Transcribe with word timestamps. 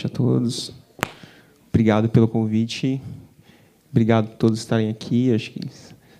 noite 0.00 0.06
a 0.06 0.08
todos. 0.08 0.72
Obrigado 1.68 2.08
pelo 2.08 2.26
convite. 2.26 3.00
Obrigado 3.90 4.28
por 4.28 4.36
todos 4.36 4.58
estarem 4.58 4.88
aqui. 4.88 5.34
Acho 5.34 5.50
que 5.50 5.60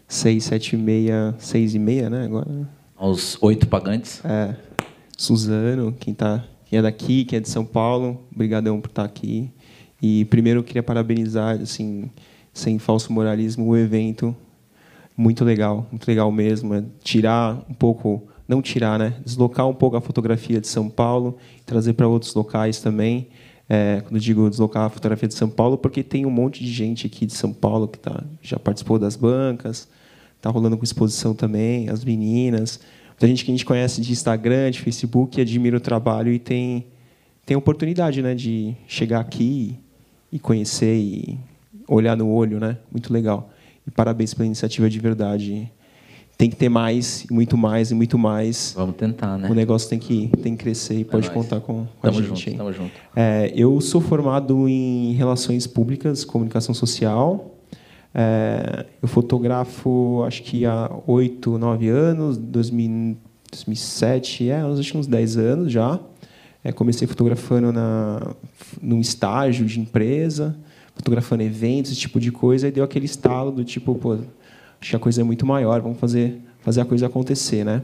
seis, 0.06 0.45
sete 0.45 0.75
e 0.75 0.78
meia, 0.78 1.34
seis 1.39 1.75
e 1.75 1.78
meia, 1.78 2.11
né? 2.11 2.25
Agora. 2.25 2.69
Aos 2.97 3.39
oito 3.42 3.67
pagantes. 3.69 4.22
É. 4.25 4.55
Suzano, 5.17 5.92
quem 5.92 6.14
tá, 6.14 6.45
quem 6.67 6.78
é 6.78 6.83
daqui, 6.83 7.25
quem 7.25 7.39
é 7.39 7.41
de 7.41 7.48
São 7.48 7.64
Paulo, 7.64 8.27
obrigadão 8.34 8.81
por 8.81 8.89
estar 8.89 9.05
aqui. 9.05 9.50
E 10.00 10.25
primeiro 10.27 10.61
eu 10.61 10.65
queria 10.65 10.83
parabenizar, 10.83 11.61
assim, 11.61 12.11
sem 12.53 12.78
falso 12.78 13.12
moralismo, 13.12 13.67
o 13.67 13.77
evento. 13.77 14.34
Muito 15.17 15.44
legal, 15.44 15.87
muito 15.91 16.06
legal 16.09 16.33
mesmo. 16.33 16.75
É 16.75 16.83
tirar 17.03 17.62
um 17.69 17.75
pouco, 17.75 18.27
não 18.48 18.62
tirar, 18.62 18.98
né? 18.98 19.15
Deslocar 19.25 19.69
um 19.69 19.75
pouco 19.75 19.97
a 19.97 20.00
fotografia 20.00 20.61
de 20.61 20.69
São 20.69 20.89
Paulo, 20.89 21.37
trazer 21.67 21.92
para 21.92 22.09
outros 22.09 22.34
locais 22.34 22.81
também. 22.81 23.28
É, 23.72 24.00
quando 24.00 24.18
digo 24.18 24.50
deslocar 24.50 24.86
a 24.86 24.88
fotografia 24.88 25.28
de 25.28 25.34
São 25.34 25.48
Paulo, 25.48 25.78
porque 25.78 26.02
tem 26.02 26.26
um 26.26 26.30
monte 26.30 26.64
de 26.64 26.72
gente 26.72 27.06
aqui 27.06 27.24
de 27.24 27.34
São 27.34 27.52
Paulo 27.52 27.86
que 27.86 28.00
tá, 28.00 28.24
já 28.42 28.58
participou 28.58 28.98
das 28.98 29.14
bancas, 29.14 29.88
está 30.36 30.50
rolando 30.50 30.76
com 30.76 30.82
exposição 30.82 31.34
também, 31.34 31.88
as 31.88 32.04
meninas. 32.04 32.80
Muita 33.10 33.28
gente 33.28 33.44
que 33.44 33.50
a 33.52 33.54
gente 33.54 33.64
conhece 33.64 34.00
de 34.00 34.10
Instagram, 34.10 34.72
de 34.72 34.80
Facebook, 34.80 35.41
admira 35.41 35.76
o 35.76 35.80
trabalho 35.80 36.32
e 36.32 36.38
tem, 36.41 36.84
tem 37.46 37.56
oportunidade 37.56 38.20
né, 38.20 38.34
de 38.34 38.74
chegar 38.88 39.20
aqui 39.20 39.78
e 40.32 40.38
conhecer 40.41 40.96
e 40.96 41.38
olhar 41.86 42.16
no 42.16 42.28
olho. 42.28 42.58
Né? 42.58 42.76
Muito 42.91 43.12
legal. 43.12 43.52
E 43.86 43.91
parabéns 43.92 44.34
pela 44.34 44.46
iniciativa 44.46 44.91
de 44.91 44.98
verdade 44.98 45.70
tem 46.41 46.48
que 46.48 46.56
ter 46.56 46.70
mais, 46.70 47.27
muito 47.30 47.55
mais 47.55 47.91
e 47.91 47.94
muito 47.94 48.16
mais. 48.16 48.72
Vamos 48.74 48.96
tentar, 48.96 49.36
né? 49.36 49.50
O 49.50 49.52
negócio 49.52 49.91
tem 49.91 49.98
que, 49.98 50.28
tem 50.42 50.56
que 50.56 50.65
crescer 50.65 50.94
e 50.94 51.00
é 51.03 51.04
pode 51.04 51.31
contar 51.31 51.60
com, 51.60 51.84
com 51.84 52.00
tamo 52.00 52.19
a 52.19 52.22
gente. 52.22 52.47
Junto, 52.47 52.56
tamo 52.56 52.72
junto. 52.72 52.92
É, 53.15 53.53
eu 53.54 53.78
sou 53.82 54.00
formado 54.00 54.66
em 54.66 55.12
Relações 55.12 55.66
Públicas, 55.66 56.25
Comunicação 56.25 56.75
Social. 56.75 57.59
É, 58.15 58.87
eu 59.03 59.06
fotografo, 59.06 60.25
acho 60.26 60.42
que 60.42 60.65
há 60.65 60.91
oito, 61.06 61.59
nove 61.59 61.91
anos, 61.91 62.38
2000, 62.38 63.19
2007, 63.53 64.48
é, 64.48 64.62
acho 64.62 64.92
que 64.92 64.97
uns 64.97 65.06
dez 65.06 65.36
anos 65.36 65.70
já. 65.70 66.00
É, 66.65 66.72
comecei 66.72 67.06
fotografando 67.06 67.70
na, 67.70 68.34
num 68.81 68.98
estágio 68.98 69.66
de 69.66 69.78
empresa, 69.78 70.56
fotografando 70.94 71.42
eventos, 71.42 71.91
esse 71.92 72.00
tipo 72.00 72.19
de 72.19 72.32
coisa, 72.32 72.66
e 72.66 72.70
deu 72.70 72.82
aquele 72.82 73.04
estalo 73.04 73.50
do 73.50 73.62
tipo, 73.62 73.94
pô, 73.94 74.16
acho 74.80 74.91
que 74.91 74.96
a 74.96 74.98
coisa 74.98 75.20
é 75.20 75.24
muito 75.24 75.44
maior, 75.46 75.80
vamos 75.80 75.98
fazer, 75.98 76.41
fazer 76.60 76.80
a 76.80 76.84
coisa 76.84 77.06
acontecer, 77.06 77.64
né? 77.64 77.82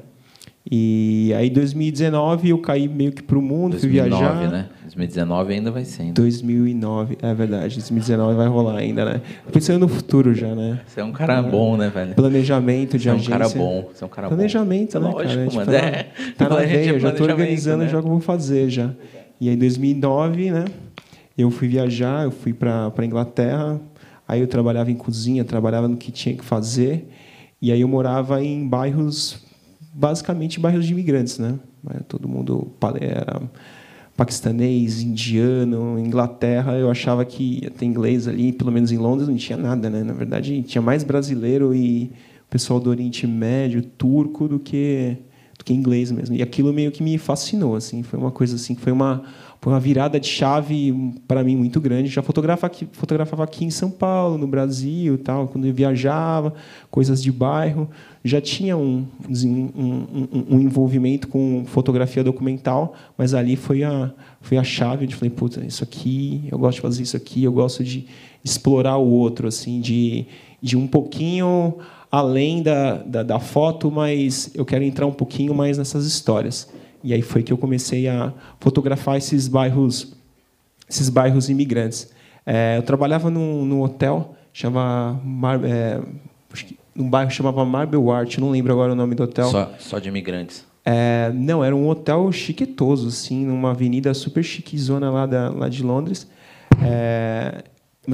E 0.68 1.32
aí, 1.36 1.48
em 1.48 1.52
2019, 1.52 2.48
eu 2.48 2.58
caí 2.58 2.88
meio 2.88 3.12
que 3.12 3.22
para 3.22 3.38
o 3.38 3.42
mundo, 3.42 3.72
2009, 3.78 4.10
fui 4.10 4.18
viajar. 4.18 4.50
né? 4.50 4.68
2019 4.82 5.54
ainda 5.54 5.70
vai 5.70 5.84
ser. 5.84 6.10
2009, 6.12 7.18
é 7.22 7.34
verdade. 7.34 7.74
2019 7.76 8.34
vai 8.34 8.48
rolar 8.48 8.76
ainda, 8.78 9.04
né? 9.04 9.20
Pensando 9.52 9.78
no 9.78 9.88
futuro 9.88 10.34
já, 10.34 10.52
né? 10.56 10.80
Você 10.84 11.00
é 11.00 11.04
um 11.04 11.12
cara 11.12 11.40
bom, 11.40 11.76
né, 11.76 11.88
velho? 11.88 12.14
Planejamento 12.16 12.98
de 12.98 13.04
Você 13.04 13.08
é 13.08 13.12
um 13.12 13.14
agência. 13.14 13.30
cara 13.38 13.48
bom. 13.48 13.90
Você 13.94 14.02
é 14.02 14.06
um 14.06 14.10
cara 14.10 14.26
Planejamento, 14.28 14.98
bom. 14.98 15.06
né, 15.06 15.12
Lógico, 15.12 15.50
cara? 15.50 15.66
Mano, 15.66 15.72
é. 15.72 16.06
Tá 16.36 16.48
na 16.48 16.56
veia, 16.56 16.90
eu 16.90 16.98
já 16.98 17.10
estou 17.10 17.26
planejamento, 17.26 17.30
organizando 17.30 17.84
né? 17.84 17.88
já 17.88 17.98
eu 17.98 18.02
vou 18.02 18.20
fazer 18.20 18.68
já. 18.68 18.90
E 19.40 19.48
aí, 19.48 19.54
em 19.54 19.58
2009, 19.58 20.50
né? 20.50 20.64
Eu 21.38 21.48
fui 21.50 21.68
viajar, 21.68 22.24
eu 22.24 22.32
fui 22.32 22.52
para 22.52 22.90
para 22.90 23.06
Inglaterra. 23.06 23.78
Aí 24.28 24.40
eu 24.40 24.46
trabalhava 24.46 24.90
em 24.90 24.96
cozinha, 24.96 25.44
trabalhava 25.44 25.86
no 25.88 25.96
que 25.96 26.10
tinha 26.10 26.36
que 26.36 26.44
fazer. 26.44 27.08
E 27.60 27.70
aí 27.72 27.80
eu 27.80 27.88
morava 27.88 28.42
em 28.42 28.66
bairros, 28.66 29.38
basicamente 29.92 30.60
bairros 30.60 30.84
de 30.84 30.92
imigrantes, 30.92 31.38
né? 31.38 31.58
Todo 32.08 32.28
mundo 32.28 32.72
era 33.00 33.40
paquistanês, 34.16 35.02
indiano, 35.02 35.98
Inglaterra. 35.98 36.72
Eu 36.72 36.90
achava 36.90 37.24
que 37.24 37.60
ia 37.62 37.70
ter 37.70 37.84
inglês 37.84 38.26
ali, 38.26 38.52
pelo 38.52 38.72
menos 38.72 38.90
em 38.90 38.98
Londres 38.98 39.28
não 39.28 39.36
tinha 39.36 39.58
nada, 39.58 39.88
né? 39.88 40.02
Na 40.02 40.12
verdade, 40.12 40.62
tinha 40.62 40.82
mais 40.82 41.04
brasileiro 41.04 41.74
e 41.74 42.10
pessoal 42.50 42.80
do 42.80 42.90
Oriente 42.90 43.26
Médio, 43.26 43.82
turco, 43.82 44.48
do 44.48 44.58
que 44.58 45.16
do 45.58 45.64
que 45.64 45.72
inglês 45.72 46.12
mesmo. 46.12 46.34
E 46.36 46.42
aquilo 46.42 46.72
meio 46.72 46.92
que 46.92 47.02
me 47.02 47.16
fascinou, 47.16 47.76
assim. 47.76 48.02
Foi 48.02 48.18
uma 48.18 48.30
coisa 48.30 48.56
assim, 48.56 48.74
foi 48.74 48.92
uma 48.92 49.22
foi 49.60 49.72
uma 49.72 49.80
virada 49.80 50.20
de 50.20 50.28
chave 50.28 51.12
para 51.26 51.42
mim 51.42 51.56
muito 51.56 51.80
grande. 51.80 52.08
Já 52.08 52.22
fotografava 52.22 52.66
aqui, 52.66 52.88
fotografava 52.92 53.44
aqui 53.44 53.64
em 53.64 53.70
São 53.70 53.90
Paulo, 53.90 54.38
no 54.38 54.46
Brasil, 54.46 55.18
tal, 55.18 55.48
quando 55.48 55.66
eu 55.66 55.74
viajava, 55.74 56.54
coisas 56.90 57.22
de 57.22 57.32
bairro. 57.32 57.88
Já 58.24 58.40
tinha 58.40 58.76
um, 58.76 59.06
um, 59.28 59.70
um, 59.74 60.44
um 60.50 60.60
envolvimento 60.60 61.28
com 61.28 61.64
fotografia 61.66 62.22
documental, 62.22 62.94
mas 63.16 63.34
ali 63.34 63.56
foi 63.56 63.82
a 63.82 64.12
foi 64.40 64.58
a 64.58 64.64
chave. 64.64 65.06
Eu 65.06 65.10
falei, 65.10 65.30
puta, 65.30 65.64
isso 65.64 65.82
aqui, 65.82 66.44
eu 66.50 66.58
gosto 66.58 66.76
de 66.76 66.82
fazer 66.82 67.02
isso 67.02 67.16
aqui, 67.16 67.42
eu 67.42 67.52
gosto 67.52 67.82
de 67.82 68.06
explorar 68.44 68.96
o 68.96 69.08
outro, 69.08 69.48
assim, 69.48 69.80
de 69.80 70.26
de 70.62 70.76
um 70.76 70.86
pouquinho 70.86 71.76
além 72.10 72.62
da, 72.62 72.94
da, 72.98 73.22
da 73.22 73.38
foto, 73.38 73.90
mas 73.90 74.50
eu 74.54 74.64
quero 74.64 74.84
entrar 74.84 75.06
um 75.06 75.12
pouquinho 75.12 75.54
mais 75.54 75.76
nessas 75.78 76.06
histórias. 76.06 76.68
E 77.06 77.14
aí 77.14 77.22
foi 77.22 77.44
que 77.44 77.52
eu 77.52 77.56
comecei 77.56 78.08
a 78.08 78.32
fotografar 78.58 79.16
esses 79.16 79.46
bairros, 79.46 80.12
esses 80.90 81.08
bairros 81.08 81.48
imigrantes. 81.48 82.10
É, 82.44 82.76
eu 82.76 82.82
trabalhava 82.82 83.30
num, 83.30 83.64
num 83.64 83.80
hotel 83.80 84.34
chama 84.52 85.20
Mar, 85.22 85.62
é, 85.64 86.00
num 86.92 87.08
bairro 87.08 87.30
chamava 87.30 87.64
Marble 87.64 88.10
Art, 88.10 88.38
não 88.38 88.50
lembro 88.50 88.72
agora 88.72 88.92
o 88.92 88.96
nome 88.96 89.14
do 89.14 89.22
hotel. 89.22 89.48
Só, 89.50 89.72
só 89.78 89.98
de 90.00 90.08
imigrantes. 90.08 90.64
É, 90.84 91.30
não, 91.32 91.62
era 91.62 91.76
um 91.76 91.88
hotel 91.88 92.32
chiquetoso, 92.32 93.06
assim, 93.06 93.46
numa 93.46 93.70
avenida 93.70 94.12
super 94.14 94.42
chiquezona 94.42 95.08
lá, 95.10 95.26
da, 95.26 95.48
lá 95.48 95.68
de 95.68 95.84
Londres. 95.84 96.26
É, 96.82 97.62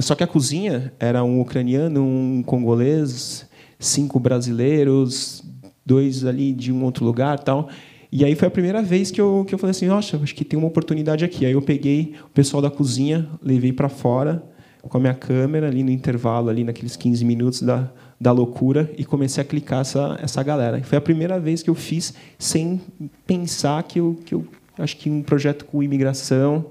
só 0.01 0.13
que 0.13 0.23
a 0.23 0.27
cozinha 0.27 0.93
era 0.99 1.23
um 1.23 1.41
ucraniano, 1.41 2.03
um 2.03 2.43
congolês, 2.45 3.49
cinco 3.79 4.19
brasileiros, 4.19 5.43
dois 5.83 6.23
ali 6.23 6.53
de 6.53 6.71
um 6.71 6.83
outro 6.83 7.03
lugar, 7.03 7.39
tal. 7.39 7.69
E 8.15 8.23
aí 8.23 8.35
foi 8.35 8.47
a 8.47 8.51
primeira 8.51 8.79
vez 8.79 9.09
que 9.09 9.19
eu, 9.19 9.43
que 9.47 9.55
eu 9.55 9.57
falei 9.57 9.71
assim, 9.71 9.87
nossa, 9.87 10.17
acho 10.17 10.35
que 10.35 10.45
tem 10.45 10.55
uma 10.55 10.67
oportunidade 10.67 11.25
aqui. 11.25 11.47
Aí 11.47 11.53
eu 11.53 11.61
peguei 11.63 12.13
o 12.23 12.29
pessoal 12.29 12.61
da 12.61 12.69
cozinha, 12.69 13.27
levei 13.41 13.73
para 13.73 13.89
fora 13.89 14.43
com 14.83 14.97
a 14.97 14.99
minha 14.99 15.15
câmera 15.15 15.65
ali 15.65 15.81
no 15.81 15.89
intervalo, 15.89 16.47
ali 16.47 16.63
naqueles 16.63 16.95
15 16.95 17.25
minutos 17.25 17.63
da, 17.63 17.89
da 18.21 18.31
loucura 18.31 18.93
e 18.99 19.03
comecei 19.03 19.41
a 19.41 19.43
clicar 19.43 19.81
essa, 19.81 20.19
essa 20.21 20.43
galera. 20.43 20.79
Foi 20.83 20.95
a 20.95 21.01
primeira 21.01 21.39
vez 21.39 21.63
que 21.63 21.71
eu 21.71 21.73
fiz 21.73 22.13
sem 22.37 22.79
pensar 23.25 23.81
que 23.81 23.99
eu, 23.99 24.19
que 24.23 24.35
eu 24.35 24.45
acho 24.77 24.95
que 24.97 25.09
um 25.09 25.23
projeto 25.23 25.65
com 25.65 25.81
imigração 25.81 26.67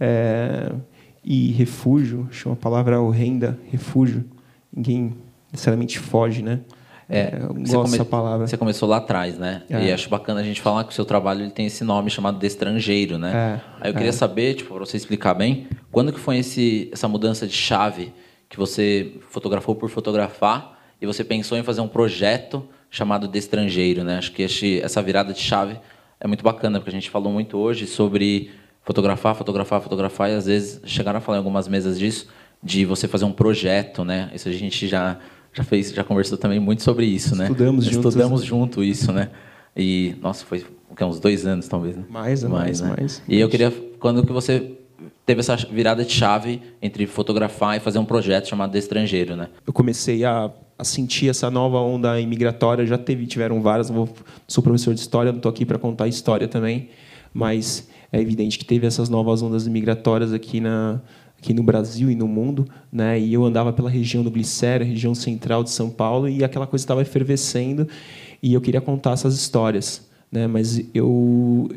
é, 0.00 0.72
e 1.22 1.52
refúgio, 1.52 2.26
acho 2.28 2.48
uma 2.48 2.56
palavra 2.56 3.00
horrenda, 3.00 3.56
refúgio. 3.70 4.24
Ninguém 4.74 5.14
necessariamente 5.52 6.00
foge, 6.00 6.42
né? 6.42 6.58
É, 7.12 7.38
eu 7.42 7.52
você 7.52 7.76
gosto 7.76 7.90
dessa 7.90 8.04
palavra. 8.06 8.46
Você 8.46 8.56
começou 8.56 8.88
lá 8.88 8.96
atrás, 8.96 9.38
né? 9.38 9.62
É. 9.68 9.84
E 9.84 9.92
acho 9.92 10.08
bacana 10.08 10.40
a 10.40 10.42
gente 10.42 10.62
falar 10.62 10.82
que 10.84 10.90
o 10.90 10.94
seu 10.94 11.04
trabalho 11.04 11.42
ele 11.42 11.50
tem 11.50 11.66
esse 11.66 11.84
nome 11.84 12.08
chamado 12.08 12.38
de 12.38 12.46
estrangeiro, 12.46 13.18
né? 13.18 13.60
É, 13.80 13.82
Aí 13.82 13.90
eu 13.90 13.94
queria 13.94 14.08
é. 14.08 14.12
saber, 14.12 14.54
tipo, 14.54 14.72
para 14.72 14.86
você 14.86 14.96
explicar 14.96 15.34
bem, 15.34 15.66
quando 15.90 16.10
que 16.10 16.18
foi 16.18 16.38
esse, 16.38 16.88
essa 16.90 17.06
mudança 17.06 17.46
de 17.46 17.52
chave 17.52 18.14
que 18.48 18.56
você 18.56 19.12
fotografou 19.28 19.74
por 19.74 19.90
fotografar 19.90 20.78
e 21.02 21.06
você 21.06 21.22
pensou 21.22 21.58
em 21.58 21.62
fazer 21.62 21.82
um 21.82 21.88
projeto 21.88 22.66
chamado 22.90 23.28
de 23.28 23.38
estrangeiro, 23.38 24.02
né? 24.02 24.16
Acho 24.16 24.32
que 24.32 24.42
este, 24.42 24.80
essa 24.80 25.02
virada 25.02 25.34
de 25.34 25.40
chave 25.40 25.78
é 26.18 26.26
muito 26.26 26.42
bacana, 26.42 26.78
porque 26.78 26.90
a 26.90 26.94
gente 26.94 27.10
falou 27.10 27.30
muito 27.30 27.58
hoje 27.58 27.86
sobre 27.86 28.52
fotografar, 28.82 29.34
fotografar, 29.34 29.82
fotografar, 29.82 30.30
e 30.30 30.34
às 30.34 30.46
vezes 30.46 30.80
chegaram 30.86 31.18
a 31.18 31.20
falar 31.20 31.36
em 31.36 31.40
algumas 31.40 31.68
mesas 31.68 31.98
disso, 31.98 32.26
de 32.62 32.86
você 32.86 33.06
fazer 33.06 33.26
um 33.26 33.32
projeto, 33.32 34.02
né? 34.02 34.30
Isso 34.32 34.48
a 34.48 34.52
gente 34.52 34.88
já 34.88 35.18
já 35.52 35.64
fez, 35.64 35.92
já 35.92 36.02
conversou 36.02 36.38
também 36.38 36.58
muito 36.58 36.82
sobre 36.82 37.06
isso, 37.06 37.36
né? 37.36 37.44
Estudamos 37.44 37.84
juntos. 37.84 38.14
Estudamos 38.14 38.44
junto 38.44 38.82
isso, 38.82 39.12
né? 39.12 39.30
E 39.76 40.14
nossa, 40.20 40.44
foi 40.44 40.64
uns 41.00 41.20
dois 41.20 41.46
anos 41.46 41.68
talvez, 41.68 41.96
né? 41.96 42.04
Mais, 42.08 42.42
mais, 42.44 42.80
né? 42.80 42.94
mais. 42.96 43.22
E 43.28 43.38
eu 43.38 43.48
queria 43.48 43.70
quando 43.98 44.24
que 44.24 44.32
você 44.32 44.72
teve 45.24 45.40
essa 45.40 45.56
virada 45.56 46.04
de 46.04 46.12
chave 46.12 46.60
entre 46.80 47.06
fotografar 47.06 47.76
e 47.76 47.80
fazer 47.80 47.98
um 47.98 48.04
projeto 48.04 48.48
chamado 48.48 48.72
de 48.72 48.78
estrangeiro, 48.78 49.36
né? 49.36 49.48
Eu 49.66 49.72
comecei 49.72 50.24
a, 50.24 50.50
a 50.78 50.84
sentir 50.84 51.28
essa 51.28 51.50
nova 51.50 51.78
onda 51.78 52.20
imigratória. 52.20 52.84
Já 52.86 52.98
teve, 52.98 53.26
tiveram 53.26 53.62
várias. 53.62 53.88
Não 53.88 54.04
vou, 54.04 54.14
sou 54.48 54.62
professor 54.62 54.94
de 54.94 55.00
história, 55.00 55.32
não 55.32 55.38
estou 55.38 55.50
aqui 55.50 55.64
para 55.64 55.78
contar 55.78 56.08
história 56.08 56.48
também, 56.48 56.88
mas 57.32 57.88
é 58.10 58.20
evidente 58.20 58.58
que 58.58 58.64
teve 58.64 58.86
essas 58.86 59.08
novas 59.08 59.42
ondas 59.42 59.66
migratórias 59.66 60.32
aqui 60.32 60.60
na 60.60 61.00
aqui 61.42 61.52
no 61.52 61.64
Brasil 61.64 62.08
e 62.08 62.14
no 62.14 62.28
mundo, 62.28 62.68
né? 62.90 63.18
E 63.18 63.34
eu 63.34 63.44
andava 63.44 63.72
pela 63.72 63.90
região 63.90 64.22
do 64.22 64.30
Glicério, 64.30 64.86
região 64.86 65.12
central 65.12 65.64
de 65.64 65.70
São 65.70 65.90
Paulo, 65.90 66.28
e 66.28 66.44
aquela 66.44 66.68
coisa 66.68 66.84
estava 66.84 67.02
efervescendo, 67.02 67.88
e 68.40 68.54
eu 68.54 68.60
queria 68.60 68.80
contar 68.80 69.12
essas 69.12 69.34
histórias, 69.34 70.08
né? 70.30 70.46
Mas 70.46 70.80
eu 70.94 71.68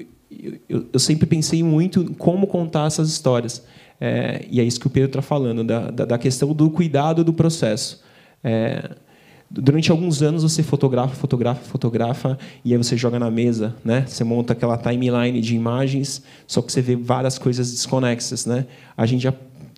eu, 0.69 0.85
eu 0.93 0.99
sempre 0.99 1.25
pensei 1.25 1.63
muito 1.63 2.01
em 2.01 2.13
como 2.13 2.45
contar 2.45 2.85
essas 2.85 3.09
histórias, 3.09 3.63
é, 3.99 4.45
e 4.51 4.59
é 4.59 4.63
isso 4.63 4.79
que 4.79 4.85
o 4.85 4.89
Pedro 4.89 5.09
está 5.09 5.21
falando 5.21 5.63
da, 5.63 5.89
da, 5.89 6.05
da, 6.05 6.17
questão 6.17 6.53
do 6.53 6.69
cuidado 6.69 7.23
do 7.23 7.33
processo. 7.33 8.03
É, 8.43 8.91
durante 9.49 9.89
alguns 9.89 10.21
anos 10.21 10.43
você 10.43 10.61
fotografa, 10.61 11.15
fotografa, 11.15 11.61
fotografa 11.63 12.37
e 12.63 12.73
aí 12.73 12.77
você 12.77 12.97
joga 12.97 13.17
na 13.17 13.31
mesa, 13.31 13.75
né? 13.83 14.05
Você 14.05 14.23
monta 14.23 14.53
aquela 14.53 14.77
timeline 14.77 15.39
de 15.39 15.55
imagens, 15.55 16.21
só 16.45 16.61
que 16.61 16.71
você 16.71 16.81
vê 16.81 16.95
várias 16.95 17.39
coisas 17.39 17.71
desconexas, 17.71 18.45
né? 18.45 18.67
A 18.97 19.05
gente 19.05 19.23
já 19.23 19.33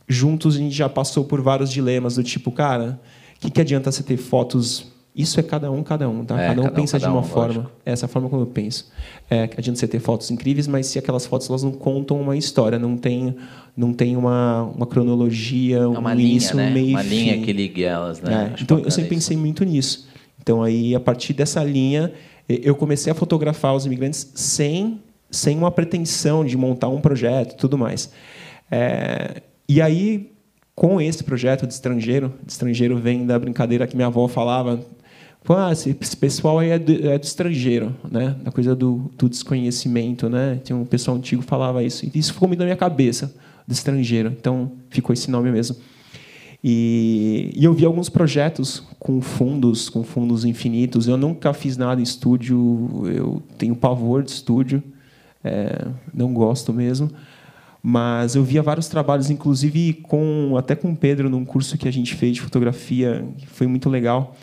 juntos 0.07 0.55
a 0.55 0.59
gente 0.59 0.75
já 0.75 0.87
passou 0.87 1.25
por 1.25 1.41
vários 1.41 1.71
dilemas 1.71 2.15
do 2.15 2.23
tipo, 2.23 2.51
cara, 2.51 2.99
o 3.35 3.39
que, 3.41 3.51
que 3.51 3.61
adianta 3.61 3.91
você 3.91 4.03
ter 4.03 4.17
fotos 4.17 4.91
isso 5.17 5.39
é 5.39 5.43
cada 5.43 5.71
um, 5.71 5.81
cada 5.81 6.07
um, 6.07 6.23
tá? 6.23 6.39
É, 6.39 6.49
cada 6.49 6.61
um 6.61 6.63
cada 6.65 6.75
pensa 6.75 6.97
um, 6.97 6.99
de 6.99 7.05
uma 7.07 7.21
um, 7.21 7.23
forma. 7.23 7.55
Lógico. 7.55 7.71
Essa 7.83 8.05
é 8.05 8.07
a 8.07 8.07
forma 8.07 8.29
como 8.29 8.43
eu 8.43 8.45
penso. 8.45 8.91
É, 9.27 9.49
adianta 9.57 9.79
você 9.79 9.87
ter 9.87 9.97
fotos 9.97 10.29
incríveis, 10.29 10.67
mas 10.67 10.85
se 10.85 10.99
aquelas 10.99 11.25
fotos 11.25 11.49
elas 11.49 11.63
não 11.63 11.71
contam 11.71 12.21
uma 12.21 12.37
história, 12.37 12.77
não 12.77 12.95
tem, 12.95 13.35
não 13.75 13.93
tem 13.93 14.15
uma, 14.15 14.61
uma 14.75 14.85
cronologia, 14.85 15.77
é 15.77 15.87
uma 15.87 16.11
um 16.11 16.13
linha, 16.13 16.29
início, 16.29 16.55
né? 16.55 16.69
um 16.69 16.71
meio 16.71 16.89
Uma 16.91 17.01
linha 17.01 17.41
que 17.41 17.51
ligue 17.51 17.83
elas, 17.83 18.21
né? 18.21 18.53
É, 18.55 18.61
então 18.61 18.77
eu 18.77 18.91
sempre 18.91 19.09
pensei 19.09 19.35
muito 19.35 19.65
nisso. 19.65 20.07
Então 20.39 20.61
aí 20.61 20.93
a 20.93 20.99
partir 20.99 21.33
dessa 21.33 21.63
linha 21.63 22.13
eu 22.47 22.75
comecei 22.75 23.11
a 23.11 23.15
fotografar 23.15 23.75
os 23.75 23.87
imigrantes 23.87 24.31
sem 24.35 25.01
sem 25.31 25.57
uma 25.57 25.71
pretensão 25.71 26.45
de 26.45 26.55
montar 26.55 26.89
um 26.89 27.01
projeto, 27.01 27.57
tudo 27.57 27.75
mais. 27.75 28.11
É, 28.69 29.41
e 29.67 29.81
aí 29.81 30.31
com 30.75 31.01
esse 31.01 31.23
projeto 31.23 31.65
de 31.65 31.73
estrangeiro, 31.73 32.33
de 32.45 32.51
estrangeiro 32.51 32.97
vem 32.97 33.25
da 33.25 33.39
brincadeira 33.39 33.87
que 33.87 33.95
minha 33.95 34.07
avó 34.07 34.27
falava 34.27 34.79
ah, 35.55 35.71
esse 35.71 35.93
pessoal 36.17 36.59
aí 36.59 36.71
é 36.71 36.79
do, 36.79 37.07
é 37.07 37.17
do, 37.17 37.23
estrangeiro, 37.23 37.95
né? 38.09 38.35
Da 38.43 38.51
coisa 38.51 38.75
do, 38.75 39.09
do, 39.17 39.29
desconhecimento, 39.29 40.29
né? 40.29 40.59
Tinha 40.63 40.75
um 40.75 40.85
pessoal 40.85 41.15
antigo 41.15 41.41
que 41.41 41.47
falava 41.47 41.83
isso. 41.83 42.05
E 42.05 42.19
isso 42.19 42.33
ficou 42.33 42.47
muito 42.47 42.59
na 42.59 42.65
minha 42.65 42.75
cabeça, 42.75 43.33
do 43.65 43.71
estrangeiro. 43.71 44.35
Então, 44.37 44.73
ficou 44.89 45.13
esse 45.13 45.31
nome 45.31 45.49
mesmo. 45.49 45.77
E, 46.63 47.53
e, 47.55 47.63
eu 47.63 47.73
vi 47.73 47.85
alguns 47.85 48.09
projetos 48.09 48.83
com 48.99 49.21
fundos, 49.21 49.89
com 49.89 50.03
fundos 50.03 50.43
infinitos. 50.43 51.07
Eu 51.07 51.15
nunca 51.15 51.53
fiz 51.53 51.77
nada 51.77 52.01
em 52.01 52.03
estúdio. 52.03 53.03
Eu 53.05 53.41
tenho 53.57 53.75
pavor 53.75 54.23
de 54.23 54.31
estúdio. 54.31 54.83
É, 55.43 55.87
não 56.13 56.33
gosto 56.33 56.73
mesmo. 56.73 57.09
Mas 57.89 58.35
eu 58.35 58.43
via 58.43 58.61
vários 58.61 58.89
trabalhos, 58.89 59.29
inclusive 59.29 59.93
com 60.03 60.55
até 60.57 60.75
com 60.75 60.91
o 60.91 60.95
Pedro, 60.95 61.29
num 61.29 61.45
curso 61.45 61.77
que 61.77 61.87
a 61.87 61.91
gente 61.91 62.15
fez 62.15 62.35
de 62.35 62.41
fotografia, 62.41 63.25
que 63.37 63.47
foi 63.47 63.65
muito 63.65 63.89
legal 63.89 64.35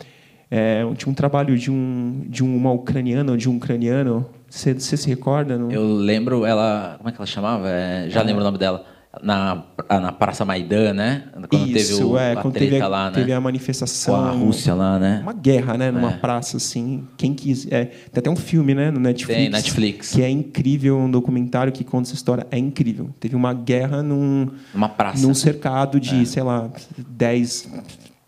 é, 0.49 0.83
tinha 0.95 1.11
um 1.11 1.13
trabalho 1.13 1.57
de, 1.57 1.71
um, 1.71 2.23
de 2.27 2.43
uma 2.43 2.71
ucraniana, 2.71 3.35
de 3.35 3.49
um 3.49 3.57
ucraniano. 3.57 4.25
Você, 4.49 4.79
se 4.79 5.07
recorda? 5.07 5.57
Não? 5.57 5.71
Eu 5.71 5.83
lembro 5.93 6.45
ela. 6.45 6.95
Como 6.97 7.09
é 7.09 7.11
que 7.11 7.17
ela 7.17 7.25
chamava? 7.25 7.69
É, 7.69 8.09
já 8.09 8.21
lembro 8.21 8.41
o 8.41 8.45
nome 8.45 8.57
dela. 8.57 8.85
Na, 9.21 9.63
na 9.89 10.11
Praça 10.11 10.45
Maidan, 10.45 10.93
né? 10.93 11.23
Quando 11.49 11.67
Isso, 11.67 11.97
teve 11.97 12.03
o, 12.03 12.17
é, 12.17 12.33
a 12.33 12.35
quando 12.41 12.53
teve 12.53 12.81
a, 12.81 12.87
lá, 12.87 13.05
né? 13.09 13.15
teve 13.15 13.33
a 13.33 13.41
manifestação. 13.41 14.15
Com 14.15 14.21
a 14.21 14.31
Rússia 14.31 14.73
lá, 14.73 14.99
né? 14.99 15.19
Uma 15.21 15.33
guerra, 15.33 15.77
né? 15.77 15.91
Numa 15.91 16.11
é. 16.11 16.17
praça, 16.17 16.57
assim. 16.57 17.07
Quem 17.17 17.33
quis. 17.33 17.67
É, 17.71 17.85
tem 17.85 18.19
até 18.19 18.29
um 18.29 18.35
filme, 18.35 18.73
né? 18.73 18.91
No 18.91 18.99
Netflix. 18.99 19.39
Tem, 19.39 19.49
Netflix. 19.49 20.11
Que 20.13 20.21
é 20.21 20.29
incrível, 20.29 20.97
um 20.97 21.09
documentário 21.09 21.71
que 21.71 21.83
conta 21.83 22.09
essa 22.09 22.15
história. 22.15 22.45
É 22.51 22.57
incrível. 22.57 23.09
Teve 23.19 23.35
uma 23.35 23.53
guerra 23.53 24.03
num. 24.03 24.49
Uma 24.73 24.89
praça. 24.89 25.25
Num 25.25 25.33
cercado 25.33 25.99
de, 25.99 26.21
é. 26.21 26.25
sei 26.25 26.43
lá, 26.43 26.69
10, 26.97 27.69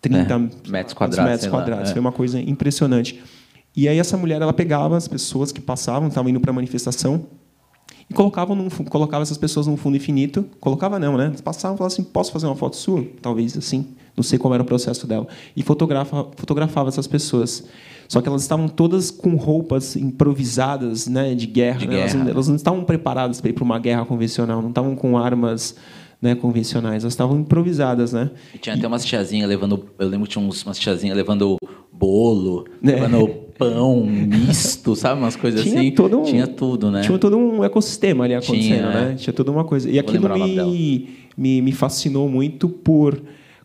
30 0.01 0.33
é, 0.33 0.69
metros 0.69 0.94
quadrados. 0.94 1.31
Metros 1.31 1.50
quadrados. 1.50 1.92
Foi 1.92 2.00
uma 2.00 2.12
coisa 2.12 2.40
impressionante. 2.40 3.22
E 3.75 3.88
aí 3.88 4.00
essa 4.00 4.18
mulher 4.18 4.42
ela 4.42 4.54
pegava 4.54 4.98
as 4.98 5.07
pessoas 5.07 5.51
que 5.51 5.62
passavam, 5.62 6.07
estavam 6.07 6.30
indo 6.30 6.40
para 6.40 6.50
a 6.50 6.54
manifestação, 6.54 7.28
e 8.09 8.13
colocava, 8.13 8.56
num, 8.56 8.69
colocava 8.69 9.21
essas 9.21 9.38
pessoas 9.38 9.68
num 9.68 9.75
fundo 9.75 9.98
infinito. 9.98 10.45
Colocava 10.59 10.98
não, 10.98 11.18
né? 11.18 11.27
Eles 11.27 11.42
passavam 11.42 11.75
e 11.75 11.77
falavam 11.77 11.94
assim, 11.94 12.04
posso 12.04 12.31
fazer 12.31 12.45
uma 12.45 12.56
foto 12.56 12.75
sua? 12.77 13.06
Talvez 13.21 13.57
assim. 13.57 13.88
Não 14.15 14.24
sei 14.24 14.39
como 14.39 14.54
era 14.54 14.63
o 14.63 14.65
processo 14.65 15.06
dela. 15.06 15.27
E 15.56 15.62
fotografa, 15.62 16.25
fotografava 16.36 16.89
essas 16.89 17.06
pessoas. 17.06 17.65
Só 18.07 18.21
que 18.21 18.30
elas 18.30 18.42
estavam 18.42 18.69
todas 18.69 19.12
com 19.12 19.36
roupas 19.36 19.95
improvisadas 19.95 21.07
né, 21.07 21.36
de 21.36 21.45
guerra. 21.45 21.80
De 21.80 21.88
né? 21.88 21.95
guerra. 21.95 22.12
Elas, 22.12 22.30
elas, 22.30 22.48
não 22.48 22.56
estavam 22.56 22.83
preparadas 22.83 23.42
para 23.42 23.50
ir 23.50 23.54
para 23.54 23.63
uma 23.63 23.77
guerra 23.77 24.06
convencional, 24.06 24.62
não 24.62 24.69
estavam 24.69 24.95
com 24.95 25.18
armas 25.18 25.75
né, 26.21 26.33
convencionais, 26.33 27.04
elas 27.04 27.13
estavam 27.13 27.39
improvisadas, 27.39 28.13
né? 28.13 28.31
E 28.56 28.57
tinha 28.57 28.75
até 28.75 28.88
umas 28.88 29.06
tiazinhas 29.06 29.48
levando, 29.48 29.88
eu 30.00 30.07
lembro 30.07 30.25
que 30.25 30.33
tinha 30.33 30.44
umas 30.44 30.80
tiazinhas 30.80 31.15
levando 31.15 31.57
bolo, 31.92 32.65
é. 32.81 32.88
levando 32.88 33.46
pão 33.57 34.06
misto, 34.06 34.95
sabe, 34.95 35.19
umas 35.21 35.36
coisas 35.36 35.62
tinha 35.62 35.80
assim. 35.80 35.92
Todo 35.92 36.19
um, 36.19 36.24
tinha 36.24 36.48
tudo, 36.48 36.92
né? 36.92 37.01
Tinha 37.01 37.18
todo 37.18 37.38
um 37.38 37.63
ecossistema 37.63 38.25
ali 38.25 38.33
acontecendo, 38.33 38.62
tinha, 38.62 38.89
né? 38.89 39.15
Tinha 39.15 39.33
toda 39.33 39.51
uma 39.51 39.63
coisa. 39.63 39.89
E 39.89 40.00
aquilo 40.00 40.30
me, 40.30 41.09
me, 41.38 41.62
me 41.62 41.71
fascinou 41.71 42.30
muito 42.30 42.69
por 42.69 43.21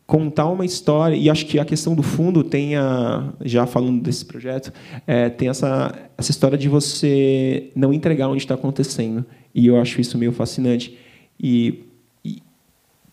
contar 0.07 0.49
uma 0.49 0.65
história 0.65 1.15
e 1.15 1.31
acho 1.31 1.47
que 1.47 1.59
a 1.59 1.65
questão 1.65 1.95
do 1.95 2.03
fundo 2.03 2.43
tem 2.43 2.77
a 2.77 3.33
já 3.45 3.67
falando 3.67 4.03
desse 4.03 4.25
projeto 4.27 4.73
é, 5.07 5.31
tem 5.31 5.49
essa 5.49 5.95
essa 6.19 6.31
história 6.31 6.59
de 6.59 6.69
você 6.69 7.71
não 7.75 7.95
entregar 7.95 8.29
onde 8.29 8.43
está 8.43 8.55
acontecendo 8.55 9.25
e 9.55 9.69
eu 9.69 9.81
acho 9.81 10.01
isso 10.01 10.19
meio 10.19 10.33
fascinante 10.33 10.99
e 11.41 11.85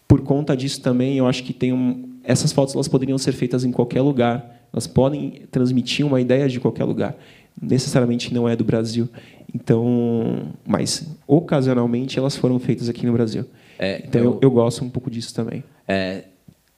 por 0.10 0.22
conta 0.22 0.58
disso 0.58 0.82
também, 0.82 1.20
eu 1.20 1.28
acho 1.28 1.44
que 1.44 1.54
tem 1.54 1.72
um, 1.72 2.18
essas 2.24 2.52
fotos 2.52 2.74
elas 2.74 2.88
poderiam 2.88 3.20
ser 3.20 3.32
feitas 3.32 3.64
em 3.64 3.72
qualquer 3.72 4.02
lugar. 4.02 4.59
Elas 4.72 4.88
podem 4.88 5.44
transmitir 5.52 6.06
uma 6.06 6.22
ideia 6.22 6.48
de 6.48 6.60
qualquer 6.60 6.84
lugar. 6.84 7.16
Necessariamente 7.62 8.34
não 8.34 8.48
é 8.48 8.56
do 8.56 8.64
Brasil. 8.64 9.10
Então, 9.54 10.54
mas 10.66 11.08
ocasionalmente 11.28 12.20
elas 12.20 12.36
foram 12.36 12.60
feitas 12.60 12.88
aqui 12.88 13.06
no 13.06 13.14
Brasil. 13.14 13.46
É, 13.78 14.04
então 14.06 14.22
eu, 14.22 14.40
eu, 14.42 14.52
gosto 14.52 14.84
um 14.84 14.90
pouco 14.90 15.10
disso 15.10 15.34
também. 15.34 15.64
É, 15.88 16.26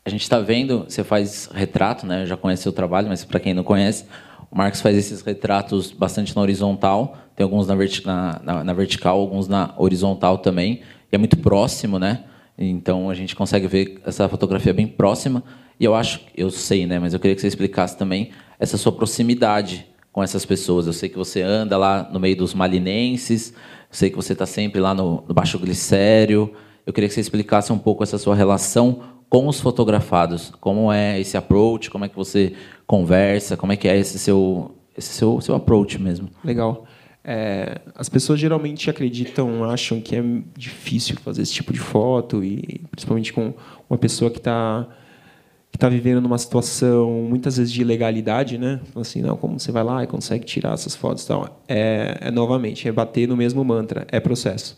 a 0.06 0.10
gente 0.10 0.22
está 0.22 0.40
vendo, 0.40 0.86
você 0.88 1.04
faz 1.04 1.50
retrato, 1.54 2.06
né? 2.06 2.24
Eu 2.24 2.28
já 2.28 2.38
conhece 2.38 2.68
o 2.70 2.72
trabalho, 2.72 3.08
mas 3.08 3.26
para 3.26 3.40
quem 3.40 3.54
não 3.54 3.64
conhece, 3.64 4.06
o 4.50 4.58
Marcos 4.58 4.82
faz 4.82 4.96
esses 4.96 5.22
retratos 5.22 5.92
bastante 5.92 6.36
na 6.36 6.42
horizontal. 6.42 7.18
Tem 7.36 7.44
alguns 7.44 7.68
na, 7.68 7.76
verti 7.76 8.06
na, 8.06 8.40
na, 8.44 8.64
na 8.64 8.74
vertical, 8.74 9.20
alguns 9.20 9.48
na 9.48 9.74
horizontal 9.78 10.38
também. 10.38 10.82
E 11.12 11.16
é 11.16 11.18
muito 11.18 11.38
próximo, 11.38 12.00
né? 12.00 12.24
Então 12.70 13.10
a 13.10 13.14
gente 13.14 13.36
consegue 13.36 13.68
ver 13.68 14.00
essa 14.06 14.30
fotografia 14.30 14.74
bem 14.74 14.88
próxima. 14.88 15.44
E 15.80 15.86
eu 15.86 15.96
acho, 15.96 16.22
eu 16.36 16.52
sei, 16.52 16.86
né? 16.86 17.00
Mas 17.00 17.14
eu 17.14 17.20
queria 17.20 17.34
que 17.34 17.42
você 17.42 17.48
explicasse 17.48 17.98
também 17.98 18.30
essa 18.60 18.78
sua 18.78 18.92
proximidade 18.92 19.88
com 20.12 20.22
essas 20.22 20.46
pessoas. 20.46 20.86
Eu 20.86 20.94
sei 20.94 21.10
que 21.10 21.18
você 21.18 21.42
anda 21.42 21.78
lá 21.78 22.08
no 22.12 22.20
meio 22.20 22.38
dos 22.38 22.54
malinenses, 22.54 23.54
sei 23.90 24.10
que 24.10 24.16
você 24.16 24.34
está 24.34 24.46
sempre 24.46 24.80
lá 24.80 24.94
no, 24.94 25.24
no 25.28 25.34
Baixo 25.34 25.58
Glicério. 25.58 26.54
Eu 26.86 26.94
queria 26.94 27.08
que 27.08 27.16
você 27.16 27.22
explicasse 27.22 27.74
um 27.74 27.80
pouco 27.80 28.04
essa 28.04 28.18
sua 28.18 28.36
relação 28.36 29.02
com 29.28 29.48
os 29.48 29.60
fotografados. 29.60 30.52
Como 30.60 30.92
é 30.92 31.20
esse 31.20 31.38
approach? 31.38 31.90
Como 31.90 32.06
é 32.06 32.10
que 32.10 32.16
você 32.16 32.54
conversa? 32.86 33.58
Como 33.58 33.72
é 33.72 33.76
que 33.76 33.88
é 33.88 33.98
esse 33.98 34.20
seu, 34.20 34.76
esse 34.96 35.14
seu, 35.14 35.42
seu 35.42 35.56
approach 35.56 36.00
mesmo? 36.00 36.30
Legal. 36.44 36.86
É, 37.24 37.80
as 37.96 38.10
pessoas 38.10 38.40
geralmente 38.40 38.90
acreditam, 38.90 39.64
acham 39.64 40.02
que 40.02 40.16
é 40.16 40.24
difícil 40.58 41.16
fazer 41.18 41.44
esse 41.44 41.54
tipo 41.54 41.72
de 41.72 41.80
foto 41.80 42.44
e 42.44 42.82
principalmente 42.90 43.32
com 43.32 43.54
uma 43.90 43.98
pessoa 43.98 44.32
que 44.32 44.40
está 44.40 44.88
que 45.72 45.78
está 45.78 45.88
vivendo 45.88 46.20
numa 46.20 46.38
situação 46.38 47.10
muitas 47.30 47.56
vezes 47.56 47.72
de 47.72 47.80
ilegalidade, 47.80 48.58
né? 48.58 48.82
Assim, 48.94 49.22
não, 49.22 49.38
como 49.38 49.58
você 49.58 49.72
vai 49.72 49.84
lá 49.84 50.04
e 50.04 50.08
consegue 50.08 50.44
tirar 50.44 50.74
essas 50.74 50.96
fotos, 50.96 51.24
tal? 51.24 51.64
É, 51.66 52.18
é 52.20 52.32
novamente 52.32 52.90
é 52.90 52.92
bater 52.92 53.26
no 53.26 53.38
mesmo 53.38 53.64
mantra, 53.64 54.06
é 54.12 54.20
processo. 54.20 54.78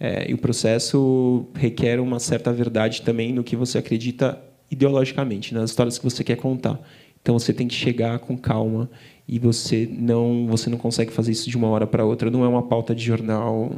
É, 0.00 0.28
e 0.28 0.34
o 0.34 0.38
processo 0.38 1.46
requer 1.54 2.00
uma 2.00 2.18
certa 2.18 2.52
verdade 2.52 3.02
também 3.02 3.32
no 3.32 3.44
que 3.44 3.54
você 3.54 3.78
acredita 3.78 4.42
ideologicamente, 4.68 5.54
nas 5.54 5.70
histórias 5.70 5.96
que 5.96 6.02
você 6.04 6.24
quer 6.24 6.36
contar. 6.36 6.80
Então 7.20 7.38
você 7.38 7.52
tem 7.52 7.68
que 7.68 7.74
chegar 7.74 8.18
com 8.18 8.36
calma 8.36 8.90
e 9.32 9.38
você 9.38 9.88
não 9.90 10.46
você 10.46 10.68
não 10.68 10.76
consegue 10.76 11.10
fazer 11.10 11.32
isso 11.32 11.48
de 11.48 11.56
uma 11.56 11.66
hora 11.68 11.86
para 11.86 12.04
outra. 12.04 12.30
Não 12.30 12.44
é 12.44 12.48
uma 12.48 12.64
pauta 12.64 12.94
de 12.94 13.02
jornal, 13.02 13.72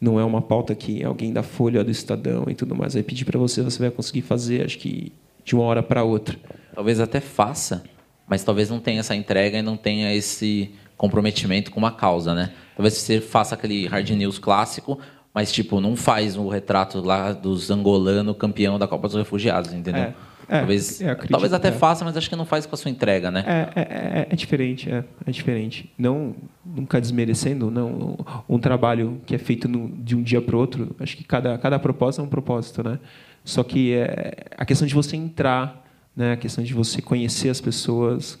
não 0.00 0.20
é 0.20 0.24
uma 0.24 0.40
pauta 0.40 0.72
que 0.72 1.02
alguém 1.02 1.32
da 1.32 1.42
Folha 1.42 1.82
do 1.82 1.90
Estadão 1.90 2.44
e 2.48 2.54
tudo 2.54 2.76
mais 2.76 2.94
vai 2.94 3.02
pedir 3.02 3.24
para 3.24 3.36
você, 3.36 3.60
você 3.60 3.80
vai 3.80 3.90
conseguir 3.90 4.22
fazer, 4.22 4.64
acho 4.64 4.78
que 4.78 5.12
de 5.44 5.56
uma 5.56 5.64
hora 5.64 5.82
para 5.82 6.04
outra. 6.04 6.38
Talvez 6.72 7.00
até 7.00 7.18
faça, 7.18 7.82
mas 8.24 8.44
talvez 8.44 8.70
não 8.70 8.78
tenha 8.78 9.00
essa 9.00 9.16
entrega 9.16 9.58
e 9.58 9.62
não 9.62 9.76
tenha 9.76 10.14
esse 10.14 10.70
comprometimento 10.96 11.72
com 11.72 11.80
uma 11.80 11.90
causa, 11.90 12.32
né? 12.32 12.52
Talvez 12.76 12.94
você 12.94 13.20
faça 13.20 13.56
aquele 13.56 13.88
hard 13.88 14.08
news 14.10 14.38
clássico, 14.38 14.96
mas 15.34 15.50
tipo 15.50 15.80
não 15.80 15.96
faz 15.96 16.36
o 16.36 16.46
retrato 16.46 17.00
lá 17.00 17.32
dos 17.32 17.68
angolano 17.68 18.32
campeão 18.32 18.78
da 18.78 18.86
Copa 18.86 19.08
dos 19.08 19.16
Refugiados, 19.16 19.72
entendeu? 19.72 20.02
É. 20.04 20.14
É, 20.48 20.58
talvez, 20.58 21.02
acredito, 21.02 21.30
talvez 21.30 21.52
até 21.52 21.68
é. 21.68 21.72
faça, 21.72 22.04
mas 22.04 22.16
acho 22.16 22.28
que 22.28 22.36
não 22.36 22.44
faz 22.44 22.66
com 22.66 22.74
a 22.74 22.78
sua 22.78 22.90
entrega, 22.90 23.30
né? 23.30 23.44
É, 23.46 23.80
é, 23.80 23.82
é, 23.82 24.26
é 24.30 24.36
diferente, 24.36 24.90
é, 24.90 25.04
é, 25.26 25.30
diferente. 25.30 25.92
Não, 25.98 26.34
nunca 26.64 27.00
desmerecendo, 27.00 27.70
não. 27.70 28.18
Um 28.48 28.58
trabalho 28.58 29.20
que 29.26 29.34
é 29.34 29.38
feito 29.38 29.68
no, 29.68 29.88
de 29.88 30.16
um 30.16 30.22
dia 30.22 30.40
para 30.40 30.56
o 30.56 30.58
outro, 30.58 30.94
acho 31.00 31.16
que 31.16 31.24
cada, 31.24 31.56
cada 31.58 31.78
propósito 31.78 32.20
é 32.20 32.24
um 32.24 32.28
propósito, 32.28 32.82
né? 32.82 32.98
Só 33.44 33.62
que 33.62 33.94
é 33.94 34.46
a 34.56 34.64
questão 34.64 34.86
de 34.86 34.94
você 34.94 35.16
entrar, 35.16 35.84
né? 36.16 36.32
A 36.32 36.36
questão 36.36 36.62
de 36.62 36.74
você 36.74 37.00
conhecer 37.00 37.48
as 37.48 37.60
pessoas, 37.60 38.38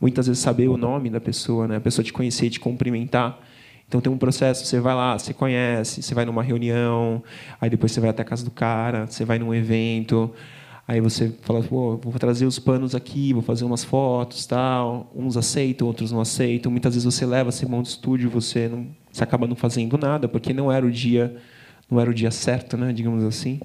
muitas 0.00 0.26
vezes 0.26 0.42
saber 0.42 0.68
o 0.68 0.76
nome 0.76 1.10
da 1.10 1.20
pessoa, 1.20 1.66
né? 1.66 1.76
A 1.76 1.80
pessoa 1.80 2.04
te 2.04 2.12
conhecer, 2.12 2.50
te 2.50 2.60
cumprimentar. 2.60 3.38
Então 3.88 4.00
tem 4.00 4.12
um 4.12 4.18
processo, 4.18 4.64
você 4.64 4.80
vai 4.80 4.94
lá, 4.94 5.16
você 5.16 5.32
conhece, 5.32 6.02
você 6.02 6.12
vai 6.12 6.24
numa 6.24 6.42
reunião, 6.42 7.22
aí 7.60 7.70
depois 7.70 7.92
você 7.92 8.00
vai 8.00 8.10
até 8.10 8.22
a 8.22 8.24
casa 8.24 8.44
do 8.44 8.50
cara, 8.50 9.06
você 9.06 9.24
vai 9.24 9.38
num 9.38 9.54
evento, 9.54 10.32
Aí 10.88 11.00
você 11.00 11.32
fala, 11.42 11.60
vou 11.60 11.98
trazer 12.16 12.46
os 12.46 12.60
panos 12.60 12.94
aqui, 12.94 13.32
vou 13.32 13.42
fazer 13.42 13.64
umas 13.64 13.82
fotos, 13.82 14.46
tal. 14.46 15.10
Uns 15.12 15.36
aceitam, 15.36 15.88
outros 15.88 16.12
não 16.12 16.20
aceitam. 16.20 16.70
Muitas 16.70 16.94
vezes 16.94 17.12
você 17.12 17.26
leva, 17.26 17.50
você 17.50 17.66
monta 17.66 17.88
estúdio, 17.88 18.30
você 18.30 18.68
não, 18.68 18.86
você 19.10 19.24
acaba 19.24 19.48
não 19.48 19.56
fazendo 19.56 19.98
nada 19.98 20.28
porque 20.28 20.52
não 20.52 20.70
era 20.70 20.86
o 20.86 20.90
dia, 20.90 21.36
não 21.90 22.00
era 22.00 22.08
o 22.08 22.14
dia 22.14 22.30
certo, 22.30 22.76
né? 22.76 22.92
Digamos 22.92 23.24
assim. 23.24 23.60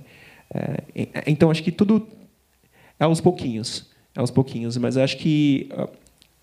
É, 0.52 1.24
então 1.28 1.52
acho 1.52 1.62
que 1.62 1.72
tudo 1.72 2.08
é 3.00 3.04
aos 3.04 3.22
pouquinhos, 3.22 3.92
é 4.16 4.20
aos 4.20 4.32
pouquinhos. 4.32 4.76
Mas 4.78 4.98
acho 4.98 5.18
que 5.18 5.70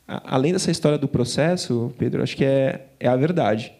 além 0.06 0.52
dessa 0.52 0.70
história 0.70 0.96
do 0.96 1.08
processo, 1.08 1.92
Pedro, 1.98 2.22
acho 2.22 2.36
que 2.36 2.44
é, 2.44 2.86
é 3.00 3.08
a 3.08 3.16
verdade. 3.16 3.72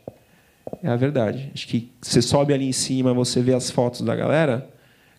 É 0.83 0.89
a 0.89 0.97
verdade. 0.97 1.53
Acho 1.55 1.69
que 1.69 1.93
você 2.03 2.21
sobe 2.21 2.53
ali 2.53 2.69
em 2.69 2.73
cima, 2.73 3.15
você 3.15 3.41
vê 3.41 3.55
as 3.55 3.71
fotos 3.71 4.01
da 4.01 4.17
galera 4.17 4.69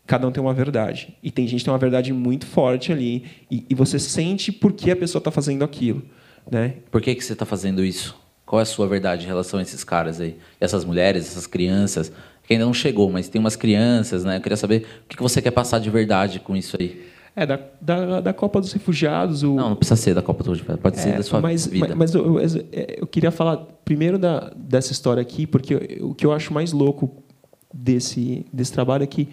cada 0.10 0.28
um 0.28 0.32
tem 0.32 0.42
uma 0.42 0.56
verdade. 0.56 1.16
E 1.22 1.30
tem 1.30 1.48
gente 1.48 1.60
que 1.60 1.66
tem 1.66 1.72
uma 1.72 1.78
verdade 1.78 2.12
muito 2.12 2.48
forte 2.48 2.92
ali. 2.92 3.26
E, 3.50 3.64
e 3.70 3.76
você 3.76 4.00
sente 4.00 4.52
por 4.52 4.74
que 4.74 4.90
a 4.90 4.96
pessoa 4.96 5.20
está 5.20 5.30
fazendo 5.30 5.64
aquilo. 5.64 6.02
Né? 6.50 6.78
Por 6.90 7.00
que, 7.00 7.14
que 7.14 7.24
você 7.24 7.34
está 7.34 7.46
fazendo 7.46 7.86
isso? 7.86 8.16
Qual 8.44 8.60
é 8.60 8.64
a 8.64 8.66
sua 8.66 8.88
verdade 8.88 9.26
em 9.26 9.28
relação 9.28 9.60
a 9.60 9.62
esses 9.62 9.84
caras 9.84 10.20
aí? 10.20 10.36
Essas 10.60 10.84
mulheres, 10.84 11.28
essas 11.28 11.46
crianças, 11.46 12.12
que 12.44 12.54
ainda 12.54 12.66
não 12.66 12.74
chegou, 12.74 13.12
mas 13.12 13.30
tem 13.30 13.40
umas 13.40 13.56
crianças, 13.56 14.24
né? 14.26 14.38
Eu 14.38 14.42
queria 14.42 14.58
saber 14.58 14.88
o 15.06 15.16
que 15.16 15.22
você 15.22 15.44
quer 15.44 15.52
passar 15.52 15.78
de 15.78 15.92
verdade 15.92 16.40
com 16.40 16.58
isso 16.58 16.76
aí. 16.80 17.06
É, 17.36 17.46
da, 17.46 17.60
da, 17.80 18.20
da 18.20 18.34
Copa 18.34 18.60
dos 18.60 18.74
Refugiados. 18.74 19.44
O... 19.44 19.54
Não, 19.54 19.70
não 19.70 19.76
precisa 19.76 19.96
ser 19.96 20.16
da 20.16 20.24
Copa 20.24 20.44
dos 20.44 20.54
Refugiados, 20.58 20.82
pode 20.82 20.98
é, 20.98 21.02
ser 21.04 21.18
da 21.18 21.22
sua 21.22 21.40
mas, 21.40 21.68
vida. 21.68 21.90
Mas, 21.90 21.98
mas 21.98 22.16
eu, 22.16 22.40
eu, 22.40 22.66
eu, 23.02 23.06
queria 23.06 23.30
falar 23.30 23.58
primeiro 23.86 24.18
da, 24.18 24.52
dessa 24.56 24.92
história 24.92 25.22
aqui, 25.22 25.46
porque 25.46 26.00
o 26.02 26.16
que 26.16 26.26
eu 26.26 26.32
acho 26.32 26.52
mais 26.52 26.72
louco 26.72 27.24
desse, 27.72 28.44
desse 28.52 28.74
trabalho 28.74 29.04
é 29.04 29.08
que 29.08 29.30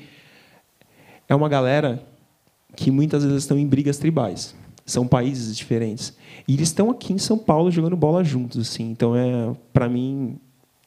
é 1.29 1.35
uma 1.35 1.49
galera 1.49 2.03
que 2.75 2.91
muitas 2.91 3.25
vezes 3.25 3.43
estão 3.43 3.59
em 3.59 3.67
brigas 3.67 3.99
tribais. 3.99 4.55
São 4.85 5.07
países 5.07 5.57
diferentes. 5.57 6.17
E 6.47 6.55
eles 6.55 6.69
estão 6.69 6.91
aqui 6.91 7.13
em 7.13 7.19
São 7.19 7.37
Paulo 7.37 7.71
jogando 7.71 7.97
bola 7.97 8.23
juntos, 8.23 8.69
assim. 8.69 8.91
Então 8.91 9.17
é, 9.17 9.53
para 9.73 9.89
mim, 9.89 10.39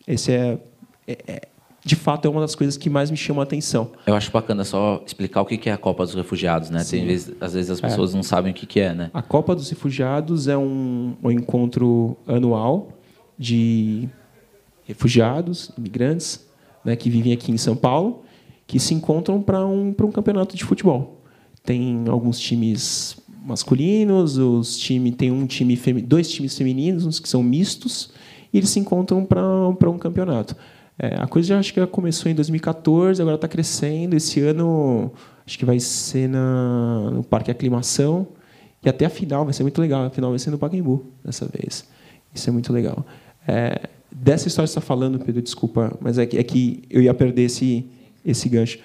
esse 0.07 0.31
é, 0.31 0.57
é, 1.05 1.17
é, 1.27 1.41
de 1.83 1.95
fato 1.95 2.25
é 2.25 2.31
uma 2.31 2.39
das 2.39 2.55
coisas 2.55 2.77
que 2.77 2.89
mais 2.89 3.11
me 3.11 3.17
chama 3.17 3.41
a 3.41 3.43
atenção. 3.43 3.91
Eu 4.05 4.15
acho 4.15 4.31
bacana 4.31 4.63
só 4.63 5.03
explicar 5.05 5.41
o 5.41 5.45
que 5.45 5.69
é 5.69 5.73
a 5.73 5.77
Copa 5.77 6.05
dos 6.05 6.15
Refugiados, 6.15 6.69
né? 6.69 6.83
Tem 6.83 7.01
às 7.41 7.53
vezes 7.53 7.69
as 7.69 7.81
pessoas 7.81 8.13
é. 8.13 8.15
não 8.15 8.23
sabem 8.23 8.51
o 8.51 8.55
que 8.55 8.79
é, 8.79 8.93
né? 8.93 9.11
A 9.13 9.21
Copa 9.21 9.53
dos 9.53 9.69
Refugiados 9.69 10.47
é 10.47 10.57
um, 10.57 11.17
um 11.21 11.31
encontro 11.31 12.15
anual 12.25 12.89
de 13.37 14.07
refugiados, 14.85 15.71
imigrantes, 15.77 16.47
né, 16.83 16.95
que 16.95 17.09
vivem 17.09 17.31
aqui 17.31 17.51
em 17.51 17.57
São 17.57 17.75
Paulo 17.75 18.23
que 18.69 18.79
se 18.79 18.93
encontram 18.93 19.41
para 19.41 19.65
um, 19.65 19.87
um 19.87 20.11
campeonato 20.11 20.55
de 20.55 20.63
futebol. 20.63 21.23
Tem 21.63 22.03
alguns 22.07 22.39
times 22.39 23.17
masculinos, 23.43 24.37
os 24.37 24.77
time, 24.77 25.11
tem 25.11 25.31
um 25.31 25.47
time 25.47 25.75
dois 26.03 26.29
times 26.29 26.55
femininos, 26.55 27.03
uns 27.03 27.19
que 27.19 27.27
são 27.27 27.41
mistos, 27.41 28.11
e 28.53 28.59
eles 28.59 28.69
se 28.69 28.79
encontram 28.79 29.25
para 29.25 29.89
um 29.89 29.97
campeonato. 29.97 30.55
É, 30.99 31.15
a 31.19 31.25
coisa 31.25 31.47
já 31.47 31.59
acho 31.59 31.73
que 31.73 31.83
começou 31.87 32.31
em 32.31 32.35
2014, 32.35 33.19
agora 33.19 33.37
está 33.37 33.47
crescendo. 33.47 34.15
Esse 34.15 34.39
ano 34.41 35.11
acho 35.47 35.57
que 35.57 35.65
vai 35.65 35.79
ser 35.79 36.29
na, 36.29 37.09
no 37.11 37.23
Parque 37.23 37.49
Aclimação. 37.49 38.27
E 38.83 38.87
até 38.87 39.05
a 39.05 39.09
final 39.09 39.45
vai 39.45 39.53
ser 39.53 39.63
muito 39.63 39.81
legal. 39.81 40.03
A 40.05 40.09
final 40.11 40.29
vai 40.29 40.37
ser 40.37 40.51
no 40.51 40.59
Pacaembu 40.59 41.07
dessa 41.25 41.47
vez. 41.47 41.87
Isso 42.35 42.47
é 42.47 42.53
muito 42.53 42.71
legal. 42.71 43.03
É, 43.47 43.89
dessa 44.11 44.47
história 44.47 44.67
que 44.67 44.73
você 44.73 44.79
está 44.79 44.81
falando, 44.81 45.17
Pedro, 45.17 45.41
desculpa, 45.41 45.97
mas 45.99 46.19
é 46.19 46.27
que, 46.27 46.37
é 46.37 46.43
que 46.43 46.83
eu 46.87 47.01
ia 47.01 47.15
perder 47.15 47.43
esse, 47.45 47.89
esse 48.25 48.47
gancho. 48.49 48.79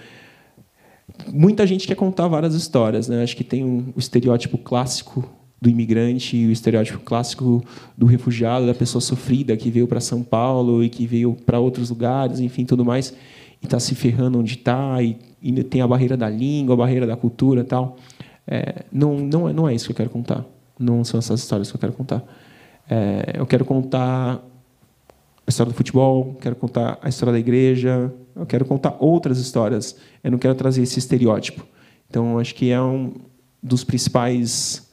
Muita 1.33 1.67
gente 1.67 1.87
quer 1.87 1.95
contar 1.95 2.29
várias 2.29 2.55
histórias, 2.55 3.09
né? 3.09 3.23
Acho 3.23 3.37
que 3.37 3.45
tem 3.45 3.64
um, 3.64 3.93
o 3.95 3.99
estereótipo 3.99 4.59
clássico 4.59 5.29
do 5.61 5.71
imigrante, 5.71 6.37
o 6.47 6.50
estereótipo 6.50 6.99
clássico 7.00 7.64
do 7.97 8.05
refugiado, 8.07 8.67
da 8.67 8.75
pessoa 8.75 9.00
sofrida 9.00 9.57
que 9.57 9.71
veio 9.71 9.87
para 9.87 10.00
São 10.00 10.23
Paulo 10.23 10.85
e 10.85 10.91
que 10.91 11.07
veio 11.07 11.35
para 11.35 11.59
outros 11.59 11.88
lugares, 11.91 12.41
enfim, 12.41 12.67
tudo 12.67 12.85
mais, 12.85 13.14
e 13.62 13.64
está 13.64 13.81
se 13.81 13.95
ferrando 13.95 14.38
onde 14.38 14.55
está, 14.55 15.03
e, 15.03 15.17
e, 15.43 15.64
tem 15.64 15.81
a 15.81 15.87
barreira 15.87 16.17
da 16.17 16.29
língua, 16.29 16.75
a 16.75 16.76
barreira 16.76 17.07
da 17.07 17.17
cultura, 17.17 17.64
tal. 17.64 17.97
É, 18.47 18.85
não, 18.93 19.17
não, 19.19 19.49
é, 19.49 19.53
não 19.53 19.69
é 19.69 19.75
isso 19.75 19.87
que 19.87 19.93
eu 19.93 19.97
quero 19.97 20.11
contar. 20.11 20.45
Não 20.79 21.03
são 21.03 21.19
essas 21.19 21.41
histórias 21.41 21.71
que 21.71 21.76
eu 21.76 21.81
quero 21.81 21.93
contar. 21.95 22.23
É, 22.91 23.37
eu 23.38 23.47
quero 23.47 23.64
contar 23.64 24.43
a 25.47 25.50
história 25.50 25.73
do 25.73 25.76
futebol, 25.76 26.37
quero 26.41 26.57
contar 26.57 26.99
a 27.00 27.09
história 27.09 27.33
da 27.33 27.38
igreja, 27.38 28.12
eu 28.37 28.47
quero 28.47 28.64
contar 28.64 28.97
outras 28.99 29.38
histórias. 29.38 29.97
Eu 30.23 30.31
não 30.31 30.38
quero 30.38 30.55
trazer 30.55 30.83
esse 30.83 30.99
estereótipo. 30.99 31.67
Então, 32.09 32.38
acho 32.38 32.55
que 32.55 32.71
é 32.71 32.81
um 32.81 33.14
dos 33.62 33.83
principais 33.83 34.85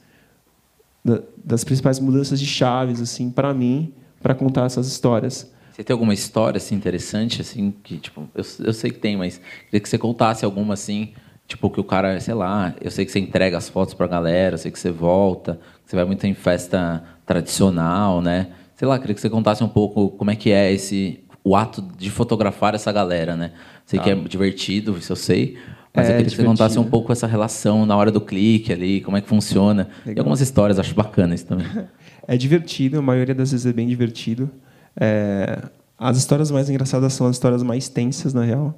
das 1.44 1.64
principais 1.64 2.00
mudanças 2.00 2.40
de 2.40 2.46
chaves 2.46 3.02
assim 3.02 3.32
para 3.32 3.54
mim 3.54 3.94
para 4.22 4.36
contar 4.36 4.66
essas 4.66 4.88
histórias. 4.88 5.52
Você 5.72 5.84
tem 5.84 5.94
alguma 5.94 6.14
história 6.14 6.58
assim 6.58 6.76
interessante 6.76 7.42
assim 7.42 7.74
que 7.84 7.98
tipo 7.98 8.30
eu, 8.36 8.44
eu 8.66 8.74
sei 8.74 8.92
que 8.92 9.00
tem, 9.00 9.18
mas 9.18 9.42
queria 9.66 9.80
que 9.80 9.90
você 9.90 9.98
contasse 9.98 10.46
alguma 10.46 10.76
assim 10.76 11.14
tipo 11.48 11.70
que 11.72 11.80
o 11.80 11.84
cara 11.84 12.20
sei 12.20 12.36
lá 12.36 12.76
eu 12.80 12.92
sei 12.92 13.04
que 13.04 13.12
você 13.12 13.20
entrega 13.20 13.58
as 13.58 13.68
fotos 13.68 13.96
para 13.96 14.06
a 14.06 14.10
galera, 14.10 14.54
eu 14.54 14.58
sei 14.60 14.70
que 14.70 14.80
você 14.80 14.92
volta, 14.92 15.60
que 15.84 15.90
você 15.90 15.96
vai 15.96 16.06
muito 16.06 16.26
em 16.28 16.36
festa 16.36 17.04
tradicional, 17.26 18.22
né? 18.22 18.52
Sei 18.76 18.88
lá, 18.88 19.00
queria 19.00 19.16
que 19.16 19.22
você 19.22 19.30
contasse 19.30 19.64
um 19.64 19.70
pouco 19.70 20.10
como 20.12 20.30
é 20.30 20.36
que 20.36 20.52
é 20.52 20.72
esse 20.72 21.24
o 21.44 21.56
ato 21.56 21.82
de 21.98 22.10
fotografar 22.10 22.76
essa 22.76 22.92
galera, 22.92 23.36
né? 23.36 23.52
Sei 23.86 24.00
que 24.00 24.10
é 24.10 24.16
tá. 24.16 24.28
divertido, 24.28 24.98
isso 24.98 25.12
eu 25.12 25.16
sei. 25.16 25.58
Mas 25.94 26.08
é, 26.08 26.12
eu 26.12 26.18
queria 26.18 26.30
que 26.30 26.38
você 26.38 26.44
contasse 26.44 26.80
um 26.80 26.84
pouco 26.84 27.12
essa 27.12 27.28
relação 27.28 27.86
na 27.86 27.96
hora 27.96 28.12
do 28.12 28.22
clique 28.22 28.72
ali, 28.72 29.02
como 29.02 29.18
é 29.18 29.22
que 29.22 29.28
funciona. 29.28 29.90
Legal. 30.06 30.16
E 30.16 30.20
algumas 30.20 30.40
histórias, 30.40 30.80
acho 30.80 30.96
bacana 30.96 31.36
isso 31.36 31.46
também. 31.46 31.68
É 32.28 32.38
divertido, 32.38 33.00
a 33.00 33.02
maioria 33.02 33.34
das 33.34 33.52
vezes 33.52 33.66
é 33.66 33.74
bem 33.74 33.88
divertido. 33.88 34.50
É... 34.96 35.64
As 35.98 36.18
histórias 36.18 36.52
mais 36.52 36.70
engraçadas 36.70 37.14
são 37.14 37.26
as 37.26 37.36
histórias 37.36 37.64
mais 37.64 37.90
tensas, 37.90 38.32
na 38.32 38.44
real. 38.44 38.78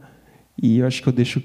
E 0.62 0.80
eu 0.80 0.88
acho 0.88 1.02
que 1.02 1.10
eu 1.10 1.14
deixo, 1.14 1.42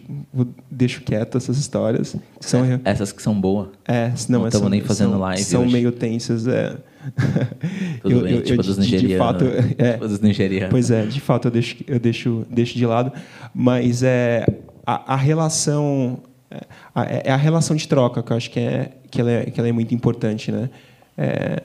deixo 0.70 1.02
quieto 1.02 1.38
essas 1.38 1.58
histórias. 1.58 2.14
São... 2.40 2.64
É, 2.64 2.80
essas 2.84 3.10
que 3.10 3.22
são 3.22 3.38
boas. 3.38 3.68
É, 3.86 4.12
não, 4.28 4.40
não 4.40 4.48
estamos 4.48 4.70
nem 4.70 4.80
fazendo 4.82 5.12
são, 5.12 5.18
live. 5.20 5.42
São 5.42 5.62
hoje. 5.62 5.72
meio 5.72 5.92
tensas, 5.92 6.46
é. 6.46 6.76
Tudo 8.02 8.14
eu, 8.14 8.22
bem, 8.22 8.34
eu, 8.34 8.42
tipo 8.42 8.60
eu, 8.60 8.64
dos 8.64 8.76
nigerianos. 8.76 9.08
De 9.08 9.16
fato, 9.16 9.44
é, 9.78 9.92
tipo 9.92 10.08
dos 10.08 10.20
nigerianos. 10.20 10.70
Pois 10.70 10.90
é, 10.90 11.06
de 11.06 11.20
fato 11.20 11.48
eu 11.48 11.50
deixo, 11.50 11.76
eu 11.86 11.98
deixo, 11.98 12.46
deixo 12.50 12.76
de 12.76 12.84
lado. 12.84 13.10
Mas 13.54 14.02
é, 14.02 14.46
a, 14.86 15.14
a 15.14 15.16
relação. 15.16 16.20
É, 16.50 16.60
a, 16.94 17.04
é 17.04 17.30
a 17.30 17.36
relação 17.36 17.74
de 17.74 17.88
troca 17.88 18.22
que 18.22 18.32
eu 18.32 18.36
acho 18.36 18.50
que, 18.50 18.60
é, 18.60 18.92
que, 19.10 19.20
ela, 19.20 19.30
é, 19.30 19.44
que 19.46 19.58
ela 19.58 19.68
é 19.68 19.72
muito 19.72 19.94
importante. 19.94 20.52
Né? 20.52 20.68
É, 21.16 21.62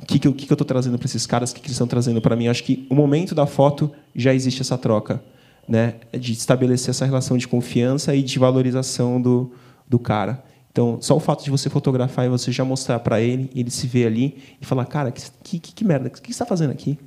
o 0.00 0.06
que, 0.06 0.20
que, 0.20 0.28
eu, 0.28 0.32
que, 0.32 0.46
que 0.46 0.52
eu 0.52 0.54
estou 0.54 0.66
trazendo 0.66 0.96
para 0.96 1.06
esses 1.06 1.26
caras? 1.26 1.50
O 1.50 1.54
que, 1.54 1.60
que 1.60 1.66
eles 1.66 1.74
estão 1.74 1.88
trazendo 1.88 2.20
para 2.20 2.36
mim? 2.36 2.44
Eu 2.44 2.52
acho 2.52 2.62
que 2.62 2.86
o 2.88 2.94
momento 2.94 3.34
da 3.34 3.46
foto 3.46 3.90
já 4.14 4.32
existe 4.32 4.60
essa 4.60 4.78
troca 4.78 5.20
né, 5.68 5.94
de 6.12 6.32
estabelecer 6.32 6.90
essa 6.90 7.04
relação 7.04 7.36
de 7.36 7.48
confiança 7.48 8.14
e 8.14 8.22
de 8.22 8.38
valorização 8.38 9.20
do, 9.20 9.52
do 9.88 9.98
cara. 9.98 10.42
Então, 10.70 10.98
só 11.00 11.16
o 11.16 11.20
fato 11.20 11.44
de 11.44 11.50
você 11.50 11.70
fotografar 11.70 12.26
e 12.26 12.28
você 12.28 12.50
já 12.50 12.64
mostrar 12.64 12.98
para 12.98 13.20
ele, 13.20 13.48
ele 13.54 13.70
se 13.70 13.86
vê 13.86 14.06
ali 14.06 14.38
e 14.60 14.66
falar, 14.66 14.84
cara, 14.86 15.12
que, 15.12 15.22
que, 15.42 15.72
que 15.72 15.84
merda, 15.84 16.08
o 16.08 16.10
que 16.10 16.18
você 16.20 16.32
está 16.32 16.44
fazendo 16.44 16.72
aqui? 16.72 16.98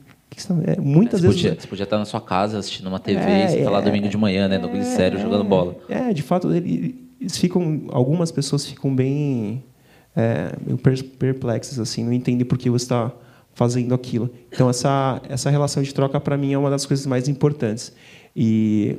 Tá... 0.48 0.56
É, 0.66 0.80
muitas 0.80 1.20
você 1.22 1.28
vezes. 1.28 1.42
Podia, 1.42 1.62
você 1.62 1.68
podia 1.68 1.84
estar 1.84 1.98
na 1.98 2.06
sua 2.06 2.22
casa 2.22 2.60
assistindo 2.60 2.88
uma 2.88 3.00
TV, 3.00 3.20
é, 3.20 3.48
você 3.48 3.58
está 3.58 3.70
lá 3.70 3.80
é, 3.80 3.82
domingo 3.82 4.08
de 4.08 4.18
manhã, 4.18 4.48
né, 4.48 4.58
no 4.58 4.70
glicério, 4.70 5.18
é, 5.18 5.22
jogando 5.22 5.44
bola. 5.44 5.76
É, 5.90 6.14
de 6.14 6.22
fato, 6.22 6.54
ele, 6.54 7.10
eles 7.20 7.38
ficam, 7.38 7.88
algumas 7.90 8.32
pessoas 8.32 8.66
ficam 8.66 8.96
bem 8.96 9.64
é, 10.16 10.52
perplexas, 11.20 11.80
assim, 11.80 12.04
não 12.04 12.14
entendem 12.14 12.46
por 12.46 12.58
que 12.58 12.70
você 12.70 12.86
está 12.86 13.12
fazendo 13.54 13.94
aquilo. 13.96 14.30
Então, 14.52 14.70
essa, 14.70 15.22
essa 15.28 15.50
relação 15.50 15.82
de 15.82 15.94
troca, 15.94 16.20
para 16.20 16.38
mim, 16.38 16.54
é 16.54 16.58
uma 16.58 16.70
das 16.70 16.86
coisas 16.86 17.06
mais 17.06 17.28
importantes. 17.28 17.92
E 18.38 18.98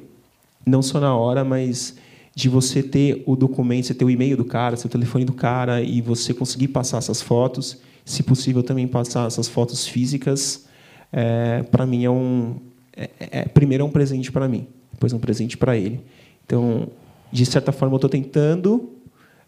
não 0.66 0.82
só 0.82 0.98
na 0.98 1.16
hora, 1.16 1.44
mas 1.44 1.96
de 2.34 2.48
você 2.48 2.82
ter 2.82 3.22
o 3.24 3.36
documento, 3.36 3.86
você 3.86 3.94
ter 3.94 4.04
o 4.04 4.10
e-mail 4.10 4.36
do 4.36 4.44
cara, 4.44 4.76
seu 4.76 4.90
telefone 4.90 5.24
do 5.24 5.32
cara 5.32 5.80
e 5.80 6.00
você 6.00 6.34
conseguir 6.34 6.68
passar 6.68 6.98
essas 6.98 7.22
fotos, 7.22 7.78
se 8.04 8.24
possível 8.24 8.64
também 8.64 8.88
passar 8.88 9.28
essas 9.28 9.46
fotos 9.46 9.86
físicas, 9.86 10.66
é, 11.12 11.62
para 11.62 11.86
mim 11.86 12.04
é 12.04 12.10
um 12.10 12.56
é, 12.96 13.10
é, 13.18 13.44
primeiro 13.44 13.84
é 13.84 13.86
um 13.86 13.90
presente 13.90 14.32
para 14.32 14.48
mim, 14.48 14.66
depois 14.92 15.12
é 15.12 15.16
um 15.16 15.20
presente 15.20 15.56
para 15.56 15.76
ele. 15.76 16.00
Então, 16.44 16.88
de 17.30 17.46
certa 17.46 17.70
forma, 17.70 17.94
eu 17.94 17.98
estou 17.98 18.10
tentando 18.10 18.90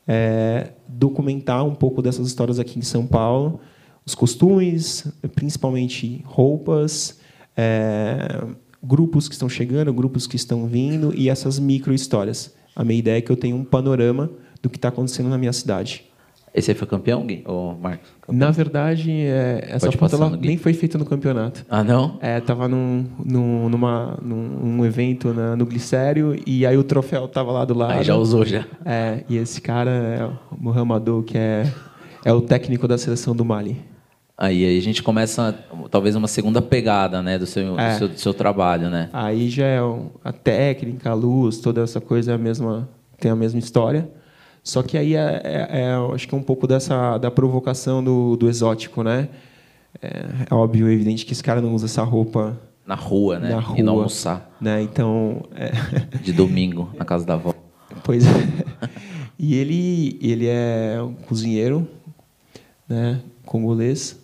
é, 0.06 0.68
documentar 0.86 1.64
um 1.64 1.74
pouco 1.74 2.00
dessas 2.00 2.28
histórias 2.28 2.60
aqui 2.60 2.78
em 2.78 2.82
São 2.82 3.06
Paulo, 3.06 3.60
os 4.06 4.14
costumes, 4.14 5.06
principalmente 5.34 6.22
roupas, 6.24 7.18
é, 7.56 8.44
grupos 8.82 9.28
que 9.28 9.34
estão 9.34 9.48
chegando, 9.48 9.92
grupos 9.92 10.26
que 10.26 10.36
estão 10.36 10.66
vindo 10.66 11.12
e 11.14 11.28
essas 11.28 11.58
micro 11.58 11.92
histórias. 11.92 12.54
A 12.74 12.84
minha 12.84 12.98
ideia 12.98 13.18
é 13.18 13.20
que 13.20 13.30
eu 13.30 13.36
tenha 13.36 13.54
um 13.54 13.64
panorama 13.64 14.30
do 14.62 14.70
que 14.70 14.76
está 14.76 14.88
acontecendo 14.88 15.28
na 15.28 15.38
minha 15.38 15.52
cidade. 15.52 16.04
Esse 16.52 16.72
aí 16.72 16.76
foi 16.76 16.86
campeão, 16.86 17.24
Gui? 17.24 17.44
Ou 17.46 17.76
Marcos? 17.78 18.10
Campeão? 18.20 18.38
Na 18.38 18.50
verdade, 18.50 19.12
é, 19.12 19.68
essa 19.68 19.86
Pode 19.86 19.98
foto 19.98 20.10
passar 20.10 20.26
ela 20.26 20.36
nem 20.36 20.56
foi 20.56 20.72
feita 20.72 20.98
no 20.98 21.04
campeonato. 21.04 21.64
Ah, 21.70 21.84
não? 21.84 22.18
É, 22.20 22.40
tava 22.40 22.66
num, 22.66 23.06
num, 23.24 23.68
numa, 23.68 24.18
num 24.20 24.78
um 24.78 24.84
evento 24.84 25.32
na, 25.32 25.54
no 25.54 25.64
Glicério 25.64 26.36
e 26.44 26.66
aí 26.66 26.76
o 26.76 26.82
troféu 26.82 27.28
tava 27.28 27.52
lá 27.52 27.64
do 27.64 27.74
lado. 27.74 27.92
Aí 27.92 28.04
já 28.04 28.16
usou 28.16 28.44
já. 28.44 28.66
É, 28.84 29.22
e 29.28 29.36
esse 29.36 29.60
cara 29.60 29.90
é 29.90 30.24
o 30.24 30.60
Mohamadou, 30.60 31.22
que 31.22 31.38
é, 31.38 31.72
é 32.24 32.32
o 32.32 32.40
técnico 32.40 32.88
da 32.88 32.98
seleção 32.98 33.34
do 33.34 33.44
Mali. 33.44 33.89
Aí, 34.42 34.64
aí 34.64 34.78
a 34.78 34.80
gente 34.80 35.02
começa, 35.02 35.54
talvez, 35.90 36.16
uma 36.16 36.26
segunda 36.26 36.62
pegada 36.62 37.20
né, 37.20 37.38
do, 37.38 37.44
seu, 37.44 37.78
É. 37.78 37.92
do, 37.92 37.98
seu, 37.98 38.08
do 38.08 38.18
seu 38.18 38.32
trabalho, 38.32 38.88
né? 38.88 39.10
Aí 39.12 39.50
já 39.50 39.66
é 39.66 39.82
um- 39.82 40.08
a 40.24 40.32
técnica, 40.32 41.10
a 41.10 41.14
luz, 41.14 41.58
toda 41.58 41.82
essa 41.82 42.00
coisa 42.00 42.32
é 42.32 42.34
a 42.36 42.38
mesma, 42.38 42.88
tem 43.18 43.30
a 43.30 43.36
mesma 43.36 43.58
história. 43.58 44.08
Só 44.64 44.82
que 44.82 44.96
aí 44.96 45.14
é, 45.14 45.40
é- 45.44 45.68
é, 45.82 46.14
acho 46.14 46.26
que 46.26 46.34
é 46.34 46.38
um 46.38 46.42
pouco 46.42 46.66
dessa 46.66 47.18
da 47.18 47.30
provocação 47.30 48.02
do, 48.02 48.34
do 48.36 48.48
exótico, 48.48 49.02
né? 49.02 49.28
É, 50.00 50.24
é 50.50 50.54
óbvio, 50.54 50.88
é 50.88 50.92
evidente 50.92 51.26
que 51.26 51.32
esse 51.32 51.42
cara 51.42 51.60
não 51.60 51.74
usa 51.74 51.84
essa 51.84 52.02
roupa, 52.02 52.58
Na 52.86 52.94
rua, 52.94 53.38
né? 53.38 53.50
Na 53.50 53.56
E 53.76 53.82
não 53.82 53.92
rua. 53.92 54.02
almoçar. 54.04 54.50
né? 54.58 54.80
Então, 54.80 55.42
é, 55.54 55.70
De 56.22 56.32
domingo, 56.32 56.88
na 56.98 57.04
casa 57.04 57.26
da 57.26 57.34
avó. 57.34 57.52
Pois 58.04 58.24
é. 58.26 58.88
E 59.38 59.54
ele, 59.54 60.18
ele 60.22 60.46
é 60.46 60.98
um 61.02 61.12
cozinheiro, 61.14 61.86
né, 62.88 63.20
congolês, 63.44 64.18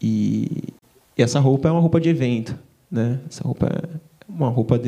e, 0.00 0.74
e 1.16 1.22
essa 1.22 1.40
roupa 1.40 1.68
é 1.68 1.72
uma 1.72 1.80
roupa 1.80 2.00
de 2.00 2.08
evento, 2.08 2.58
né? 2.90 3.20
Essa 3.28 3.44
roupa 3.44 3.66
é 3.66 3.88
uma 4.28 4.48
roupa 4.48 4.80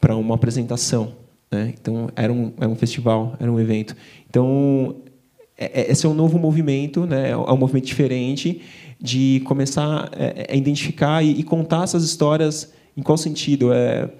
para 0.00 0.16
uma 0.16 0.34
apresentação, 0.34 1.12
né? 1.50 1.74
Então 1.80 2.08
era 2.16 2.32
um, 2.32 2.52
era 2.58 2.68
um 2.68 2.76
festival, 2.76 3.36
era 3.38 3.50
um 3.50 3.60
evento. 3.60 3.96
Então 4.28 4.96
é- 5.56 5.82
é- 5.82 5.92
esse 5.92 6.06
é 6.06 6.08
um 6.08 6.14
novo 6.14 6.38
movimento, 6.38 7.06
né? 7.06 7.30
É 7.30 7.36
um 7.36 7.56
movimento 7.56 7.86
diferente 7.86 8.62
de 9.00 9.42
começar 9.44 10.10
é, 10.12 10.46
a 10.52 10.56
identificar 10.56 11.22
e, 11.24 11.40
e 11.40 11.42
contar 11.42 11.84
essas 11.84 12.04
histórias. 12.04 12.72
Em 12.96 13.02
qual 13.02 13.16
sentido? 13.16 13.72
É, 13.72 13.76
é 13.76 14.10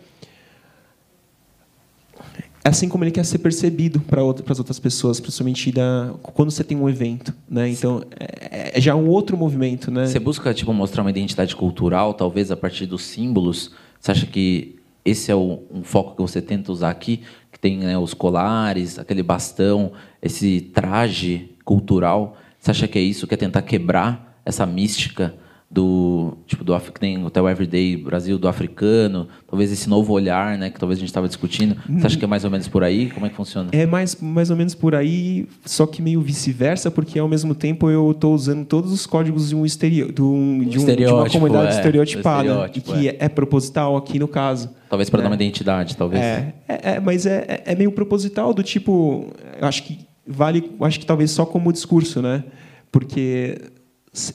assim 2.64 2.88
como 2.88 3.04
ele 3.04 3.10
quer 3.10 3.24
ser 3.24 3.38
percebido 3.38 4.00
para 4.00 4.22
as 4.22 4.58
outras 4.58 4.78
pessoas, 4.78 5.20
principalmente 5.20 5.72
da, 5.72 6.14
quando 6.22 6.50
você 6.50 6.62
tem 6.62 6.76
um 6.76 6.88
evento, 6.88 7.34
né? 7.48 7.68
Então 7.68 8.02
é, 8.18 8.78
é 8.78 8.80
já 8.80 8.94
um 8.94 9.08
outro 9.08 9.36
movimento, 9.36 9.90
né? 9.90 10.06
Você 10.06 10.18
busca 10.18 10.54
tipo 10.54 10.72
mostrar 10.72 11.02
uma 11.02 11.10
identidade 11.10 11.56
cultural, 11.56 12.14
talvez 12.14 12.50
a 12.50 12.56
partir 12.56 12.86
dos 12.86 13.02
símbolos. 13.02 13.72
Você 14.00 14.12
acha 14.12 14.26
que 14.26 14.76
esse 15.04 15.30
é 15.30 15.34
o, 15.34 15.62
um 15.72 15.82
foco 15.82 16.14
que 16.16 16.22
você 16.22 16.40
tenta 16.40 16.70
usar 16.70 16.90
aqui, 16.90 17.20
que 17.50 17.58
tem 17.58 17.78
né, 17.78 17.98
os 17.98 18.14
colares, 18.14 18.98
aquele 18.98 19.22
bastão, 19.22 19.92
esse 20.20 20.60
traje 20.72 21.50
cultural? 21.64 22.36
Você 22.58 22.70
acha 22.70 22.86
que 22.86 22.98
é 22.98 23.02
isso? 23.02 23.26
Quer 23.26 23.36
tentar 23.36 23.62
quebrar 23.62 24.40
essa 24.44 24.64
mística 24.64 25.34
do 25.72 26.36
tipo 26.46 26.62
do 26.62 26.78
que 26.78 27.00
tem 27.00 27.16
o 27.16 27.48
Everyday 27.48 27.96
Brasil 27.96 28.38
do 28.38 28.46
africano, 28.46 29.26
talvez 29.48 29.72
esse 29.72 29.88
novo 29.88 30.12
olhar, 30.12 30.58
né, 30.58 30.68
que 30.68 30.78
talvez 30.78 30.98
a 30.98 31.00
gente 31.00 31.08
estava 31.08 31.26
discutindo. 31.26 31.74
Você 31.88 32.06
acha 32.08 32.18
que 32.18 32.24
é 32.24 32.28
mais 32.28 32.44
ou 32.44 32.50
menos 32.50 32.68
por 32.68 32.84
aí? 32.84 33.08
Como 33.08 33.24
é 33.24 33.30
que 33.30 33.34
funciona? 33.34 33.70
É 33.72 33.86
mais, 33.86 34.14
mais 34.20 34.50
ou 34.50 34.56
menos 34.56 34.74
por 34.74 34.94
aí, 34.94 35.48
só 35.64 35.86
que 35.86 36.02
meio 36.02 36.20
vice-versa, 36.20 36.90
porque 36.90 37.18
ao 37.18 37.26
mesmo 37.26 37.54
tempo 37.54 37.88
eu 37.88 38.10
estou 38.10 38.34
usando 38.34 38.66
todos 38.66 38.92
os 38.92 39.06
códigos 39.06 39.48
de 39.48 39.56
um 39.56 39.64
estereo, 39.64 40.12
de, 40.12 40.20
um, 40.20 40.58
de, 40.58 40.78
um- 40.78 40.84
de 40.84 41.06
uma 41.06 41.30
comunidade 41.30 41.68
é, 41.74 41.76
estereotipada, 41.78 42.70
e 42.74 42.80
que 42.82 43.08
é. 43.08 43.16
é 43.20 43.28
proposital 43.30 43.96
aqui 43.96 44.18
no 44.18 44.28
caso. 44.28 44.68
Talvez 44.90 45.08
para 45.08 45.20
né? 45.20 45.24
dar 45.24 45.30
uma 45.30 45.36
identidade, 45.36 45.96
talvez. 45.96 46.22
É, 46.22 46.52
é, 46.68 46.80
é, 46.96 47.00
mas 47.00 47.24
é, 47.24 47.46
é- 47.48 47.72
é 47.72 47.74
meio 47.74 47.92
proposital 47.92 48.52
do 48.52 48.62
tipo, 48.62 49.32
eu 49.58 49.66
acho 49.66 49.84
que 49.84 50.00
vale, 50.26 50.70
acho 50.82 51.00
que 51.00 51.06
talvez 51.06 51.30
só 51.30 51.46
como 51.46 51.72
discurso, 51.72 52.20
né? 52.20 52.44
Porque 52.90 53.56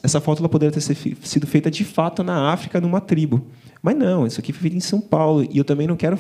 essa 0.02 0.20
foto 0.20 0.40
ela 0.40 0.50
poderia 0.50 0.72
ter 0.72 0.82
sido 0.82 1.46
feita 1.46 1.70
de 1.70 1.84
fato 1.84 2.24
na 2.24 2.52
África, 2.52 2.82
numa 2.82 3.00
tribo. 3.00 3.46
Mas 3.82 3.96
não, 3.96 4.26
isso 4.26 4.40
aqui 4.40 4.52
foi 4.52 4.62
feito 4.62 4.76
em 4.78 4.80
São 4.80 5.00
Paulo. 5.00 5.48
E 5.52 5.58
eu 5.58 5.64
também 5.64 5.86
não 5.86 5.96
quero 5.96 6.18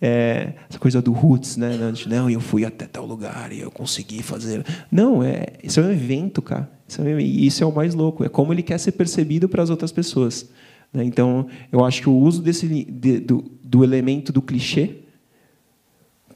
é, 0.00 0.52
essa 0.68 0.78
coisa 0.78 1.00
do 1.00 1.10
roots, 1.12 1.56
né? 1.56 1.70
Não, 2.06 2.28
eu 2.28 2.38
fui 2.40 2.66
até 2.66 2.86
tal 2.86 3.06
lugar 3.06 3.50
e 3.50 3.60
eu 3.60 3.70
consegui 3.70 4.22
fazer. 4.22 4.62
Não, 4.92 5.22
é, 5.22 5.46
isso 5.64 5.80
é 5.80 5.84
um 5.84 5.90
evento, 5.90 6.42
cara. 6.42 6.70
Isso 6.86 7.00
é, 7.02 7.20
e 7.20 7.46
isso 7.46 7.64
é 7.64 7.66
o 7.66 7.72
mais 7.74 7.94
louco. 7.94 8.24
É 8.24 8.28
como 8.28 8.52
ele 8.52 8.62
quer 8.62 8.78
ser 8.78 8.92
percebido 8.92 9.48
para 9.48 9.62
as 9.62 9.70
outras 9.70 9.90
pessoas. 9.90 10.50
né? 10.92 11.02
Então, 11.02 11.46
eu 11.72 11.82
acho 11.84 12.02
que 12.02 12.10
o 12.10 12.14
uso 12.14 12.42
desse, 12.42 12.68
de- 12.68 13.20
do, 13.20 13.42
do 13.64 13.82
elemento 13.82 14.30
do 14.32 14.42
clichê 14.42 14.96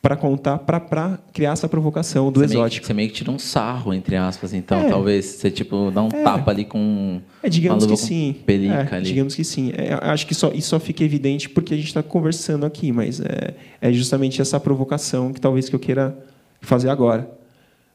para 0.03 0.17
contar, 0.17 0.59
para 0.59 1.17
criar 1.33 1.53
essa 1.53 1.69
provocação 1.69 2.33
do 2.33 2.41
você 2.41 2.47
Meio 2.47 2.49
que, 2.49 2.55
exótico. 2.57 2.87
você 2.89 2.93
meio 2.93 3.09
que 3.09 3.15
tira 3.15 3.31
um 3.31 3.39
sarro, 3.39 3.95
entre 3.95 4.17
aspas, 4.17 4.53
então. 4.53 4.81
É. 4.81 4.89
Talvez 4.89 5.25
você, 5.25 5.49
tipo, 5.49 5.93
dá 5.93 6.03
um 6.03 6.09
É. 6.13 6.25
tapa 6.25 6.51
ali 6.51 6.65
com 6.65 7.21
É, 7.41 7.49
digamos 7.49 7.87
que 7.87 7.97
sim. 7.97 8.35
É, 8.49 8.95
ali. 8.97 9.05
Digamos 9.05 9.37
que 9.37 9.45
sim. 9.45 9.73
É, 9.77 9.95
acho 10.03 10.27
que 10.27 10.35
só, 10.35 10.51
isso 10.53 10.71
só 10.71 10.81
fica 10.81 11.05
evidente 11.05 11.49
porque 11.49 11.73
a 11.73 11.77
gente 11.77 11.87
está 11.87 12.03
conversando 12.03 12.67
aqui, 12.67 12.91
mas 12.91 13.21
é, 13.21 13.55
é 13.81 13.93
justamente 13.93 14.43
essa 14.43 14.59
provocação 14.59 15.33
que 15.33 15.41
talvez 15.41 15.69
que 15.69 15.77
eu 15.77 15.81
queira 15.81 16.19
fazer 16.61 16.89
agora. 16.89 17.31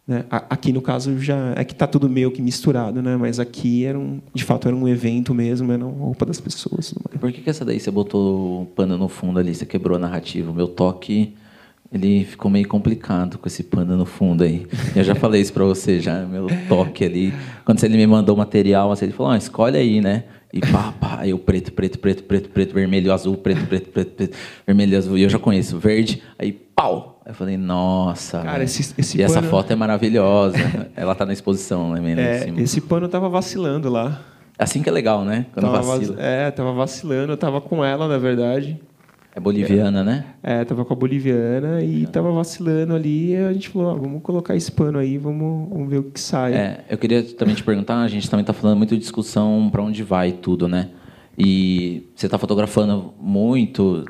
Né? 0.07 0.23
Aqui 0.29 0.71
no 0.71 0.81
caso 0.81 1.19
já 1.19 1.51
é 1.57 1.65
que 1.65 1.73
está 1.73 1.85
tudo 1.85 2.07
meio 2.07 2.31
que 2.31 2.41
misturado, 2.41 3.01
né? 3.01 3.17
Mas 3.17 3.37
aqui 3.41 3.83
era 3.83 3.99
um, 3.99 4.21
de 4.33 4.45
fato 4.45 4.65
era 4.69 4.73
um 4.77 4.87
evento 4.87 5.33
mesmo, 5.33 5.69
era 5.73 5.85
uma 5.85 6.05
roupa 6.05 6.25
das 6.25 6.39
pessoas. 6.39 6.93
Por 7.19 7.33
que, 7.33 7.41
que 7.41 7.49
essa 7.49 7.65
daí 7.65 7.77
você 7.81 7.91
botou 7.91 8.61
o 8.61 8.65
pano 8.67 8.97
no 8.97 9.09
fundo 9.09 9.37
ali? 9.37 9.53
Você 9.53 9.65
quebrou 9.65 9.97
a 9.97 9.99
narrativa. 9.99 10.49
O 10.49 10.53
meu 10.53 10.69
toque, 10.69 11.35
ele 11.91 12.25
ficou 12.25 12.49
meio 12.51 12.67
complicado 12.67 13.37
com 13.37 13.47
esse 13.47 13.63
pano 13.63 13.95
no 13.97 14.05
fundo 14.05 14.43
aí. 14.43 14.67
Eu 14.95 15.03
já 15.03 15.15
falei 15.15 15.41
isso 15.41 15.53
pra 15.53 15.63
você, 15.63 15.99
já. 15.99 16.21
Meu 16.25 16.47
toque 16.67 17.03
ali. 17.05 17.33
Quando 17.65 17.83
ele 17.83 17.97
me 17.97 18.07
mandou 18.07 18.35
o 18.35 18.37
material, 18.37 18.91
assim, 18.91 19.05
ele 19.05 19.13
falou, 19.13 19.31
ah, 19.31 19.37
escolhe 19.37 19.77
aí, 19.77 20.01
né? 20.01 20.23
E 20.53 20.59
pá, 20.61 20.93
pá, 20.99 21.17
aí 21.19 21.33
o 21.33 21.37
preto, 21.39 21.73
preto, 21.73 21.99
preto, 21.99 22.23
preto, 22.23 22.49
preto, 22.49 22.73
vermelho, 22.73 23.11
azul, 23.13 23.35
preto, 23.35 23.65
preto, 23.67 23.89
preto, 23.89 24.11
preto, 24.11 24.37
vermelho, 24.65 24.97
azul. 24.97 25.17
E 25.17 25.23
eu 25.23 25.29
já 25.29 25.37
conheço, 25.37 25.77
verde, 25.77 26.21
aí 26.39 26.51
pau! 26.53 27.21
Aí 27.25 27.31
eu 27.31 27.35
falei, 27.35 27.57
nossa. 27.57 28.39
Cara, 28.41 28.63
esse- 28.63 28.93
esse 28.97 29.17
e 29.17 29.21
essa 29.21 29.35
pano- 29.35 29.49
foto 29.49 29.71
é 29.71 29.75
maravilhosa. 29.75 30.57
Ela 30.95 31.13
tá 31.15 31.25
na 31.25 31.33
exposição, 31.33 31.91
né, 31.93 31.99
em 32.13 32.17
É, 32.19 32.63
esse 32.63 32.79
pano 32.79 33.07
estava 33.07 33.27
vacilando 33.27 33.89
lá. 33.89 34.21
Assim 34.57 34.81
que 34.81 34.87
é 34.89 34.91
legal, 34.91 35.23
né? 35.25 35.45
Quando 35.53 35.65
Tava 35.65 35.81
vacila. 35.81 36.15
vac- 36.15 36.23
É, 36.25 36.49
tava 36.51 36.71
vacilando. 36.73 37.33
Eu 37.33 37.37
tava 37.37 37.59
com 37.61 37.83
ela, 37.85 38.07
na 38.07 38.17
verdade. 38.17 38.79
É 39.37 39.39
boliviana, 39.39 40.03
né? 40.03 40.25
É, 40.41 40.65
tava 40.65 40.83
com 40.83 40.93
a 40.93 40.95
boliviana 40.95 41.83
e 41.83 42.07
tava 42.07 42.31
vacilando 42.31 42.95
ali. 42.95 43.33
E 43.33 43.35
a 43.35 43.53
gente 43.53 43.69
falou, 43.69 43.91
ah, 43.91 43.93
vamos 43.93 44.23
colocar 44.23 44.55
esse 44.55 44.71
pano 44.71 44.97
aí, 44.97 45.15
vamos, 45.19 45.69
vamos 45.69 45.87
ver 45.87 45.99
o 45.99 46.05
que 46.05 46.19
sai. 46.19 46.55
É, 46.55 46.85
eu 46.89 46.97
queria 46.97 47.21
também 47.21 47.53
te 47.53 47.63
perguntar, 47.63 48.01
a 48.01 48.07
gente 48.07 48.27
também 48.27 48.41
está 48.41 48.51
falando 48.51 48.77
muito 48.77 48.95
de 48.95 48.99
discussão 48.99 49.69
para 49.71 49.83
onde 49.83 50.01
vai 50.01 50.31
tudo, 50.31 50.67
né? 50.67 50.89
E 51.37 52.09
você 52.15 52.25
está 52.25 52.39
fotografando 52.39 53.13
muito. 53.21 54.05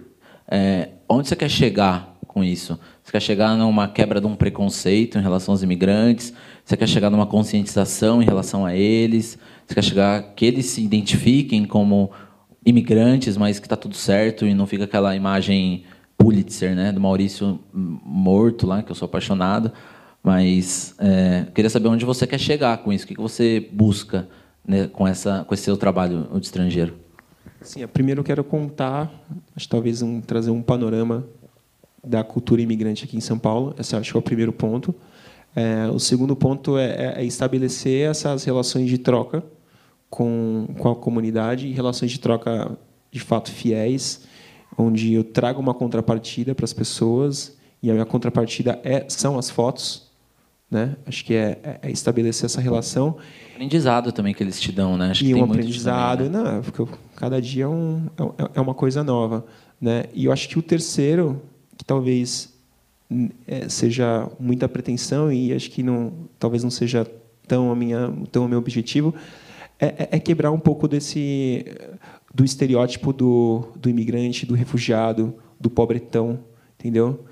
é, 0.49 0.91
onde 1.09 1.27
você 1.27 1.35
quer 1.35 1.49
chegar 1.49 2.17
com 2.25 2.41
isso? 2.41 2.79
Você 3.03 3.11
quer 3.11 3.21
chegar 3.21 3.57
numa 3.57 3.85
quebra 3.85 4.21
de 4.21 4.27
um 4.27 4.35
preconceito 4.35 5.17
em 5.17 5.21
relação 5.21 5.53
aos 5.53 5.61
imigrantes? 5.61 6.31
Você 6.63 6.77
quer 6.77 6.87
chegar 6.87 7.09
numa 7.09 7.25
conscientização 7.25 8.21
em 8.21 8.25
relação 8.25 8.65
a 8.65 8.73
eles? 8.73 9.37
Você 9.65 9.75
quer 9.75 9.83
chegar 9.83 10.23
que 10.37 10.45
eles 10.45 10.67
se 10.67 10.81
identifiquem 10.81 11.65
como 11.65 12.11
imigrantes, 12.67 13.37
mas 13.37 13.59
que 13.59 13.65
está 13.65 13.77
tudo 13.77 13.95
certo 13.95 14.45
e 14.45 14.53
não 14.53 14.67
fica 14.67 14.83
aquela 14.83 15.15
imagem 15.15 15.85
Pulitzer, 16.17 16.75
né, 16.75 16.91
do 16.91 16.99
Maurício 16.99 17.59
morto 17.73 18.67
lá, 18.67 18.83
que 18.83 18.91
eu 18.91 18.95
sou 18.95 19.05
apaixonado. 19.05 19.71
Mas 20.21 20.93
é, 20.99 21.45
queria 21.55 21.69
saber 21.69 21.87
onde 21.87 22.03
você 22.03 22.27
quer 22.27 22.39
chegar 22.39 22.77
com 22.79 22.91
isso, 22.91 23.05
o 23.05 23.07
que 23.07 23.15
você 23.15 23.65
busca 23.71 24.27
né, 24.67 24.87
com 24.87 25.07
essa, 25.07 25.45
com 25.45 25.53
esse 25.53 25.63
seu 25.63 25.77
trabalho 25.77 26.27
de 26.33 26.45
estrangeiro. 26.45 26.95
Sim, 27.61 27.87
primeiro 27.87 28.19
eu 28.19 28.25
quero 28.25 28.43
contar, 28.43 29.09
acho 29.55 29.69
talvez 29.69 30.01
um, 30.01 30.19
trazer 30.19 30.51
um 30.51 30.61
panorama 30.61 31.25
da 32.03 32.23
cultura 32.23 32.61
imigrante 32.61 33.05
aqui 33.05 33.15
em 33.15 33.21
São 33.21 33.39
Paulo. 33.39 33.73
Esse 33.79 33.95
acho 33.95 34.11
que 34.11 34.17
é 34.17 34.19
o 34.19 34.23
primeiro 34.23 34.51
ponto. 34.51 34.93
É, 35.55 35.87
o 35.87 35.99
segundo 35.99 36.35
ponto 36.35 36.77
é, 36.77 37.13
é 37.15 37.23
estabelecer 37.23 38.09
essas 38.09 38.43
relações 38.43 38.89
de 38.89 38.97
troca 38.97 39.41
com, 40.09 40.67
com 40.77 40.89
a 40.89 40.95
comunidade 40.95 41.67
e 41.67 41.71
relações 41.71 42.11
de 42.11 42.19
troca 42.19 42.77
de 43.11 43.19
fato 43.19 43.51
fiéis, 43.51 44.21
onde 44.77 45.13
eu 45.13 45.23
trago 45.23 45.59
uma 45.59 45.73
contrapartida 45.73 46.53
para 46.55 46.65
as 46.65 46.73
pessoas 46.73 47.57
e 47.81 47.89
a 47.89 47.93
minha 47.93 48.05
contrapartida 48.05 48.79
é, 48.83 49.05
são 49.07 49.37
as 49.37 49.49
fotos. 49.49 50.07
Né? 50.69 50.97
Acho 51.05 51.23
que 51.23 51.33
é, 51.33 51.57
é- 51.63 51.79
é 51.83 51.91
estabelecer 51.91 52.45
essa 52.45 52.59
relação 52.59 53.15
Aprendizado 53.53 54.11
também 54.11 54.33
que 54.33 54.43
eles 54.43 54.59
te 54.59 54.69
dão, 54.71 54.97
né? 54.97 55.09
Acho 55.11 55.23
que 55.23 55.31
e 55.31 55.33
tem 55.33 55.41
um 55.41 55.45
aprendizado, 55.45 56.25
também, 56.25 56.43
né? 56.43 56.51
não, 56.51 56.61
porque 56.61 56.81
eu- 56.81 56.89
cada 57.15 57.41
dia 57.41 57.63
é, 57.63 57.67
um, 57.67 58.05
é, 58.37 58.49
é 58.55 58.61
uma 58.61 58.73
coisa 58.73 59.01
nova, 59.03 59.45
né? 59.81 60.03
E 60.13 60.25
eu 60.25 60.31
acho 60.31 60.47
que 60.49 60.59
o 60.59 60.61
terceiro, 60.61 61.41
que 61.77 61.85
talvez 61.85 62.53
hum, 63.09 63.29
é, 63.47 63.67
seja 63.69 64.29
muita 64.39 64.67
pretensão 64.69 65.31
e 65.31 65.53
acho 65.53 65.71
que 65.71 65.81
não, 65.81 66.11
talvez 66.37 66.63
não 66.63 66.69
seja 66.69 67.07
tão 67.47 67.71
a 67.71 67.75
minha, 67.75 68.13
tão 68.31 68.45
o 68.45 68.49
meu 68.49 68.59
objetivo, 68.59 69.15
é, 69.15 69.15
é- 69.79 70.09
é 70.11 70.19
quebrar 70.19 70.51
um 70.51 70.59
pouco 70.59 70.87
desse 70.87 71.65
do 72.33 72.43
estereótipo 72.43 73.11
do, 73.11 73.67
do 73.75 73.89
imigrante, 73.89 74.45
do 74.45 74.53
refugiado, 74.53 75.33
do 75.59 75.69
pobretão, 75.69 76.39
entendeu? 76.79 77.25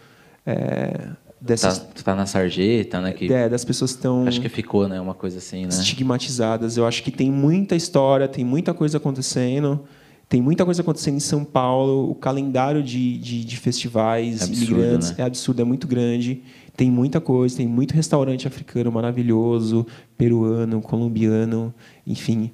É, 0.46 1.10
dessas 1.40 1.80
Tá, 1.80 2.04
tá 2.04 2.16
na 2.16 2.26
sarjeta, 2.26 3.00
né? 3.02 3.14
Que 3.14 3.32
é, 3.32 3.48
das 3.48 3.64
pessoas 3.64 3.92
que 3.92 3.98
estão 3.98 4.28
acho 4.28 4.42
que 4.42 4.50
ficou, 4.50 4.88
né? 4.88 5.00
Uma 5.00 5.14
coisa 5.14 5.38
assim, 5.38 5.64
né? 5.64 5.70
estigmatizadas. 5.70 6.78
Eu 6.78 6.88
acho 6.88 7.04
que 7.04 7.12
tem 7.12 7.32
muita 7.32 7.76
história, 7.76 8.28
tem 8.28 8.44
muita 8.44 8.74
coisa 8.74 8.98
acontecendo. 8.98 9.84
Tem 10.28 10.42
muita 10.42 10.66
coisa 10.66 10.82
acontecendo 10.82 11.16
em 11.18 11.20
São 11.20 11.44
Paulo. 11.46 12.10
O 12.10 12.16
calendário 12.16 12.82
de, 12.84 13.18
de, 13.20 13.46
de 13.46 13.58
festivais 13.58 14.42
É 14.42 14.46
absurdo, 14.46 14.72
imigrantes 14.74 15.10
né? 15.12 15.16
é 15.20 15.24
absurdo, 15.24 15.62
é 15.62 15.66
muito 15.66 15.88
grande. 15.88 16.42
Tem 16.76 16.90
muita 16.92 17.22
coisa, 17.22 17.56
tem 17.58 17.68
muito 17.68 17.94
restaurante 17.94 18.48
africano 18.48 18.92
maravilhoso, 18.92 19.86
peruano, 20.18 20.82
colombiano, 20.82 21.74
enfim, 22.06 22.52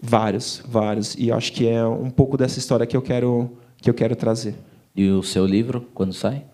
vários, 0.00 0.62
vários. 0.68 1.14
E 1.18 1.32
acho 1.32 1.52
que 1.52 1.66
é 1.66 1.84
um 1.84 2.10
pouco 2.10 2.36
dessa 2.36 2.58
história 2.58 2.86
que 2.86 2.96
eu 2.96 3.02
quero 3.02 3.50
que 3.80 3.90
eu 3.90 3.94
quero 3.94 4.14
trazer. 4.14 4.54
E 4.94 5.08
o 5.08 5.22
seu 5.24 5.44
livro, 5.44 5.86
quando 5.92 6.12
sai? 6.12 6.44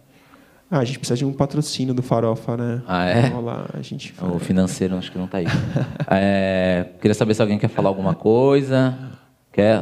Ah, 0.70 0.78
a 0.78 0.84
gente 0.84 0.98
precisa 0.98 1.16
de 1.16 1.24
um 1.26 1.32
patrocínio 1.32 1.92
do 1.92 2.02
Farofa, 2.02 2.56
né? 2.56 2.82
Ah, 2.86 3.04
é? 3.06 3.28
Vamos 3.30 3.44
lá, 3.44 3.66
a 3.72 3.82
gente 3.82 4.12
O 4.20 4.30
faz. 4.30 4.42
financeiro 4.42 4.96
acho 4.96 5.10
que 5.12 5.18
não 5.18 5.26
tá 5.26 5.38
aí. 5.38 5.46
É, 6.10 6.86
queria 7.00 7.14
saber 7.14 7.34
se 7.34 7.42
alguém 7.42 7.58
quer 7.58 7.68
falar 7.68 7.88
alguma 7.90 8.14
coisa. 8.14 8.96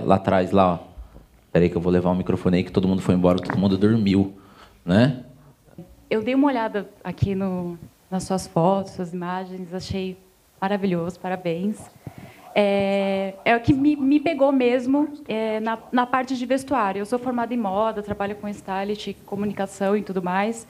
Lá 0.05 0.17
atrás, 0.17 0.51
lá, 0.51 0.75
ó. 0.75 0.79
Peraí 1.53 1.71
que 1.71 1.77
eu 1.77 1.81
vou 1.81 1.93
levar 1.93 2.11
o 2.11 2.15
microfone 2.15 2.59
aí, 2.59 2.65
que 2.65 2.73
todo 2.73 2.87
mundo 2.87 3.01
foi 3.01 3.15
embora, 3.15 3.39
todo 3.39 3.57
mundo 3.59 3.79
dormiu, 3.79 4.35
né? 4.85 5.25
Eu 6.09 6.23
dei 6.23 6.35
uma 6.35 6.47
olhada 6.47 6.89
aqui 7.03 7.35
no, 7.35 7.79
nas 8.11 8.25
suas 8.25 8.47
fotos, 8.47 8.93
suas 8.93 9.12
imagens, 9.12 9.73
achei 9.73 10.19
maravilhoso, 10.61 11.19
parabéns. 11.19 11.81
É, 12.55 13.35
é 13.45 13.55
o 13.55 13.61
que 13.61 13.73
me, 13.73 13.97
me 13.97 14.19
pegou 14.19 14.51
mesmo 14.51 15.09
é, 15.29 15.61
na, 15.61 15.79
na 15.93 16.07
parte 16.07 16.37
de 16.37 16.47
vestuário. 16.47 17.01
Eu 17.01 17.07
sou 17.07 17.19
formada 17.19 17.53
em 17.53 17.59
moda, 17.59 18.03
trabalho 18.03 18.35
com 18.37 18.49
stylist, 18.49 19.15
comunicação 19.27 19.97
e 19.97 20.03
tudo 20.03 20.23
mais. 20.23 20.67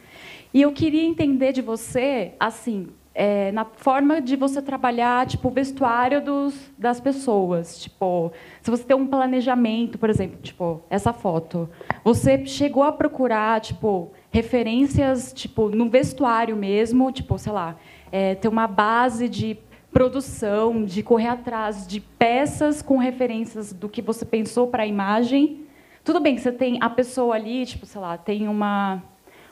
E 0.53 0.63
eu 0.63 0.73
queria 0.73 1.05
entender 1.05 1.53
de 1.53 1.63
você, 1.63 2.33
assim, 2.41 2.89
é, 3.19 3.51
na 3.51 3.65
forma 3.65 4.21
de 4.21 4.37
você 4.37 4.61
trabalhar, 4.61 5.27
tipo, 5.27 5.49
o 5.49 5.51
vestuário 5.51 6.23
dos, 6.23 6.55
das 6.77 7.01
pessoas. 7.01 7.81
Tipo, 7.81 8.31
se 8.61 8.71
você 8.71 8.85
tem 8.85 8.95
um 8.95 9.07
planejamento, 9.07 9.97
por 9.99 10.11
exemplo, 10.11 10.39
tipo, 10.43 10.83
essa 10.91 11.15
foto, 11.15 11.67
você 12.05 12.45
chegou 12.45 12.83
a 12.83 12.93
procurar, 12.93 13.59
tipo, 13.63 14.13
referências, 14.31 15.33
tipo, 15.33 15.71
no 15.71 15.89
vestuário 15.89 16.55
mesmo, 16.55 17.11
tipo, 17.11 17.39
sei 17.39 17.53
lá, 17.53 17.77
é, 18.13 18.35
ter 18.35 18.49
uma 18.49 18.67
base 18.67 19.31
de 19.31 19.57
produção, 19.91 20.85
de 20.85 21.03
correr 21.03 21.29
atrás 21.29 21.87
de 21.87 22.01
peças 22.01 22.83
com 22.83 22.99
referências 22.99 23.73
do 23.73 23.89
que 23.89 24.03
você 24.03 24.27
pensou 24.27 24.67
para 24.67 24.83
a 24.83 24.87
imagem. 24.87 25.65
Tudo 26.05 26.21
bem 26.21 26.35
que 26.35 26.43
você 26.43 26.53
tem 26.53 26.77
a 26.83 26.91
pessoa 26.91 27.35
ali, 27.35 27.65
tipo, 27.65 27.87
sei 27.87 27.99
lá, 27.99 28.19
tem 28.19 28.47
uma 28.47 29.03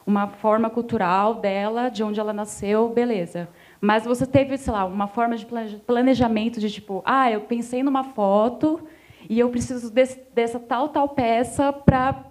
uma 0.07 0.29
forma 0.29 0.69
cultural 0.69 1.35
dela, 1.37 1.89
de 1.89 2.03
onde 2.03 2.21
ela 2.21 2.33
nasceu, 2.33 2.89
beleza. 2.89 3.49
Mas 3.81 4.05
você 4.05 4.27
teve, 4.27 4.57
sei 4.59 4.73
lá, 4.73 4.85
uma 4.85 5.07
forma 5.07 5.37
de 5.37 5.47
plane- 5.47 5.81
planejamento 5.87 6.61
de 6.61 6.71
tipo, 6.71 7.03
ah, 7.05 7.31
eu 7.31 7.43
pensei 7.43 7.83
numa 7.83 8.05
foto 8.05 8.81
e 9.29 9.39
eu 9.39 9.49
preciso 9.51 9.91
desse- 9.91 10.21
dessa 10.35 10.59
tal 10.59 10.89
tal 10.91 11.09
peça 11.09 11.73
para 11.73 12.25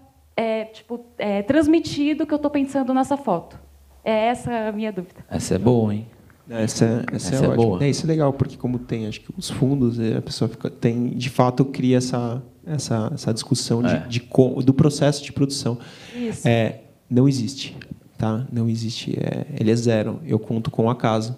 tipo 0.74 1.06
é, 1.18 1.42
transmitir 1.44 2.18
do 2.18 2.26
que 2.26 2.34
eu 2.34 2.38
estou 2.38 2.50
pensando 2.52 2.94
nessa 2.94 3.16
foto. 3.18 3.60
É 4.04 4.28
essa 4.28 4.52
a 4.70 4.72
minha 4.72 4.92
dúvida. 4.92 5.24
Essa 5.30 5.56
é 5.56 5.58
boa, 5.60 5.94
hein? 5.94 6.08
Essa, 6.50 7.06
essa, 7.12 7.36
Essa 7.36 7.36
é, 7.36 7.46
é 7.46 7.50
ótima. 7.52 7.56
boa. 7.64 7.84
É, 7.84 7.90
isso 7.90 8.06
é 8.06 8.08
legal, 8.08 8.34
porque 8.34 8.58
como 8.58 8.78
tem, 8.78 9.08
acho 9.08 9.22
que 9.22 9.34
os 9.38 9.50
fundos, 9.50 9.98
eh, 10.00 10.18
a 10.18 10.22
pessoa 10.22 10.50
fica, 10.50 10.70
tem, 10.70 11.10
de 11.12 11.30
fato, 11.30 11.64
cria 11.64 11.98
essa, 11.98 12.44
essa, 12.66 13.10
essa 13.14 13.34
discussão 13.34 13.82
de, 13.82 13.94
É. 13.96 14.00
de 14.00 14.20
co- 14.20 14.62
do 14.62 14.74
processo 14.74 15.24
de 15.24 15.32
produção. 15.32 15.78
Isso. 16.14 16.46
É, 16.46 16.82
não 17.13 17.28
existe, 17.28 17.78
tá? 18.17 18.45
Não 18.52 18.67
existe. 18.69 19.15
É, 19.19 19.45
ele 19.60 19.71
é 19.71 19.76
zero. 19.76 20.19
Eu 20.26 20.39
conto 20.39 20.71
com 20.71 20.86
o 20.86 20.89
acaso. 20.89 21.38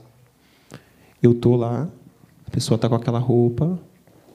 Eu 1.22 1.34
tô 1.34 1.56
lá, 1.56 1.88
a 2.48 2.50
pessoa 2.52 2.78
tá 2.78 2.88
com 2.88 2.96
aquela 2.96 3.20
roupa, 3.20 3.80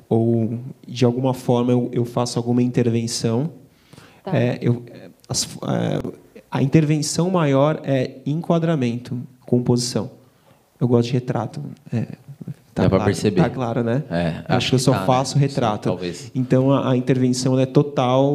ou 0.08 0.58
de 0.86 1.04
alguma 1.04 1.32
forma 1.32 1.72
eu, 1.72 1.88
eu 1.92 2.04
faço 2.04 2.38
alguma 2.38 2.62
intervenção. 2.62 3.50
Tá. 4.24 4.36
É, 4.36 4.58
eu, 4.60 4.84
as- 5.28 5.46
é, 5.62 6.12
a 6.50 6.62
intervenção 6.62 7.30
maior 7.30 7.80
é 7.84 8.18
enquadramento, 8.26 9.18
composição. 9.46 10.10
Eu 10.80 10.88
gosto 10.88 11.08
de 11.08 11.12
retrato. 11.14 11.62
É, 11.92 12.06
Dá 12.74 12.88
pra 12.88 12.90
claro, 12.90 13.04
perceber. 13.04 13.42
Tá 13.42 13.50
claro, 13.50 13.82
né? 13.82 14.04
É, 14.10 14.44
acho, 14.48 14.68
que 14.68 14.74
eu 14.76 14.78
só 14.78 14.92
tá, 14.92 15.00
né? 15.00 15.06
faço 15.06 15.34
Sim, 15.34 15.40
retrato. 15.40 15.88
talvez. 15.88 16.30
Então 16.34 16.72
a, 16.72 16.92
a 16.92 16.96
intervenção 16.96 17.58
é 17.58 17.66
total 17.66 18.32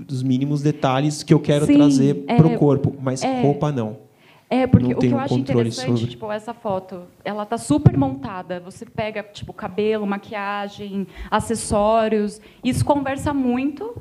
dos 0.00 0.22
mínimos 0.22 0.62
detalhes 0.62 1.22
que 1.22 1.32
eu 1.32 1.40
quero 1.40 1.66
Sim, 1.66 1.74
trazer 1.74 2.24
é, 2.26 2.36
para 2.36 2.46
o 2.46 2.56
corpo, 2.56 2.94
mas 3.00 3.22
é. 3.22 3.42
roupa 3.42 3.70
não. 3.70 4.10
É, 4.52 4.66
porque 4.66 4.88
não 4.88 4.92
o 4.92 4.94
que 4.96 5.00
tenho 5.02 5.14
eu 5.14 5.20
acho 5.20 5.34
interessante, 5.34 5.86
sobre. 5.98 6.06
tipo, 6.08 6.32
essa 6.32 6.52
foto, 6.52 7.02
ela 7.24 7.46
tá 7.46 7.56
super 7.56 7.96
montada. 7.96 8.58
Você 8.58 8.84
pega, 8.84 9.22
tipo, 9.22 9.52
cabelo, 9.52 10.04
maquiagem, 10.04 11.06
acessórios. 11.30 12.40
Isso 12.64 12.84
conversa 12.84 13.32
muito 13.32 13.94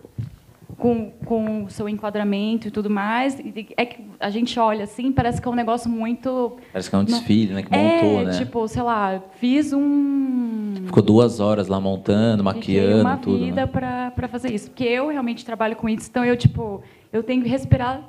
com, 0.79 1.11
com 1.25 1.65
o 1.65 1.69
seu 1.69 1.87
enquadramento 1.87 2.67
e 2.67 2.71
tudo 2.71 2.89
mais. 2.89 3.37
É 3.77 3.85
que 3.85 4.03
a 4.19 4.29
gente 4.29 4.57
olha 4.59 4.85
assim, 4.85 5.11
parece 5.11 5.41
que 5.41 5.47
é 5.47 5.51
um 5.51 5.55
negócio 5.55 5.89
muito... 5.89 6.57
Parece 6.71 6.89
que 6.89 6.95
é 6.95 6.99
um 6.99 7.03
desfile, 7.03 7.53
né? 7.53 7.63
Que 7.63 7.69
montou, 7.71 8.21
é, 8.21 8.25
né? 8.25 8.31
tipo, 8.37 8.67
sei 8.67 8.81
lá, 8.81 9.21
fiz 9.39 9.73
um... 9.73 10.73
Ficou 10.85 11.03
duas 11.03 11.39
horas 11.39 11.67
lá 11.67 11.79
montando, 11.79 12.43
maquiando, 12.43 13.01
uma 13.01 13.17
tudo. 13.17 13.37
vida 13.45 13.65
Né? 13.65 13.67
para 13.67 14.27
fazer 14.27 14.51
isso, 14.53 14.69
porque 14.71 14.85
eu 14.85 15.09
realmente 15.09 15.45
trabalho 15.45 15.75
com 15.75 15.87
isso, 15.89 16.07
então 16.09 16.23
eu 16.23 16.35
tipo, 16.37 16.81
eu 17.11 17.21
tenho 17.21 17.43
que 17.43 17.49
respirar 17.49 18.01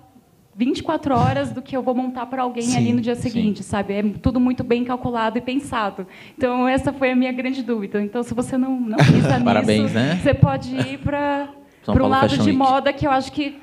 24 0.57 1.15
horas 1.15 1.53
do 1.53 1.63
que 1.63 1.77
eu 1.77 1.83
vou 1.83 1.95
montar 1.95 2.27
para 2.27 2.43
alguém 2.43 2.63
Sim, 2.63 2.77
ali 2.77 2.93
no 2.93 3.01
dia 3.01 3.15
sim. 3.15 3.23
seguinte, 3.31 3.63
sabe? 3.63 3.95
É 3.95 4.03
tudo 4.03 4.39
muito 4.39 4.63
bem 4.63 4.85
calculado 4.85 5.39
e 5.39 5.41
pensado. 5.41 6.07
Então 6.37 6.69
essa 6.69 6.93
foi 6.93 7.13
a 7.13 7.17
minha 7.17 7.33
grande 7.33 7.63
dúvida. 7.63 8.03
Então 8.03 8.23
se 8.23 8.35
você 8.35 8.59
não 8.59 8.79
não 8.79 8.99
pensa 8.99 9.33
nisso, 9.35 9.45
Parabéns, 9.45 9.93
né? 9.93 10.21
você 10.23 10.35
pode 10.35 10.75
ir 10.75 10.99
para 10.99 11.49
São 11.85 11.95
para 11.95 12.01
Paulo 12.03 12.09
lado 12.09 12.29
Fashion 12.31 12.43
de 12.45 12.51
Week. 12.51 12.59
moda 12.59 12.93
que 12.93 13.07
eu 13.07 13.11
acho 13.11 13.33
que 13.33 13.59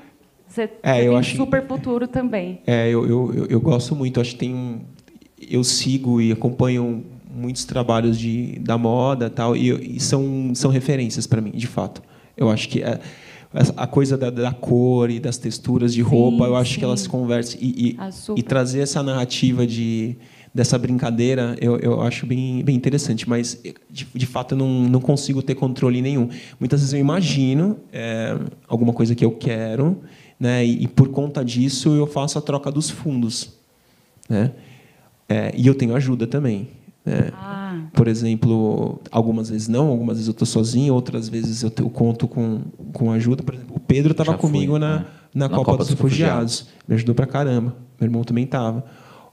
você, 0.47 0.69
É, 0.81 1.01
tem 1.01 1.15
acho 1.17 1.31
que- 1.31 1.37
super 1.37 1.67
futuro 1.67 2.07
também. 2.07 2.61
É, 2.65 2.87
eu, 2.89 3.05
eu, 3.07 3.33
eu, 3.33 3.45
eu 3.47 3.61
gosto 3.61 3.95
muito. 3.95 4.19
Acho 4.21 4.31
que 4.31 4.37
tem 4.39 4.53
um, 4.53 4.81
eu 5.49 5.63
sigo 5.63 6.19
e 6.21 6.31
acompanho 6.31 7.05
muitos 7.29 7.65
trabalhos 7.65 8.17
de, 8.17 8.57
da 8.59 8.77
moda 8.77 9.29
tal 9.29 9.55
e, 9.55 9.97
e 9.97 9.99
são 9.99 10.51
são 10.55 10.71
referências 10.71 11.27
para 11.27 11.39
mim, 11.41 11.51
de 11.51 11.67
fato. 11.67 12.01
Eu 12.35 12.49
acho 12.49 12.67
que 12.69 12.81
é, 12.81 12.99
a 13.75 13.85
coisa 13.87 14.17
da, 14.17 14.29
da 14.29 14.51
cor 14.51 15.09
e 15.11 15.19
das 15.19 15.37
texturas 15.37 15.93
de 15.93 16.01
roupa, 16.01 16.45
eu 16.45 16.55
acho 16.55 16.73
sim. 16.73 16.79
que 16.79 16.85
elas 16.85 17.01
se 17.01 17.09
conversam 17.09 17.59
e, 17.61 17.89
e, 17.89 17.95
Ah, 17.99 18.09
e 18.35 18.41
trazer 18.41 18.79
essa 18.81 19.03
narrativa 19.03 19.67
de 19.67 20.15
dessa 20.53 20.77
brincadeira, 20.77 21.55
eu, 21.61 21.77
eu 21.77 22.01
acho 22.01 22.25
bem, 22.25 22.63
bem 22.63 22.75
interessante, 22.75 23.27
mas 23.29 23.61
de, 23.89 24.07
de 24.13 24.25
fato 24.25 24.53
eu 24.53 24.57
não, 24.57 24.67
não 24.83 24.99
consigo 24.99 25.41
ter 25.41 25.55
controle 25.55 26.01
nenhum. 26.01 26.29
Muitas 26.59 26.79
vezes 26.79 26.93
eu 26.93 26.99
imagino 26.99 27.77
é, 27.93 28.37
alguma 28.67 28.93
coisa 28.93 29.13
que 29.13 29.23
eu 29.23 29.31
quero, 29.31 29.97
né, 30.39 30.65
e, 30.65 30.83
e 30.83 30.87
por 30.87 31.09
conta 31.09 31.43
disso 31.43 31.89
eu 31.95 32.07
faço 32.07 32.37
a 32.37 32.41
troca 32.41 32.71
dos 32.71 32.89
fundos, 32.89 33.51
né? 34.29 34.51
É, 35.29 35.51
e 35.55 35.67
eu 35.67 35.75
tenho 35.75 35.95
ajuda 35.95 36.25
também. 36.25 36.69
Né? 37.05 37.31
Ah, 37.33 37.79
Por 37.93 38.07
exemplo, 38.07 38.99
algumas 39.11 39.49
vezes 39.49 39.67
não, 39.67 39.87
algumas 39.87 40.17
vezes 40.17 40.27
eu 40.27 40.31
estou 40.31 40.45
sozinho, 40.45 40.93
outras 40.93 41.29
vezes 41.29 41.63
eu, 41.63 41.71
eu 41.79 41.89
conto 41.89 42.27
com, 42.27 42.61
com 42.93 43.11
ajuda. 43.11 43.43
Por 43.43 43.55
exemplo, 43.55 43.75
o 43.75 43.79
Pedro 43.79 44.11
estava 44.11 44.31
Já 44.31 44.37
fui, 44.37 44.49
comigo 44.49 44.77
na, 44.77 44.99
né? 44.99 45.05
na, 45.33 45.47
Na 45.47 45.49
Copa, 45.49 45.71
Copa 45.71 45.77
dos, 45.79 45.87
dos 45.87 45.95
Refugiados. 45.95 46.67
Me 46.87 46.95
ajudou 46.95 47.15
pra 47.15 47.25
caramba. 47.25 47.75
Meu 47.99 48.07
irmão 48.07 48.23
também 48.23 48.43
estava. 48.43 48.83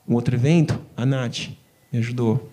Um 0.08 0.14
outro 0.14 0.34
evento, 0.34 0.78
a 0.96 1.04
Nath 1.06 1.48
me 1.92 1.98
ajudou. 1.98 2.48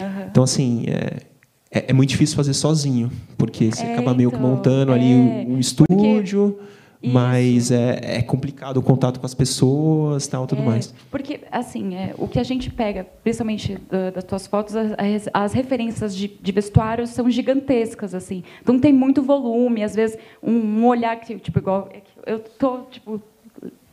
aham. 0.00 0.26
Então, 0.30 0.42
assim, 0.42 0.84
é, 0.88 1.22
é, 1.70 1.84
é 1.90 1.92
muito 1.92 2.10
difícil 2.10 2.36
fazer 2.36 2.54
sozinho, 2.54 3.10
porque 3.36 3.70
você 3.70 3.86
É, 3.86 3.92
acaba 3.92 4.14
meio 4.14 4.30
que 4.30 4.36
então, 4.36 4.48
montando 4.50 4.92
ali 4.92 5.12
é, 5.12 5.44
um 5.46 5.58
estúdio, 5.58 6.58
mas 7.02 7.70
é, 7.70 8.16
é 8.18 8.22
complicado 8.22 8.78
o 8.78 8.82
contato 8.82 9.20
com 9.20 9.26
as 9.26 9.34
pessoas 9.34 10.26
tal, 10.26 10.46
tudo 10.46 10.62
É, 10.62 10.64
mais. 10.64 10.92
Porque, 11.10 11.40
assim, 11.52 11.94
é, 11.94 12.14
o 12.18 12.26
que 12.26 12.40
a 12.40 12.42
gente 12.42 12.70
pega, 12.70 13.04
principalmente 13.22 13.76
da- 13.90 14.10
das 14.10 14.24
tuas 14.24 14.46
fotos, 14.46 14.74
as, 14.74 15.28
as 15.32 15.52
referências 15.52 16.16
de, 16.16 16.26
de 16.26 16.52
vestuário 16.52 17.06
são 17.06 17.30
gigantescas, 17.30 18.14
assim. 18.14 18.42
Então 18.62 18.78
tem 18.80 18.92
muito 18.92 19.22
volume, 19.22 19.82
às 19.84 19.94
vezes 19.94 20.16
um, 20.42 20.52
um 20.52 20.86
olhar 20.86 21.14
que, 21.20 21.36
tipo, 21.38 21.58
igual... 21.58 21.84
que 21.88 22.02
Eu 22.26 22.40
tô, 22.40 22.78
tipo, 22.90 23.22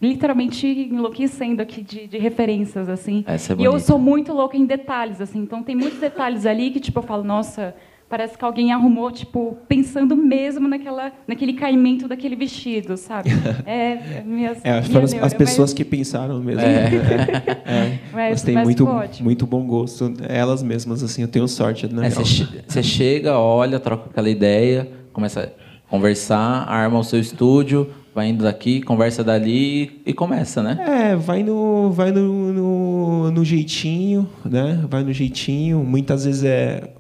literalmente 0.06 0.68
enlouquecendo 0.68 1.62
aqui 1.62 1.82
de, 1.82 2.08
de 2.08 2.18
referências, 2.18 2.88
assim. 2.90 3.24
Essa 3.28 3.54
é 3.54 3.56
e 3.58 3.64
eu 3.64 3.80
sou 3.80 3.98
muito 4.00 4.32
louca 4.34 4.56
em 4.58 4.66
detalhes, 4.66 5.20
assim. 5.22 5.40
Então 5.40 5.64
tem 5.64 5.76
muitos 5.76 6.00
detalhes 6.00 6.46
ali 6.46 6.72
que, 6.72 6.80
tipo, 6.80 7.00
eu 7.00 7.04
falo, 7.04 7.24
nossa... 7.24 7.76
Parece 8.08 8.38
que 8.38 8.46
alguém 8.46 8.72
arrumou, 8.72 9.12
tipo, 9.12 9.58
pensando 9.68 10.16
mesmo 10.16 10.68
naquela, 10.68 11.12
naquele 11.28 11.54
caimento 11.54 12.08
daquele 12.08 12.36
vestido, 12.36 12.96
sabe? 12.98 13.32
É, 13.66 13.94
é 14.20 14.24
minhas, 14.24 14.60
É, 14.64 14.80
foram 14.84 15.06
as, 15.06 15.12
neura, 15.12 15.26
as 15.26 15.34
mas- 15.34 15.38
pessoas 15.40 15.74
que 15.74 15.84
pensaram 15.84 16.40
mesmo. 16.40 16.62
É, 16.62 16.88
Mas- 18.14 18.28
elas 18.28 18.42
têm 18.44 18.54
mas 18.54 18.64
muito, 18.66 18.86
pode. 18.86 19.24
muito 19.24 19.48
bom 19.48 19.66
gosto. 19.66 20.14
Elas 20.30 20.62
mesmas, 20.62 21.02
assim, 21.02 21.24
eu 21.24 21.28
tenho 21.28 21.48
sorte. 21.48 21.88
Né? 21.92 22.06
É, 22.06 22.10
você 22.12 22.84
chega, 22.84 23.40
olha, 23.40 23.80
troca 23.80 24.08
aquela 24.12 24.30
ideia, 24.30 24.88
começa 25.12 25.52
a 25.88 25.90
conversar, 25.90 26.70
arma 26.70 27.00
o 27.00 27.04
seu 27.04 27.20
estúdio, 27.20 27.90
vai 28.16 28.30
indo 28.30 28.46
daqui, 28.46 28.82
conversa 28.82 29.26
dali 29.26 30.02
e 30.06 30.14
começa, 30.14 30.64
né? 30.64 31.12
É, 31.12 31.16
vai 31.18 31.44
no, 31.44 31.92
vai 31.92 32.14
no, 32.14 32.54
no, 32.54 33.32
no 33.32 33.44
jeitinho, 33.44 34.30
né? 34.46 34.86
Vai 34.90 35.04
no 35.04 35.12
jeitinho. 35.12 35.84
Muitas 35.84 36.24
vezes 36.24 36.46
é 36.46 36.94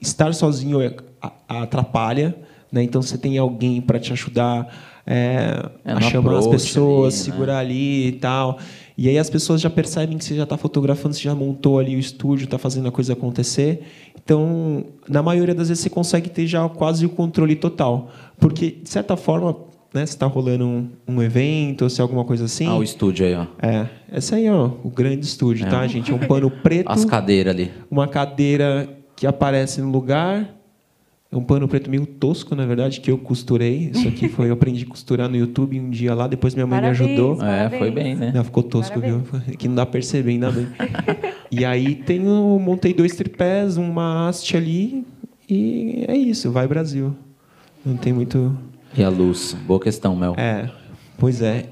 estar 0.00 0.32
sozinho 0.32 0.80
é, 0.80 0.96
atrapalha, 1.46 2.34
né? 2.72 2.82
Então 2.82 3.02
você 3.02 3.18
tem 3.18 3.36
alguém 3.36 3.82
para 3.82 4.00
te 4.00 4.14
ajudar 4.14 4.66
é, 5.06 5.62
é 5.84 5.92
a 5.92 6.00
chamar 6.00 6.38
as 6.38 6.46
pessoas, 6.46 7.14
ali, 7.14 7.28
né? 7.28 7.32
segurar 7.32 7.54
né? 7.54 7.60
ali 7.60 8.06
e 8.06 8.12
tal. 8.12 8.58
E 8.96 9.10
aí 9.10 9.18
as 9.18 9.28
pessoas 9.28 9.60
já 9.60 9.68
percebem 9.68 10.16
que 10.16 10.24
você 10.24 10.34
já 10.34 10.44
está 10.44 10.56
fotografando, 10.56 11.14
você 11.14 11.22
já 11.22 11.34
montou 11.34 11.78
ali 11.78 11.94
o 11.96 11.98
estúdio, 11.98 12.44
está 12.44 12.56
fazendo 12.56 12.88
a 12.88 12.92
coisa 12.92 13.12
acontecer. 13.12 13.82
Então, 14.24 14.86
na 15.06 15.22
maioria 15.22 15.54
das 15.54 15.68
vezes 15.68 15.82
você 15.82 15.90
consegue 15.90 16.30
ter 16.30 16.46
já 16.46 16.66
quase 16.66 17.04
o 17.04 17.10
controle 17.10 17.56
total, 17.56 18.08
porque 18.38 18.70
de 18.70 18.88
certa 18.88 19.16
forma, 19.18 19.54
né, 19.94 20.06
se 20.06 20.12
está 20.12 20.26
rolando 20.26 20.64
um, 20.64 20.88
um, 21.06 21.22
evento, 21.22 21.82
ou 21.82 21.90
se 21.90 22.00
é 22.00 22.02
alguma 22.02 22.24
coisa 22.24 22.44
assim. 22.44 22.66
Ah, 22.66 22.76
o 22.76 22.82
estúdio 22.82 23.26
aí, 23.26 23.34
ó. 23.34 23.46
É, 23.60 23.86
esse 24.16 24.34
aí, 24.34 24.48
ó, 24.48 24.70
o 24.82 24.90
grande 24.90 25.24
estúdio, 25.24 25.66
é. 25.66 25.70
tá, 25.70 25.86
gente? 25.86 26.10
É 26.10 26.14
um 26.14 26.18
pano 26.18 26.50
preto. 26.62 26.90
As 26.90 27.04
cadeiras 27.04 27.54
ali. 27.54 27.70
Uma 27.90 28.08
cadeira 28.08 28.88
que 29.14 29.26
aparece 29.26 29.80
no 29.80 29.90
lugar 29.90 30.48
é 31.32 31.36
um 31.36 31.42
pano 31.42 31.66
preto 31.66 31.88
meio 31.88 32.04
tosco, 32.04 32.54
na 32.54 32.66
verdade, 32.66 33.00
que 33.00 33.10
eu 33.10 33.16
costurei. 33.16 33.90
Isso 33.94 34.06
aqui 34.06 34.28
foi 34.28 34.50
eu 34.50 34.52
aprendi 34.52 34.84
a 34.84 34.86
costurar 34.86 35.30
no 35.30 35.36
YouTube 35.36 35.80
um 35.80 35.88
dia 35.88 36.14
lá, 36.14 36.26
depois 36.26 36.54
minha 36.54 36.66
mãe 36.66 36.78
parabéns, 36.78 37.00
me 37.00 37.06
ajudou. 37.06 37.36
Parabéns. 37.36 37.72
É, 37.72 37.78
foi 37.78 37.90
bem, 37.90 38.14
né? 38.14 38.32
Não, 38.34 38.44
ficou 38.44 38.62
tosco, 38.62 39.00
parabéns. 39.00 39.22
viu? 39.46 39.56
Que 39.56 39.66
não 39.66 39.74
dá 39.74 39.86
pra 39.86 39.92
perceber, 39.92 40.32
ainda 40.32 40.50
bem. 40.50 40.68
e 41.50 41.64
aí 41.64 41.94
tenho, 41.94 42.58
montei 42.58 42.92
dois 42.92 43.16
tripés, 43.16 43.78
uma 43.78 44.28
haste 44.28 44.58
ali, 44.58 45.06
e 45.48 46.04
é 46.06 46.14
isso, 46.14 46.50
vai 46.50 46.68
Brasil. 46.68 47.14
Não 47.82 47.96
tem 47.96 48.12
muito. 48.12 48.54
E 48.94 49.02
a 49.02 49.08
luz? 49.08 49.56
Boa 49.66 49.80
questão, 49.80 50.14
Mel. 50.14 50.34
É, 50.36 50.70
pois 51.18 51.40
é. 51.40 51.66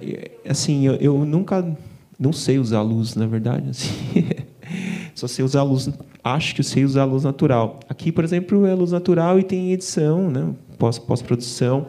Assim, 0.49 0.87
eu, 0.87 0.95
eu 0.95 1.25
nunca. 1.25 1.77
Não 2.19 2.33
sei 2.33 2.59
usar 2.59 2.83
luz, 2.83 3.15
na 3.15 3.27
verdade. 3.27 3.71
Assim. 3.71 3.93
Só 5.15 5.27
sei 5.27 5.45
usar 5.45 5.63
luz 5.63 5.91
acho 6.23 6.55
que 6.55 6.61
eu 6.61 6.65
sei 6.65 6.85
usar 6.85 7.05
luz 7.05 7.25
natural. 7.25 7.81
Aqui, 7.89 8.13
por 8.13 8.25
exemplo, 8.25 8.67
é 8.67 8.75
luz 8.75 8.93
natural 8.93 9.39
e 9.39 9.43
tem 9.43 9.73
edição, 9.73 10.31
né? 10.31 10.55
pós-produção. 10.79 11.87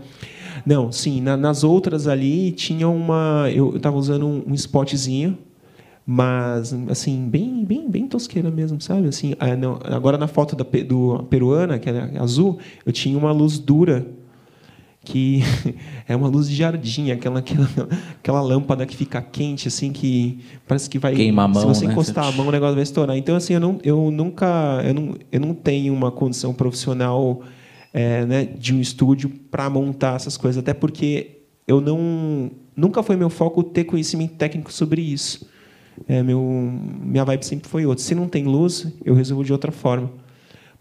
Não, 0.65 0.91
sim, 0.91 1.22
na, 1.22 1.38
nas 1.38 1.63
outras 1.63 2.08
ali 2.08 2.52
tinha 2.52 2.88
uma. 2.88 3.50
Eu 3.54 3.78
estava 3.78 3.98
usando 3.98 4.28
um, 4.28 4.44
um, 4.48 4.54
spotzinho, 4.54 5.38
mas 6.06 6.74
assim, 6.89 7.28
bem, 7.30 7.63
bem, 7.63 7.89
bem 7.89 8.08
tosqueira 8.08 8.52
mesmo, 8.52 8.80
sabe? 8.82 9.08
Assim, 9.08 9.34
ah, 9.39 9.96
agora 9.96 10.17
na 10.17 10.28
foto 10.28 10.56
da, 10.56 10.65
do 10.84 11.24
peruana, 11.30 11.80
que 11.80 11.89
é 11.89 12.20
azul, 12.20 12.60
eu 12.86 12.91
tinha 12.91 13.17
uma 13.17 13.32
luz 13.32 13.58
dura 13.58 14.06
que 15.04 15.42
é 16.08 16.16
uma 16.16 16.28
luz 16.28 16.48
de 16.48 16.56
jardim, 16.56 17.12
aquela, 17.12 17.40
aquela, 17.40 17.68
aquela 18.20 18.42
lâmpada 18.42 18.86
que 18.86 18.96
fica 18.96 19.22
quente, 19.22 19.68
assim, 19.68 19.92
que 19.92 20.40
parece 20.68 20.90
que 20.90 21.00
vai. 21.00 21.16
Queima 21.16 21.44
a 21.44 21.48
mão. 21.48 21.62
Se 21.62 21.68
você 21.68 21.88
né? 21.88 21.94
encostar 21.94 22.26
a 22.26 22.32
mão, 22.32 22.48
o 22.48 22.52
negócio 22.52 22.76
vai 22.76 22.84
estourar. 22.84 23.18
Então, 23.18 23.36
assim, 23.36 23.54
eu, 23.54 23.60
não, 23.60 23.80
eu 23.84 24.12
nunca. 24.12 24.82
Eu 24.86 24.94
não, 24.94 25.16
eu 25.32 25.40
não 25.40 25.54
tenho 25.54 25.94
uma 25.94 26.12
condição 26.12 26.54
profissional 26.54 27.42
é, 27.94 28.26
né, 28.26 28.46
de 28.46 28.74
um 28.74 28.80
estúdio 28.80 29.30
para 29.50 29.70
montar 29.70 30.16
essas 30.16 30.38
coisas, 30.38 30.60
até 30.60 30.74
porque 30.74 31.42
eu 31.68 31.82
não. 31.82 32.52
Nunca 32.76 33.04
foi 33.04 33.16
meu 33.16 33.30
foco 33.30 33.64
ter 33.64 33.84
conhecimento 33.84 34.36
técnico 34.36 34.72
sobre 34.72 35.02
isso. 35.02 35.50
É, 36.08 36.24
meu, 36.24 36.42
minha 36.42 37.26
vibe 37.26 37.46
sempre 37.46 37.68
foi 37.68 37.86
outra. 37.86 38.04
Se 38.04 38.16
não 38.16 38.28
tem 38.28 38.46
luz, 38.46 38.88
eu 39.04 39.14
resolvo 39.14 39.44
de 39.44 39.52
outra 39.52 39.72
forma. 39.72 40.10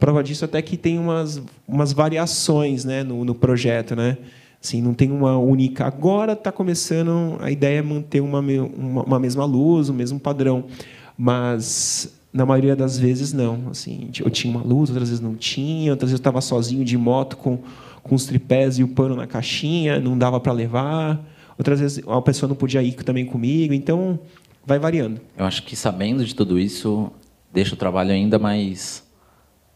Prova 0.01 0.25
disso 0.25 0.47
até 0.47 0.63
que 0.63 0.79
tem 0.79 0.99
umas, 0.99 1.43
umas 1.69 1.93
variações 1.93 2.87
né, 2.87 3.05
no, 3.05 3.23
no 3.23 3.35
projeto. 3.35 3.95
Né? 3.95 4.17
Assim, 4.63 4.81
não 4.81 4.95
tem 4.95 5.11
uma 5.11 5.37
única. 5.39 5.85
Agora 5.85 6.33
está 6.33 6.51
começando, 6.51 7.37
a 7.39 7.51
ideia 7.51 7.81
é 7.81 7.83
manter 7.83 8.23
uma, 8.23 8.41
uma, 8.41 9.03
uma, 9.03 9.21
mesma 9.21 9.45
luz, 9.45 9.91
o 9.91 9.95
mesmo 9.95 10.19
padrão. 10.19 10.65
Mas, 11.19 12.19
na 12.33 12.47
maioria 12.47 12.75
das 12.75 12.99
vezes, 12.99 13.35
não. 13.35 13.69
Assim, 13.71 14.09
eu 14.19 14.31
tinha 14.31 14.51
uma 14.51 14.65
luz, 14.65 14.89
outras 14.89 15.11
vezes 15.11 15.21
não 15.23 15.35
tinha, 15.35 15.91
outras 15.91 16.11
vezes 16.11 16.19
eu 16.19 16.23
estava 16.23 16.41
sozinho 16.41 16.83
de 16.83 16.97
moto 16.97 17.37
com, 17.37 17.59
com 18.03 18.15
os 18.15 18.25
tripés 18.25 18.79
e 18.79 18.83
o 18.83 18.89
pano 18.89 19.15
na 19.15 19.27
caixinha, 19.27 20.01
não 20.01 20.17
dava 20.17 20.41
para 20.41 20.53
levar. 20.53 21.23
Outras 21.59 21.79
vezes 21.79 22.03
a 22.09 22.23
pessoa 22.23 22.49
não 22.49 22.57
podia 22.57 22.83
ir 22.83 22.95
também 22.95 23.27
comigo. 23.27 23.75
Então, 23.75 24.19
vai 24.65 24.79
variando. 24.79 25.21
Eu 25.37 25.45
acho 25.45 25.63
que 25.63 25.77
sabendo 25.77 26.25
de 26.25 26.35
tudo 26.35 26.59
isso, 26.59 27.13
deixa 27.53 27.75
o 27.75 27.77
trabalho 27.77 28.13
ainda 28.13 28.39
mais 28.39 29.10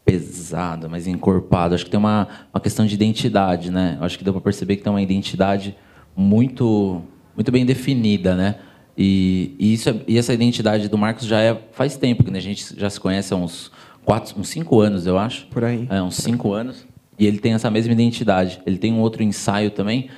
pesado, 0.05 0.87
mais 0.87 1.07
encorpado. 1.07 1.73
Acho 1.73 1.83
que 1.83 1.89
tem 1.89 1.99
uma, 1.99 2.27
uma 2.53 2.61
questão 2.61 2.85
de 2.85 2.93
identidade, 2.93 3.71
né? 3.71 3.97
Acho 3.99 4.17
que 4.17 4.23
deu 4.23 4.31
para 4.31 4.41
perceber 4.41 4.77
que 4.77 4.83
tem 4.83 4.93
uma 4.93 5.01
identidade 5.01 5.75
muito 6.15 7.01
muito 7.35 7.51
bem 7.51 7.65
definida, 7.65 8.35
né? 8.35 8.55
E, 8.97 9.55
e 9.59 9.73
isso 9.73 9.89
é, 9.89 9.95
e 10.07 10.17
essa 10.17 10.31
identidade 10.33 10.87
do 10.87 10.97
Marcos 10.97 11.25
já 11.25 11.41
é 11.41 11.59
faz 11.71 11.97
tempo 11.97 12.23
que 12.23 12.31
né? 12.31 12.37
a 12.37 12.41
gente 12.41 12.79
já 12.79 12.89
se 12.89 12.99
conhece 12.99 13.33
há 13.33 13.37
uns 13.37 13.71
quatro, 14.05 14.39
uns 14.39 14.47
cinco 14.47 14.79
anos, 14.79 15.07
eu 15.07 15.17
acho. 15.17 15.47
Por 15.47 15.63
aí. 15.63 15.87
É, 15.89 16.01
uns 16.01 16.15
cinco 16.15 16.53
anos. 16.53 16.85
E 17.17 17.25
ele 17.25 17.39
tem 17.39 17.53
essa 17.53 17.71
mesma 17.71 17.91
identidade. 17.91 18.61
Ele 18.65 18.77
tem 18.77 18.93
um 18.93 18.99
outro 18.99 19.23
ensaio 19.23 19.71
também 19.71 20.09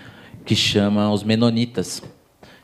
que 0.46 0.56
chama 0.56 1.12
Os 1.12 1.24
Menonitas, 1.24 2.04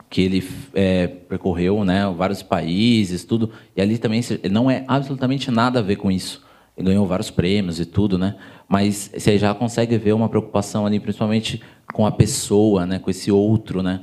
que 0.10 0.22
ele 0.22 0.48
é, 0.74 1.08
percorreu, 1.08 1.84
né, 1.86 2.12
vários 2.16 2.44
países, 2.44 3.24
tudo. 3.24 3.52
E 3.76 3.82
ali 3.82 3.98
também 3.98 4.22
não 4.52 4.70
é 4.70 4.84
absolutamente 4.88 5.50
nada 5.50 5.80
a 5.80 5.82
ver 5.82 5.96
com 5.96 6.12
isso 6.12 6.43
ganhou 6.78 7.06
vários 7.06 7.30
prêmios 7.30 7.80
e 7.80 7.86
tudo, 7.86 8.18
né? 8.18 8.36
Mas 8.68 9.12
você 9.16 9.38
já 9.38 9.54
consegue 9.54 9.98
ver 9.98 10.14
uma 10.14 10.30
preocupação 10.30 10.86
ali, 10.86 11.00
principalmente 11.00 11.62
com 11.94 12.06
a 12.06 12.12
pessoa, 12.12 12.86
né? 12.86 13.00
Com 13.00 13.10
esse 13.10 13.32
outro, 13.32 13.84
né? 13.84 14.02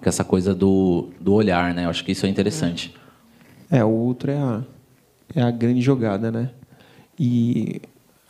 Com 0.00 0.08
essa 0.08 0.24
coisa 0.24 0.54
do, 0.54 1.08
do 1.20 1.34
olhar, 1.34 1.74
né? 1.74 1.84
Eu 1.84 1.90
acho 1.90 2.04
que 2.04 2.12
isso 2.12 2.26
é 2.26 2.28
interessante. 2.28 2.94
É, 3.70 3.84
o 3.84 3.90
outro 3.90 4.30
é 4.30 4.36
a, 4.36 4.62
é 5.34 5.42
a 5.42 5.50
grande 5.50 5.80
jogada, 5.80 6.30
né? 6.30 6.50
E 7.18 7.80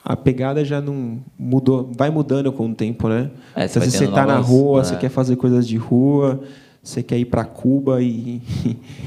a 0.05 0.17
pegada 0.17 0.65
já 0.65 0.81
não 0.81 1.19
mudou, 1.39 1.91
vai 1.95 2.09
mudando 2.09 2.51
com 2.51 2.71
o 2.71 2.75
tempo, 2.75 3.09
né? 3.09 3.31
É, 3.55 3.69
você 3.69 3.79
você 3.79 4.05
está 4.05 4.25
na 4.25 4.39
rua, 4.39 4.81
é. 4.81 4.85
você 4.85 4.97
quer 4.97 5.11
fazer 5.11 5.37
coisas 5.37 5.69
de 5.69 5.77
rua, 5.77 6.41
você 6.83 7.03
quer 7.03 7.19
ir 7.19 7.27
para 7.27 7.45
Cuba 7.45 8.03
e, 8.03 8.41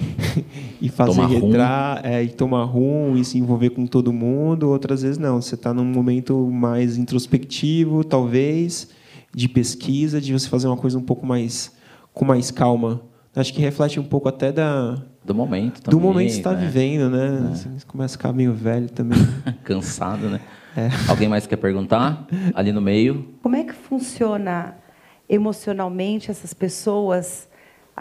e 0.82 0.90
fazer 0.90 1.26
retrar, 1.26 2.02
é, 2.06 2.24
e 2.24 2.30
tomar 2.30 2.64
rum 2.66 3.16
e 3.18 3.26
se 3.26 3.38
envolver 3.38 3.72
com 3.72 3.86
todo 3.86 4.14
mundo. 4.14 4.70
Outras 4.70 5.02
vezes 5.02 5.18
não, 5.18 5.42
você 5.42 5.56
está 5.56 5.74
num 5.74 5.86
momento 5.86 6.50
mais 6.52 6.98
introspectivo, 6.98 8.04
talvez, 8.04 8.90
de 9.34 9.48
pesquisa, 9.48 10.22
de 10.22 10.34
você 10.34 10.48
fazer 10.48 10.68
uma 10.68 10.78
coisa 10.78 10.98
um 10.98 11.04
pouco 11.04 11.26
mais 11.26 11.72
com 12.14 12.26
mais 12.26 12.52
calma. 12.52 13.02
Acho 13.36 13.54
que 13.54 13.62
reflete 13.62 14.00
um 14.00 14.04
pouco 14.04 14.28
até 14.28 14.52
da 14.52 15.02
do 15.24 15.36
momento 15.36 15.82
também, 15.82 16.00
do 16.00 16.06
momento 16.06 16.32
que 16.32 16.38
está 16.38 16.54
né? 16.54 16.66
vivendo, 16.66 17.10
né? 17.10 17.52
É. 17.52 17.56
Você 17.56 17.70
começa 17.88 18.16
a 18.16 18.18
ficar 18.18 18.34
meio 18.34 18.54
velho 18.54 18.90
também. 18.90 19.20
Cansado, 19.64 20.30
né? 20.30 20.42
É. 20.76 20.90
Alguém 21.08 21.30
mais 21.30 21.46
quer 21.46 21.58
perguntar? 21.58 22.26
Ali 22.54 22.72
no 22.72 22.82
meio. 22.82 23.28
Como 23.42 23.56
é 23.56 23.64
que 23.64 23.74
funciona 23.74 24.76
emocionalmente 25.30 26.32
essas 26.32 26.54
pessoas 26.54 27.48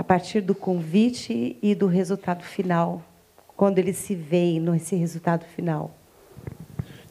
a 0.00 0.02
partir 0.02 0.40
do 0.40 0.54
convite 0.54 1.58
e 1.62 1.74
do 1.74 1.86
resultado 1.86 2.42
final, 2.42 3.02
quando 3.54 3.78
eles 3.78 3.98
se 3.98 4.14
veem 4.14 4.58
nesse 4.58 4.96
resultado 4.96 5.44
final? 5.44 5.94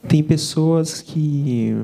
Tem 0.08 0.24
pessoas 0.24 1.00
que 1.00 1.76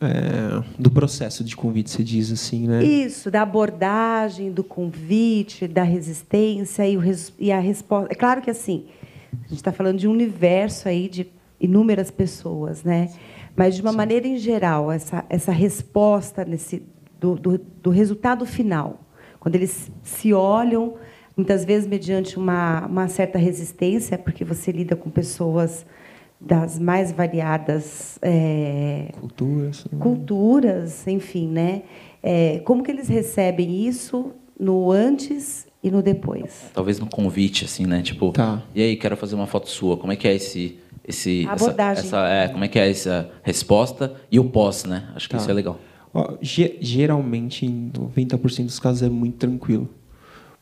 é, 0.00 0.64
do 0.78 0.90
processo 0.90 1.44
de 1.44 1.54
convite 1.54 1.90
se 1.90 2.02
diz 2.02 2.32
assim, 2.32 2.66
né? 2.66 2.82
Isso, 2.82 3.30
da 3.30 3.42
abordagem, 3.42 4.50
do 4.50 4.64
convite, 4.64 5.68
da 5.68 5.82
resistência 5.82 6.88
e, 6.88 6.96
o, 6.96 7.02
e 7.38 7.52
a 7.52 7.60
resposta. 7.60 8.10
É 8.10 8.14
claro 8.14 8.40
que 8.40 8.50
assim, 8.50 8.86
a 9.34 9.48
gente 9.48 9.56
está 9.56 9.72
falando 9.72 9.98
de 9.98 10.08
um 10.08 10.12
universo 10.12 10.88
aí 10.88 11.06
de 11.06 11.26
inúmeras 11.60 12.10
pessoas, 12.10 12.82
né? 12.82 13.12
Mas 13.54 13.74
de 13.74 13.82
uma 13.82 13.90
Sim. 13.90 13.96
maneira 13.98 14.26
em 14.26 14.38
geral, 14.38 14.90
essa 14.90 15.22
essa 15.28 15.52
resposta 15.52 16.46
nesse 16.46 16.82
do, 17.20 17.34
do, 17.34 17.58
do 17.58 17.90
resultado 17.90 18.46
final 18.46 19.05
quando 19.46 19.54
eles 19.54 19.92
se 20.02 20.32
olham, 20.32 20.94
muitas 21.36 21.64
vezes 21.64 21.86
mediante 21.86 22.36
uma, 22.36 22.84
uma 22.84 23.06
certa 23.06 23.38
resistência, 23.38 24.18
porque 24.18 24.44
você 24.44 24.72
lida 24.72 24.96
com 24.96 25.08
pessoas 25.08 25.86
das 26.40 26.80
mais 26.80 27.12
variadas 27.12 28.18
é, 28.22 29.12
culturas, 29.20 29.86
né? 29.88 30.00
culturas, 30.00 31.06
enfim, 31.06 31.46
né? 31.46 31.82
É, 32.20 32.58
como 32.64 32.82
que 32.82 32.90
eles 32.90 33.06
recebem 33.06 33.86
isso 33.86 34.32
no 34.58 34.90
antes 34.90 35.68
e 35.80 35.92
no 35.92 36.02
depois? 36.02 36.68
Talvez 36.74 36.98
no 36.98 37.06
convite, 37.06 37.66
assim, 37.66 37.86
né? 37.86 38.02
Tipo, 38.02 38.32
tá. 38.32 38.64
e 38.74 38.82
aí 38.82 38.96
quero 38.96 39.16
fazer 39.16 39.36
uma 39.36 39.46
foto 39.46 39.68
sua. 39.68 39.96
Como 39.96 40.12
é 40.12 40.16
que 40.16 40.26
é 40.26 40.34
esse 40.34 40.76
esse 41.06 41.46
A 41.48 41.52
abordagem? 41.52 42.04
Essa, 42.04 42.16
essa, 42.16 42.28
é, 42.28 42.48
como 42.48 42.64
é 42.64 42.68
que 42.68 42.80
é 42.80 42.90
essa 42.90 43.30
resposta 43.44 44.16
e 44.28 44.40
o 44.40 44.44
pós, 44.46 44.84
né? 44.84 45.08
Acho 45.14 45.28
que 45.28 45.36
tá. 45.36 45.40
isso 45.40 45.48
é 45.48 45.54
legal. 45.54 45.78
Ó, 46.16 46.38
geralmente, 46.40 47.66
em 47.66 47.90
90% 47.90 48.64
dos 48.64 48.80
casos, 48.80 49.02
é 49.02 49.08
muito 49.10 49.36
tranquilo. 49.36 49.86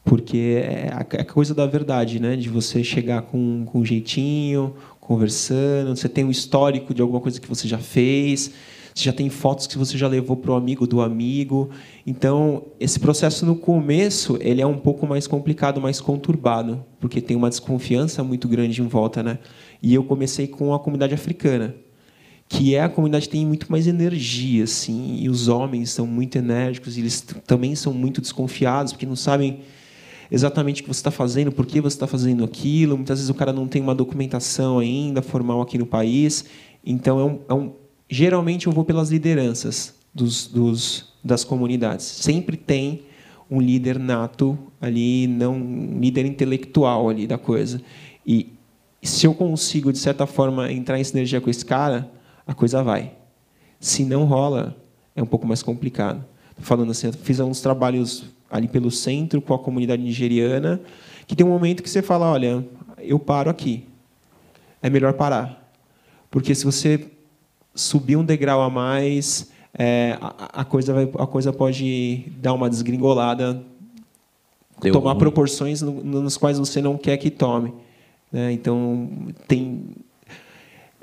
Porque 0.04 0.60
é 0.60 0.90
a 0.92 1.24
coisa 1.24 1.54
da 1.54 1.64
verdade, 1.64 2.18
né? 2.18 2.34
De 2.34 2.48
você 2.48 2.82
chegar 2.82 3.22
com, 3.22 3.64
com 3.64 3.78
um 3.78 3.84
jeitinho, 3.84 4.74
conversando, 5.00 5.94
você 5.94 6.08
tem 6.08 6.24
um 6.24 6.30
histórico 6.30 6.92
de 6.92 7.00
alguma 7.00 7.20
coisa 7.20 7.40
que 7.40 7.48
você 7.48 7.68
já 7.68 7.78
fez, 7.78 8.50
Você 8.92 9.04
já 9.04 9.12
tem 9.12 9.30
fotos 9.30 9.68
que 9.68 9.78
você 9.78 9.96
já 9.96 10.08
levou 10.08 10.36
para 10.36 10.50
o 10.50 10.54
amigo 10.54 10.88
do 10.88 11.00
amigo. 11.00 11.70
Então, 12.04 12.64
esse 12.80 12.98
processo 12.98 13.46
no 13.46 13.54
começo 13.54 14.36
ele 14.40 14.60
é 14.60 14.66
um 14.66 14.78
pouco 14.78 15.06
mais 15.06 15.28
complicado, 15.28 15.80
mais 15.80 16.00
conturbado, 16.00 16.84
porque 16.98 17.20
tem 17.20 17.36
uma 17.36 17.48
desconfiança 17.48 18.24
muito 18.24 18.48
grande 18.48 18.82
em 18.82 18.88
volta, 18.88 19.22
né? 19.22 19.38
E 19.80 19.94
eu 19.94 20.02
comecei 20.02 20.48
com 20.48 20.74
a 20.74 20.80
comunidade 20.80 21.14
africana, 21.14 21.76
que 22.48 22.74
é 22.74 22.83
a 22.83 22.88
comunidade 22.88 23.28
tem 23.28 23.46
muito 23.46 23.70
mais 23.70 23.87
energia, 23.87 24.64
assim, 24.64 25.16
e 25.20 25.28
os 25.28 25.48
homens 25.48 25.90
são 25.90 26.07
muito 26.07 26.37
enérgicos, 26.37 26.96
e 26.96 27.00
eles 27.00 27.20
também 27.46 27.74
são 27.74 27.92
muito 27.92 28.20
desconfiados, 28.20 28.92
porque 28.92 29.07
não 29.07 29.16
sabem 29.16 29.61
exatamente 30.30 30.80
o 30.80 30.85
que 30.85 30.88
você 30.88 31.00
está 31.00 31.11
fazendo, 31.11 31.52
por 31.52 31.66
que 31.66 31.80
você 31.80 31.96
está 31.96 32.07
fazendo 32.07 32.44
aquilo. 32.44 32.96
Muitas 32.96 33.18
vezes 33.18 33.30
o 33.30 33.35
cara 33.35 33.52
não 33.52 33.66
tem 33.66 33.80
uma 33.80 33.94
documentação 33.94 34.78
ainda 34.78 35.22
formal 35.22 35.61
aqui 35.61 35.78
no 35.78 35.87
país. 35.87 36.44
Então, 36.85 37.20
é 37.20 37.24
um, 37.24 37.40
é 37.48 37.54
um 37.54 37.72
geralmente 38.09 38.66
eu 38.66 38.72
vou 38.72 38.85
pelas 38.85 39.11
lideranças 39.11 39.94
dos, 40.14 40.46
dos, 40.46 41.12
das 41.22 41.44
comunidades. 41.44 42.04
Sempre 42.04 42.57
tem 42.57 43.02
um 43.50 43.61
líder 43.61 43.98
nato 43.98 44.59
ali, 44.80 45.26
não 45.26 45.54
um 45.54 45.98
líder 46.00 46.26
intelectual 46.26 47.09
ali 47.09 47.26
da 47.26 47.38
coisa. 47.38 47.80
E 48.26 48.52
se 49.02 49.26
eu 49.26 49.35
consigo 49.35 49.92
de 49.92 49.98
certa 49.98 50.26
forma 50.26 50.72
entrar 50.72 50.98
em 50.98 51.04
sinergia 51.04 51.40
com 51.40 51.50
esse 51.50 51.64
cara, 51.64 52.11
a 52.46 52.54
coisa 52.54 52.83
vai. 52.83 53.12
Se 53.80 54.04
não 54.04 54.24
rola, 54.24 54.76
é 55.14 55.22
um 55.22 55.26
pouco 55.26 55.46
mais 55.46 55.62
complicado. 55.62 56.24
Falando 56.59 56.90
assim, 56.90 57.11
fiz 57.12 57.40
alguns 57.40 57.61
trabalhos 57.61 58.24
ali 58.50 58.68
pelo 58.68 58.90
centro 58.90 59.42
com 59.42 59.54
a 59.54 59.59
comunidade 59.59 60.02
nigeriana, 60.02 60.80
que 61.26 61.35
tem 61.35 61.44
um 61.44 61.50
momento 61.50 61.83
que 61.83 61.90
você 61.90 62.02
fala, 62.02 62.30
olha, 62.30 62.64
eu 62.98 63.18
paro 63.18 63.50
aqui. 63.50 63.85
É 64.80 64.88
melhor 64.88 65.14
parar. 65.14 65.72
Porque 66.30 66.54
se 66.54 66.64
você 66.64 67.11
subir 67.74 68.16
um 68.16 68.24
degrau 68.24 68.62
a 68.62 68.70
mais, 68.70 69.50
é, 69.76 70.16
a, 70.20 70.61
a, 70.61 70.64
coisa 70.64 70.92
vai, 70.92 71.04
a 71.18 71.26
coisa 71.26 71.52
pode 71.52 72.30
dar 72.40 72.52
uma 72.52 72.70
desgringolada, 72.70 73.62
Deu 74.80 74.92
tomar 74.92 75.12
ruim. 75.12 75.18
proporções 75.18 75.83
no, 75.83 75.92
nos 76.02 76.37
quais 76.37 76.59
você 76.59 76.80
não 76.80 76.96
quer 76.96 77.16
que 77.16 77.30
tome. 77.30 77.72
Né? 78.30 78.52
Então 78.52 79.09
tem 79.48 79.85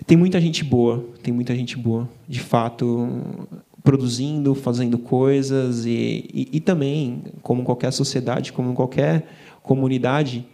tem 0.06 0.18
muita 0.18 0.40
gente 0.42 0.64
boa, 0.64 1.06
tem 1.22 1.34
muita 1.34 1.56
gente 1.56 1.78
boa, 1.78 2.10
de 2.28 2.40
fato, 2.40 3.10
produzindo, 3.84 4.54
fazendo 4.56 4.98
coisas 4.98 5.86
e, 5.86 6.30
e, 6.34 6.50
e 6.54 6.60
também, 6.60 7.24
como 7.42 7.64
qualquer 7.64 7.92
sociedade, 7.92 8.54
como 8.54 8.74
qualquer 8.74 9.26
comunidade, 9.64 10.46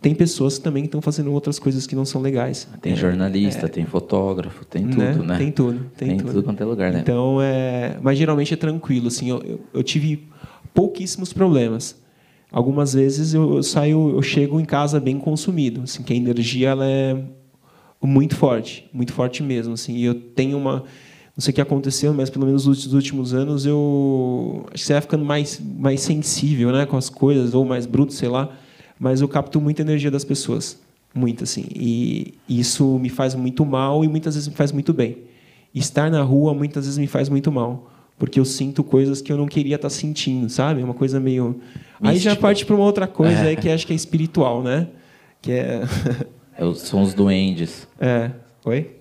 tem 0.00 0.14
pessoas 0.14 0.58
também 0.58 0.84
que 0.84 0.88
estão 0.88 1.02
fazendo 1.02 1.32
outras 1.32 1.58
coisas 1.58 1.86
que 1.86 1.96
não 1.96 2.04
são 2.04 2.20
legais. 2.20 2.68
Tem 2.80 2.94
jornalista, 2.94 3.66
é, 3.66 3.68
tem 3.68 3.84
fotógrafo, 3.84 4.64
tem 4.64 4.84
né? 4.84 5.12
tudo, 5.12 5.24
né? 5.24 5.38
Tem 5.38 5.50
tudo, 5.50 5.90
tem, 5.96 6.08
tem 6.08 6.16
tudo. 6.18 6.32
tudo 6.32 6.42
quanto 6.44 6.62
é 6.62 6.66
lugar, 6.66 6.92
né? 6.92 7.00
Então, 7.00 7.38
é, 7.42 7.96
mas 8.00 8.16
geralmente 8.16 8.54
é 8.54 8.56
tranquilo, 8.56 9.08
assim, 9.08 9.28
eu, 9.28 9.42
eu, 9.42 9.60
eu 9.74 9.82
tive 9.82 10.28
pouquíssimos 10.72 11.32
problemas. 11.32 11.96
Algumas 12.50 12.94
vezes 12.94 13.34
eu, 13.34 13.56
eu, 13.56 13.62
saio, 13.62 14.10
eu 14.10 14.22
chego 14.22 14.58
em 14.58 14.64
casa 14.64 14.98
bem 14.98 15.18
consumido, 15.18 15.82
assim, 15.82 16.02
que 16.02 16.12
a 16.12 16.16
energia 16.16 16.70
ela 16.70 16.86
é 16.86 17.16
muito 18.06 18.36
forte, 18.36 18.88
muito 18.92 19.12
forte 19.12 19.42
mesmo, 19.42 19.74
assim. 19.74 19.96
E 19.96 20.04
eu 20.04 20.14
tenho 20.14 20.56
uma, 20.56 20.84
não 21.36 21.40
sei 21.40 21.50
o 21.50 21.54
que 21.54 21.60
aconteceu, 21.60 22.14
mas 22.14 22.30
pelo 22.30 22.46
menos 22.46 22.66
nos 22.66 22.92
últimos 22.92 23.34
anos 23.34 23.66
eu 23.66 24.66
acho 24.72 24.82
que 24.82 24.86
você 24.86 24.92
vai 24.92 25.02
ficando 25.02 25.24
mais 25.24 25.60
mais 25.60 26.00
sensível, 26.00 26.70
né, 26.70 26.86
com 26.86 26.96
as 26.96 27.08
coisas 27.08 27.54
ou 27.54 27.64
mais 27.64 27.86
bruto, 27.86 28.12
sei 28.12 28.28
lá 28.28 28.56
mas 28.98 29.20
eu 29.20 29.28
capto 29.28 29.60
muita 29.60 29.82
energia 29.82 30.10
das 30.10 30.24
pessoas, 30.24 30.78
muito 31.14 31.44
assim, 31.44 31.66
e 31.74 32.34
isso 32.48 32.98
me 32.98 33.08
faz 33.08 33.34
muito 33.34 33.64
mal 33.64 34.04
e 34.04 34.08
muitas 34.08 34.34
vezes 34.34 34.48
me 34.48 34.54
faz 34.54 34.72
muito 34.72 34.92
bem. 34.92 35.18
Estar 35.74 36.10
na 36.10 36.22
rua 36.22 36.52
muitas 36.52 36.84
vezes 36.84 36.98
me 36.98 37.06
faz 37.06 37.28
muito 37.28 37.52
mal, 37.52 37.90
porque 38.18 38.40
eu 38.40 38.44
sinto 38.44 38.82
coisas 38.82 39.22
que 39.22 39.32
eu 39.32 39.36
não 39.36 39.46
queria 39.46 39.76
estar 39.76 39.90
sentindo, 39.90 40.48
sabe? 40.48 40.80
É 40.80 40.84
uma 40.84 40.94
coisa 40.94 41.20
meio 41.20 41.60
Místico. 42.00 42.08
aí 42.08 42.18
já 42.18 42.34
parte 42.34 42.66
para 42.66 42.74
uma 42.74 42.84
outra 42.84 43.06
coisa 43.06 43.40
é. 43.42 43.48
aí 43.48 43.56
que 43.56 43.68
acho 43.68 43.86
que 43.86 43.92
é 43.92 43.96
espiritual, 43.96 44.62
né? 44.62 44.88
Que 45.40 45.52
é, 45.52 45.82
é 45.82 46.26
são 46.74 47.02
os 47.02 47.14
duendes. 47.14 47.88
É. 48.00 48.30
Oi? 48.64 48.96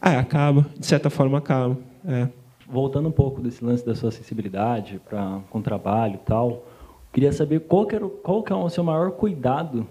Ah, 0.00 0.18
acaba, 0.18 0.66
de 0.78 0.86
certa 0.86 1.10
forma 1.10 1.38
acaba. 1.38 1.76
É. 2.06 2.28
Voltando 2.68 3.08
um 3.08 3.12
pouco 3.12 3.40
desse 3.40 3.64
lance 3.64 3.84
da 3.84 3.94
sua 3.94 4.10
sensibilidade 4.10 5.00
para 5.08 5.40
com 5.50 5.58
o 5.58 5.62
trabalho 5.62 6.14
e 6.14 6.26
tal, 6.26 6.64
Queria 7.12 7.32
saber 7.32 7.60
qual 7.60 7.86
que, 7.86 7.96
era, 7.96 8.08
qual 8.08 8.42
que 8.42 8.52
é 8.52 8.56
o 8.56 8.68
seu 8.68 8.84
maior 8.84 9.10
cuidado 9.12 9.86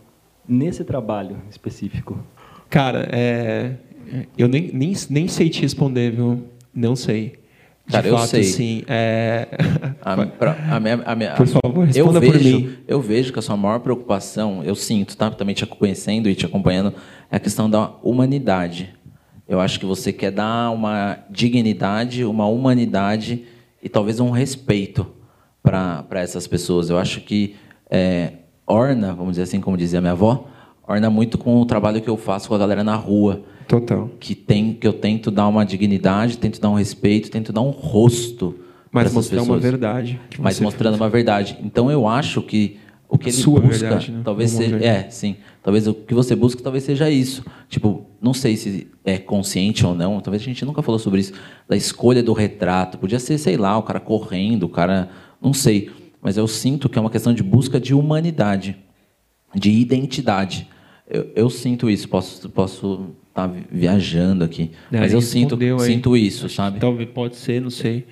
nesse 0.47 0.85
trabalho 0.85 1.37
específico. 1.49 2.17
Cara, 2.69 3.09
é, 3.11 3.75
eu 4.37 4.47
nem, 4.47 4.71
nem, 4.71 4.93
nem 5.09 5.27
sei 5.27 5.49
te 5.49 5.61
responder, 5.61 6.11
viu? 6.11 6.45
Não 6.73 6.95
sei. 6.95 7.39
Cara, 7.91 8.10
fato, 8.10 8.21
eu 8.21 8.28
sei. 8.28 8.43
Sim, 8.43 8.84
é... 8.88 9.47
a, 10.02 10.13
a 10.75 10.80
minha, 10.80 11.02
a 11.06 11.15
minha, 11.15 11.32
por 11.34 11.47
favor, 11.47 11.86
responda 11.86 12.17
eu 12.17 12.21
vejo, 12.21 12.34
por 12.34 12.43
mim. 12.43 12.78
Eu 12.88 13.02
vejo 13.02 13.34
que 13.34 13.39
a 13.39 13.41
sua 13.41 13.58
maior 13.58 13.80
preocupação, 13.80 14.63
eu 14.63 14.75
sinto, 14.75 15.17
tá? 15.17 15.32
também 15.32 15.56
te 15.56 15.65
conhecendo 15.65 16.30
e 16.30 16.36
te 16.36 16.45
acompanhando, 16.45 16.93
é 17.32 17.38
a 17.38 17.39
questão 17.39 17.69
da 17.69 17.91
humanidade. 18.04 18.93
Eu 19.47 19.60
acho 19.60 19.80
que 19.80 19.86
você 19.86 20.13
quer 20.13 20.32
dar 20.32 20.69
uma 20.71 21.17
dignidade, 21.30 22.23
uma 22.23 22.45
humanidade 22.45 23.45
e 23.82 23.89
talvez 23.89 24.19
um 24.19 24.30
respeito 24.30 25.08
para 25.63 26.06
essas 26.13 26.45
pessoas. 26.45 26.91
Eu 26.91 26.99
acho 26.99 27.21
que 27.21 27.56
é, 27.89 28.34
orna, 28.67 29.13
vamos 29.13 29.32
dizer 29.32 29.43
assim, 29.43 29.60
como 29.60 29.75
dizia 29.75 29.99
minha 29.99 30.13
avó, 30.13 30.47
orna 30.88 31.10
muito 31.10 31.39
com 31.39 31.60
o 31.60 31.65
trabalho 31.65 32.02
que 32.02 32.10
eu 32.10 32.17
faço 32.17 32.47
com 32.47 32.54
a 32.54 32.60
galera 32.60 32.84
na 32.84 32.95
rua. 32.95 33.43
Total. 33.69 34.10
Que 34.19 34.34
tem 34.34 34.73
que 34.73 34.88
eu 34.88 34.91
tento 34.91 35.29
dar 35.29 35.47
uma 35.47 35.63
dignidade, 35.63 36.39
tento 36.39 36.60
dar 36.60 36.71
um 36.71 36.73
respeito, 36.73 37.29
tento 37.29 37.53
dar 37.53 37.62
um 37.62 37.69
rosto. 37.69 38.55
Mas 38.91 39.13
mostrar 39.13 39.43
uma 39.43 39.60
verdade. 39.60 40.19
Mas 40.39 40.60
mostrando 40.60 40.93
fez. 40.93 41.01
uma 41.01 41.08
verdade. 41.08 41.55
Então 41.63 41.91
eu 41.91 42.08
acho 42.08 42.41
que 42.41 42.79
o 43.08 43.15
que 43.15 43.29
ele 43.29 43.38
Sua 43.38 43.62
busca, 43.62 43.77
verdade, 43.77 44.12
né? 44.12 44.21
talvez 44.25 44.49
seja, 44.49 44.75
é, 44.77 45.08
sim, 45.12 45.36
talvez 45.62 45.88
o 45.88 45.93
que 45.93 46.15
você 46.15 46.36
busca 46.36 46.63
talvez 46.63 46.84
seja 46.84 47.12
isso. 47.12 47.45
Tipo, 47.67 48.08
não 48.19 48.34
sei 48.34 48.58
se 48.58 48.88
é 49.05 49.19
consciente 49.19 49.86
ou 49.86 49.93
não, 49.93 50.19
talvez 50.19 50.41
a 50.41 50.45
gente 50.45 50.65
nunca 50.65 50.82
falou 50.82 50.97
sobre 50.97 51.19
isso, 51.19 51.34
da 51.67 51.77
escolha 51.77 52.23
do 52.23 52.34
retrato. 52.34 52.97
Podia 52.97 53.19
ser, 53.19 53.38
sei 53.38 53.55
lá, 53.55 53.77
o 53.77 53.84
cara 53.84 53.99
correndo, 53.99 54.63
o 54.63 54.69
cara 54.69 55.10
não 55.39 55.53
sei, 55.53 55.91
mas 56.19 56.38
eu 56.38 56.47
sinto 56.47 56.89
que 56.89 56.97
é 56.97 57.01
uma 57.01 57.12
questão 57.12 57.36
de 57.36 57.43
busca 57.43 57.79
de 57.79 57.93
humanidade, 57.93 58.75
de 59.53 59.69
identidade. 59.69 60.67
Eu, 61.08 61.32
eu 61.36 61.49
sinto 61.51 61.88
isso. 61.88 62.10
Posso 62.10 62.49
posso 62.49 63.15
tá 63.33 63.49
viajando 63.71 64.43
aqui, 64.43 64.71
é, 64.91 64.99
mas 64.99 65.13
eu 65.13 65.21
sinto 65.21 65.57
sinto 65.79 66.17
isso, 66.17 66.45
Acho 66.45 66.55
sabe? 66.55 66.79
Talvez 66.79 67.09
pode 67.09 67.35
ser, 67.35 67.61
não 67.61 67.69
sei. 67.69 68.05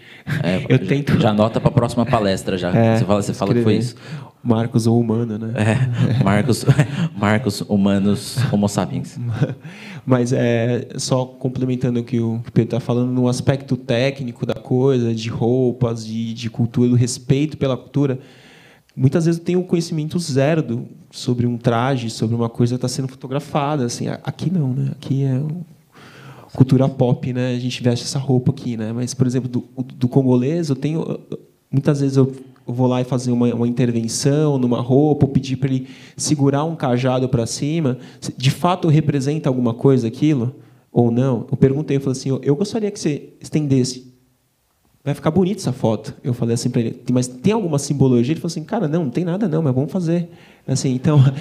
É, 0.44 0.64
eu 0.70 0.78
já, 0.78 0.86
tento. 0.86 1.20
Já 1.20 1.30
anota 1.32 1.60
para 1.60 1.70
a 1.70 1.74
próxima 1.74 2.06
palestra 2.06 2.58
já. 2.58 2.72
É, 2.76 2.98
você 2.98 3.06
fala, 3.06 3.22
você 3.22 3.34
fala 3.34 3.54
que 3.54 3.64
foi 3.64 3.76
isso. 3.76 3.96
Marcos 4.44 4.88
ou 4.88 5.00
humano, 5.00 5.38
né? 5.38 5.54
É, 5.56 6.24
Marcos, 6.24 6.66
Marcos 7.18 7.62
humanos 7.62 8.38
Homo 8.52 8.70
sapiens. 8.70 9.20
Mas 10.06 10.32
é 10.32 10.88
só 10.96 11.26
complementando 11.26 12.00
o 12.00 12.04
que 12.04 12.20
o 12.20 12.42
Pedro 12.54 12.78
está 12.78 12.80
falando, 12.80 13.12
no 13.12 13.28
aspecto 13.28 13.76
técnico 13.76 14.46
da 14.46 14.54
coisa, 14.54 15.14
de 15.14 15.30
roupas, 15.30 16.06
de, 16.06 16.34
de 16.34 16.50
cultura, 16.50 16.90
do 16.90 16.96
respeito 16.96 17.58
pela 17.58 17.76
cultura, 17.76 18.20
muitas 18.96 19.26
vezes 19.26 19.40
eu 19.40 19.46
tenho 19.46 19.60
um 19.60 19.64
conhecimento 19.64 20.18
zero 20.18 20.64
do, 20.64 20.88
sobre 21.18 21.48
um 21.48 21.58
traje, 21.58 22.12
sobre 22.12 22.36
uma 22.36 22.48
coisa 22.48 22.76
está 22.76 22.88
sendo 22.88 23.08
fotografada. 23.08 23.86
Assim, 23.86 24.08
aqui 24.08 24.52
não, 24.52 24.72
né? 24.72 24.92
Aqui 24.92 25.24
é 25.24 25.42
cultura 26.54 26.88
pop, 26.88 27.34
né? 27.34 27.56
A 27.56 27.60
gente 27.60 27.82
veste 27.82 28.06
essa 28.06 28.20
roupa 28.20 28.52
aqui, 28.52 28.78
né? 28.78 28.94
Mas, 28.94 29.16
por 29.16 29.26
exemplo, 29.26 29.50
do, 29.50 29.68
do 29.96 30.08
congolês, 30.08 30.70
eu 30.70 30.76
tenho 30.76 31.20
muitas 31.72 32.02
vezes 32.02 32.18
eu 32.18 32.32
vou 32.68 32.86
lá 32.86 33.02
e 33.02 33.04
fazer 33.04 33.32
uma, 33.32 33.52
uma 33.54 33.68
intervenção 33.68 34.60
numa 34.60 34.80
roupa, 34.80 35.26
ou 35.26 35.32
pedir 35.32 35.56
para 35.56 35.70
ele 35.70 35.88
segurar 36.16 36.64
um 36.66 36.76
cajado 36.76 37.28
para 37.28 37.48
cima, 37.48 37.98
de 38.38 38.52
fato 38.52 38.88
representa 38.88 39.50
alguma 39.50 39.74
coisa 39.74 40.08
aquilo 40.08 40.56
ou 40.92 41.10
não? 41.10 41.48
Eu 41.52 41.58
perguntei, 41.58 41.98
eu 41.98 42.02
falei 42.02 42.20
assim, 42.20 42.40
eu 42.44 42.56
gostaria 42.56 42.92
que 42.92 43.00
você 43.00 43.34
estendesse. 43.42 44.14
Vai 45.08 45.14
ficar 45.14 45.32
bonita 45.32 45.62
essa 45.62 45.72
foto. 45.72 46.14
Eu 46.22 46.34
falei 46.34 46.56
assim 46.56 46.70
para 46.70 46.82
ele, 46.82 47.02
mas 47.14 47.30
tem 47.30 47.54
alguma 47.54 47.80
simbologia? 47.80 48.34
Ele 48.34 48.42
falou 48.42 48.52
assim, 48.52 48.66
cara, 48.66 48.90
não, 48.90 49.06
não 49.06 49.10
tem 49.10 49.24
nada 49.24 49.48
não, 49.48 49.62
mas 49.62 49.74
vamos 49.74 49.90
fazer. 49.90 50.30
Assim, 50.68 50.94
então 50.94 51.18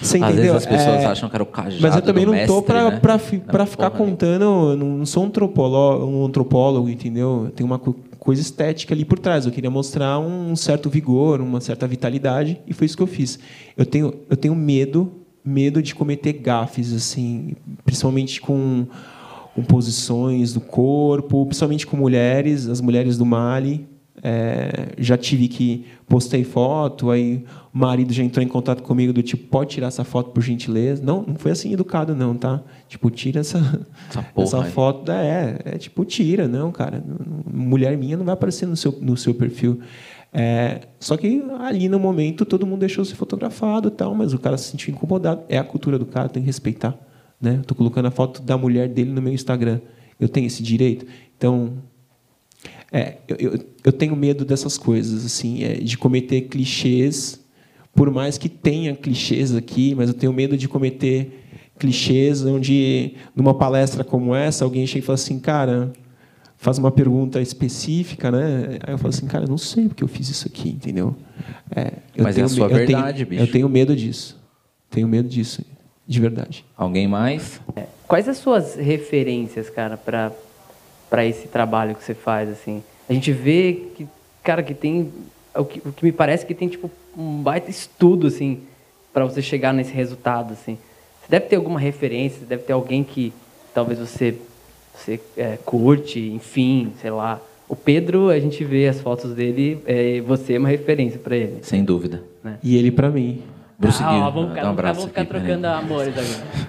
Você 0.00 0.16
Às 0.16 0.34
vezes 0.34 0.50
as 0.50 0.64
pessoas 0.64 1.02
é... 1.02 1.04
acham 1.04 1.28
que 1.28 1.36
era 1.36 1.42
o 1.42 1.46
cajado 1.46 1.82
Mas 1.82 1.94
eu 1.94 2.00
também 2.00 2.24
não 2.24 2.34
estou 2.34 2.62
para 2.62 2.90
né? 2.90 3.66
ficar 3.66 3.90
contando, 3.90 4.74
não 4.74 5.04
sou 5.04 5.24
um 5.24 5.26
antropólogo, 5.26 6.06
um 6.06 6.24
antropólogo, 6.24 6.88
entendeu? 6.88 7.52
Tem 7.54 7.66
uma 7.66 7.78
coisa 7.78 8.40
estética 8.40 8.94
ali 8.94 9.04
por 9.04 9.18
trás. 9.18 9.44
Eu 9.44 9.52
queria 9.52 9.68
mostrar 9.68 10.18
um 10.18 10.56
certo 10.56 10.88
vigor, 10.88 11.42
uma 11.42 11.60
certa 11.60 11.86
vitalidade, 11.86 12.58
e 12.66 12.72
foi 12.72 12.86
isso 12.86 12.96
que 12.96 13.02
eu 13.02 13.06
fiz. 13.06 13.38
Eu 13.76 13.84
tenho, 13.84 14.14
eu 14.30 14.36
tenho 14.38 14.54
medo, 14.54 15.12
medo 15.44 15.82
de 15.82 15.94
cometer 15.94 16.32
gafes, 16.32 16.94
assim, 16.94 17.54
principalmente 17.84 18.40
com, 18.40 18.86
com 19.56 19.62
posições 19.62 20.52
do 20.52 20.60
corpo, 20.60 21.46
principalmente 21.46 21.86
com 21.86 21.96
mulheres, 21.96 22.68
as 22.68 22.82
mulheres 22.82 23.16
do 23.16 23.24
Mali. 23.24 23.88
É, 24.22 24.88
já 24.98 25.16
tive 25.16 25.46
que 25.46 25.86
postei 26.06 26.42
foto, 26.42 27.10
aí 27.10 27.44
o 27.72 27.78
marido 27.78 28.12
já 28.12 28.22
entrou 28.22 28.42
em 28.42 28.48
contato 28.48 28.82
comigo 28.82 29.12
do 29.12 29.22
tipo, 29.22 29.46
pode 29.48 29.70
tirar 29.70 29.88
essa 29.88 30.04
foto 30.04 30.30
por 30.30 30.42
gentileza? 30.42 31.02
Não, 31.02 31.22
não 31.22 31.36
foi 31.36 31.52
assim 31.52 31.72
educado 31.72 32.14
não, 32.14 32.34
tá? 32.34 32.62
Tipo, 32.86 33.10
tira 33.10 33.40
essa 33.40 33.58
essa, 34.10 34.26
essa 34.36 34.64
foto, 34.64 35.10
é, 35.10 35.58
é 35.64 35.78
tipo 35.78 36.04
tira, 36.04 36.46
não, 36.46 36.70
cara. 36.70 37.02
Mulher 37.50 37.96
minha 37.96 38.16
não 38.16 38.24
vai 38.24 38.34
aparecer 38.34 38.66
no 38.66 38.76
seu 38.76 38.92
no 39.00 39.16
seu 39.16 39.34
perfil. 39.34 39.80
É, 40.32 40.80
só 41.00 41.16
que 41.16 41.42
ali 41.60 41.88
no 41.88 41.98
momento 41.98 42.44
todo 42.44 42.66
mundo 42.66 42.80
deixou 42.80 43.04
ser 43.06 43.14
fotografado, 43.14 43.90
tal, 43.90 44.14
mas 44.14 44.34
o 44.34 44.38
cara 44.38 44.58
se 44.58 44.70
sentiu 44.70 44.92
incomodado. 44.92 45.42
É 45.48 45.56
a 45.56 45.64
cultura 45.64 45.98
do 45.98 46.04
cara, 46.04 46.28
tem 46.28 46.42
que 46.42 46.46
respeitar, 46.46 46.94
né? 47.40 47.58
Estou 47.60 47.76
colocando 47.76 48.06
a 48.06 48.10
foto 48.10 48.42
da 48.42 48.56
mulher 48.56 48.88
dele 48.88 49.10
no 49.10 49.22
meu 49.22 49.32
Instagram. 49.32 49.80
Eu 50.18 50.28
tenho 50.28 50.46
esse 50.46 50.62
direito. 50.62 51.06
Então, 51.36 51.74
é, 52.90 53.18
eu, 53.28 53.36
eu, 53.36 53.60
eu, 53.84 53.92
tenho 53.92 54.16
medo 54.16 54.44
dessas 54.44 54.78
coisas, 54.78 55.24
assim, 55.24 55.62
é, 55.62 55.74
de 55.74 55.98
cometer 55.98 56.42
clichês, 56.42 57.40
por 57.94 58.10
mais 58.10 58.38
que 58.38 58.48
tenha 58.48 58.94
clichês 58.94 59.54
aqui, 59.54 59.94
mas 59.94 60.08
eu 60.08 60.14
tenho 60.14 60.32
medo 60.32 60.56
de 60.56 60.68
cometer 60.68 61.44
clichês 61.78 62.44
onde, 62.44 63.14
numa 63.34 63.54
palestra 63.54 64.02
como 64.02 64.34
essa, 64.34 64.64
alguém 64.64 64.86
chega 64.86 65.00
e 65.00 65.02
fala 65.06 65.14
assim, 65.14 65.38
cara, 65.38 65.92
faz 66.56 66.78
uma 66.78 66.90
pergunta 66.90 67.40
específica, 67.40 68.30
né? 68.30 68.78
Aí 68.86 68.94
eu 68.94 68.98
falo 68.98 69.10
assim, 69.10 69.26
cara, 69.26 69.44
eu 69.44 69.48
não 69.48 69.58
sei 69.58 69.88
porque 69.88 70.02
eu 70.02 70.08
fiz 70.08 70.28
isso 70.28 70.46
aqui, 70.46 70.70
entendeu? 70.70 71.14
É, 71.74 71.92
mas 72.18 72.38
é 72.38 72.42
a 72.42 72.48
sua 72.48 72.68
verdade, 72.68 73.18
tenho, 73.18 73.28
bicho. 73.28 73.42
Eu 73.42 73.52
tenho 73.52 73.68
medo 73.68 73.94
disso. 73.94 74.40
Tenho 74.88 75.08
medo 75.08 75.28
disso, 75.28 75.62
de 76.06 76.20
verdade. 76.20 76.64
Alguém 76.76 77.08
mais? 77.08 77.60
É, 77.74 77.84
quais 78.06 78.28
as 78.28 78.38
suas 78.38 78.74
referências, 78.74 79.68
cara, 79.68 79.96
para 79.96 80.32
para 81.08 81.24
esse 81.24 81.46
trabalho 81.46 81.94
que 81.94 82.02
você 82.02 82.14
faz 82.14 82.50
assim. 82.50 82.82
A 83.08 83.12
gente 83.12 83.30
vê 83.30 83.84
que, 83.94 84.08
cara, 84.42 84.60
que 84.60 84.74
tem 84.74 85.12
o 85.54 85.64
que, 85.64 85.88
o 85.88 85.92
que 85.92 86.04
me 86.04 86.12
parece 86.12 86.44
que 86.44 86.54
tem 86.54 86.68
tipo 86.68 86.90
um 87.16 87.40
baita 87.42 87.70
estudo 87.70 88.26
assim 88.26 88.62
para 89.12 89.24
você 89.24 89.40
chegar 89.40 89.72
nesse 89.72 89.92
resultado 89.92 90.52
assim. 90.52 90.76
Você 91.22 91.30
deve 91.30 91.46
ter 91.46 91.56
alguma 91.56 91.78
referência, 91.78 92.44
deve 92.46 92.64
ter 92.64 92.72
alguém 92.72 93.02
que 93.04 93.32
talvez 93.72 93.98
você 93.98 94.36
você 94.94 95.20
é, 95.36 95.58
curte, 95.64 96.18
enfim, 96.18 96.92
sei 97.00 97.10
lá. 97.10 97.40
O 97.68 97.76
Pedro, 97.76 98.30
a 98.30 98.38
gente 98.38 98.64
vê 98.64 98.88
as 98.88 99.00
fotos 99.00 99.34
dele, 99.34 99.82
é, 99.84 100.20
você 100.22 100.54
é 100.54 100.58
uma 100.58 100.68
referência 100.68 101.18
para 101.18 101.36
ele. 101.36 101.58
Sem 101.62 101.84
dúvida. 101.84 102.22
Né? 102.42 102.58
E 102.62 102.76
ele 102.76 102.90
para 102.90 103.10
mim. 103.10 103.42
Bruce 103.78 104.02
ah, 104.02 104.28
ó, 104.28 104.30
vamos 104.30 104.50
ficar, 104.50 104.70
um 104.70 104.74
vamos 104.74 105.04
ficar 105.04 105.26
trocando 105.26 105.66
amores 105.66 106.14
agora. 106.16 106.66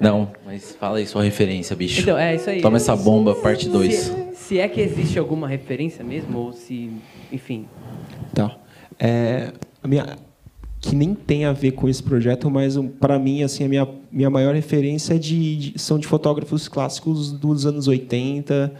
Não, 0.00 0.30
mas 0.44 0.74
fala 0.74 0.98
aí 0.98 1.06
sua 1.06 1.22
referência, 1.22 1.76
bicho. 1.76 2.00
Então, 2.00 2.18
é 2.18 2.34
isso 2.34 2.50
aí. 2.50 2.60
Toma 2.60 2.78
essa 2.78 2.96
bomba, 2.96 3.34
parte 3.34 3.68
2. 3.68 3.94
Se, 3.94 4.28
se, 4.34 4.58
é 4.58 4.68
que 4.68 4.80
existe 4.80 5.18
alguma 5.18 5.46
referência 5.46 6.04
mesmo, 6.04 6.38
ou 6.38 6.52
se. 6.52 6.90
Enfim. 7.30 7.66
Tá. 8.34 8.56
É, 8.98 9.52
a 9.82 9.88
minha, 9.88 10.16
que 10.80 10.94
nem 10.94 11.14
tem 11.14 11.46
a 11.46 11.52
ver 11.52 11.72
com 11.72 11.88
esse 11.88 12.02
projeto, 12.02 12.50
mas 12.50 12.76
para 13.00 13.18
mim 13.18 13.42
assim 13.42 13.64
a 13.64 13.68
minha, 13.68 13.88
minha 14.12 14.30
maior 14.30 14.54
referência 14.54 15.14
é 15.14 15.18
de, 15.18 15.56
de, 15.56 15.78
são 15.78 15.98
de 15.98 16.06
fotógrafos 16.06 16.68
clássicos 16.68 17.32
dos 17.32 17.64
anos 17.64 17.88
80 17.88 18.72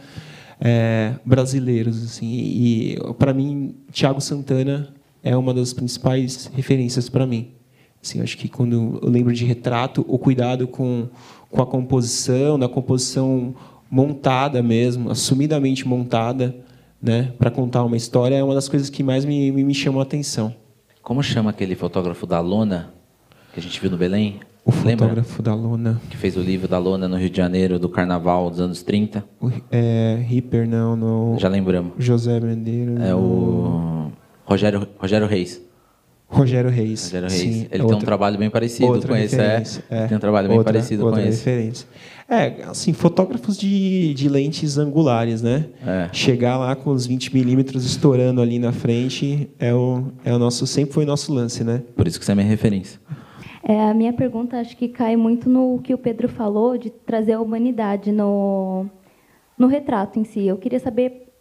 é, 0.61 1.13
brasileiros 1.25 2.03
assim 2.03 2.31
e 2.31 2.97
para 3.17 3.33
mim 3.33 3.75
Thiago 3.91 4.21
Santana 4.21 4.93
é 5.25 5.35
uma 5.35 5.53
das 5.53 5.73
principais 5.73 6.49
referências 6.55 7.09
para 7.09 7.25
mim 7.25 7.55
Assim, 8.05 8.21
acho 8.21 8.37
que 8.37 8.47
quando 8.47 8.99
eu 9.01 9.09
lembro 9.09 9.33
de 9.33 9.43
retrato, 9.45 10.05
o 10.07 10.19
cuidado 10.19 10.67
com, 10.67 11.07
com 11.49 11.59
a 11.59 11.65
composição, 11.65 12.59
da 12.59 12.69
composição 12.69 13.55
montada 13.89 14.61
mesmo, 14.61 15.09
assumidamente 15.09 15.87
montada, 15.87 16.55
né, 17.01 17.33
para 17.39 17.49
contar 17.49 17.83
uma 17.83 17.97
história, 17.97 18.35
é 18.35 18.43
uma 18.43 18.53
das 18.53 18.69
coisas 18.69 18.91
que 18.91 19.01
mais 19.01 19.25
me, 19.25 19.51
me, 19.51 19.63
me 19.63 19.73
chamou 19.73 20.01
a 20.01 20.03
atenção. 20.03 20.53
Como 21.01 21.23
chama 21.23 21.49
aquele 21.49 21.73
fotógrafo 21.73 22.27
da 22.27 22.39
Lona 22.39 22.93
que 23.51 23.59
a 23.59 23.63
gente 23.63 23.81
viu 23.81 23.89
no 23.89 23.97
Belém? 23.97 24.39
O 24.63 24.71
fotógrafo 24.71 25.41
da 25.41 25.55
Lona. 25.55 25.99
Que 26.07 26.17
fez 26.17 26.37
o 26.37 26.41
livro 26.41 26.67
da 26.67 26.77
Lona 26.77 27.07
no 27.07 27.17
Rio 27.17 27.29
de 27.31 27.37
Janeiro, 27.37 27.79
do 27.79 27.89
Carnaval 27.89 28.51
dos 28.51 28.59
anos 28.59 28.83
30. 28.83 29.25
O, 29.41 29.51
é, 29.71 30.23
Ripper, 30.27 30.67
não, 30.67 30.95
no... 30.95 31.39
Já 31.39 31.47
lembramos. 31.47 31.93
José 31.97 32.39
Mendeiro. 32.39 33.01
É 33.01 33.15
o 33.15 34.04
Rogério, 34.45 34.87
Rogério 34.97 35.27
Reis. 35.27 35.61
Rogério 36.27 36.69
Reis. 36.69 37.05
Rogério 37.05 37.29
Reis. 37.29 37.41
Sim, 37.41 37.67
ele 37.71 37.83
outra, 37.83 37.87
tem 37.87 37.95
um 37.97 38.05
trabalho 38.05 38.37
bem 38.37 38.49
parecido 38.49 39.07
com 39.07 39.15
esse. 39.15 39.39
É, 39.39 39.63
é, 39.89 40.07
tem 40.07 40.17
um 40.17 40.19
trabalho 40.19 40.47
bem 40.47 40.57
outra, 40.57 40.73
parecido 40.73 41.05
outra 41.05 41.21
com 41.21 41.27
referência. 41.27 41.87
esse. 41.87 42.15
É, 42.27 42.63
assim, 42.63 42.91
fotógrafos 42.93 43.55
de, 43.55 44.13
de 44.15 44.27
lentes 44.27 44.77
angulares, 44.77 45.41
né? 45.43 45.65
É. 45.85 46.09
Chegar 46.11 46.57
lá 46.57 46.75
com 46.75 46.89
os 46.89 47.05
20 47.05 47.33
milímetros 47.33 47.85
estourando 47.85 48.41
ali 48.41 48.57
na 48.57 48.71
frente 48.71 49.47
é 49.59 49.73
o, 49.73 50.05
é 50.23 50.33
o 50.33 50.39
nosso, 50.39 50.65
sempre 50.65 50.93
foi 50.93 51.03
o 51.03 51.07
nosso 51.07 51.31
lance, 51.31 51.63
né? 51.63 51.83
Por 51.95 52.07
isso 52.07 52.19
que 52.19 52.25
você 52.25 52.31
é 52.31 52.35
minha 52.35 52.47
referência. 52.47 52.99
É, 53.63 53.89
a 53.89 53.93
minha 53.93 54.13
pergunta 54.13 54.59
acho 54.59 54.75
que 54.75 54.87
cai 54.87 55.15
muito 55.15 55.49
no 55.49 55.79
que 55.83 55.93
o 55.93 55.97
Pedro 55.97 56.27
falou 56.27 56.77
de 56.77 56.89
trazer 56.89 57.33
a 57.33 57.41
humanidade 57.41 58.11
no, 58.11 58.87
no 59.57 59.67
retrato 59.67 60.19
em 60.19 60.23
si. 60.23 60.45
Eu 60.47 60.57
queria 60.57 60.79
saber 60.79 61.31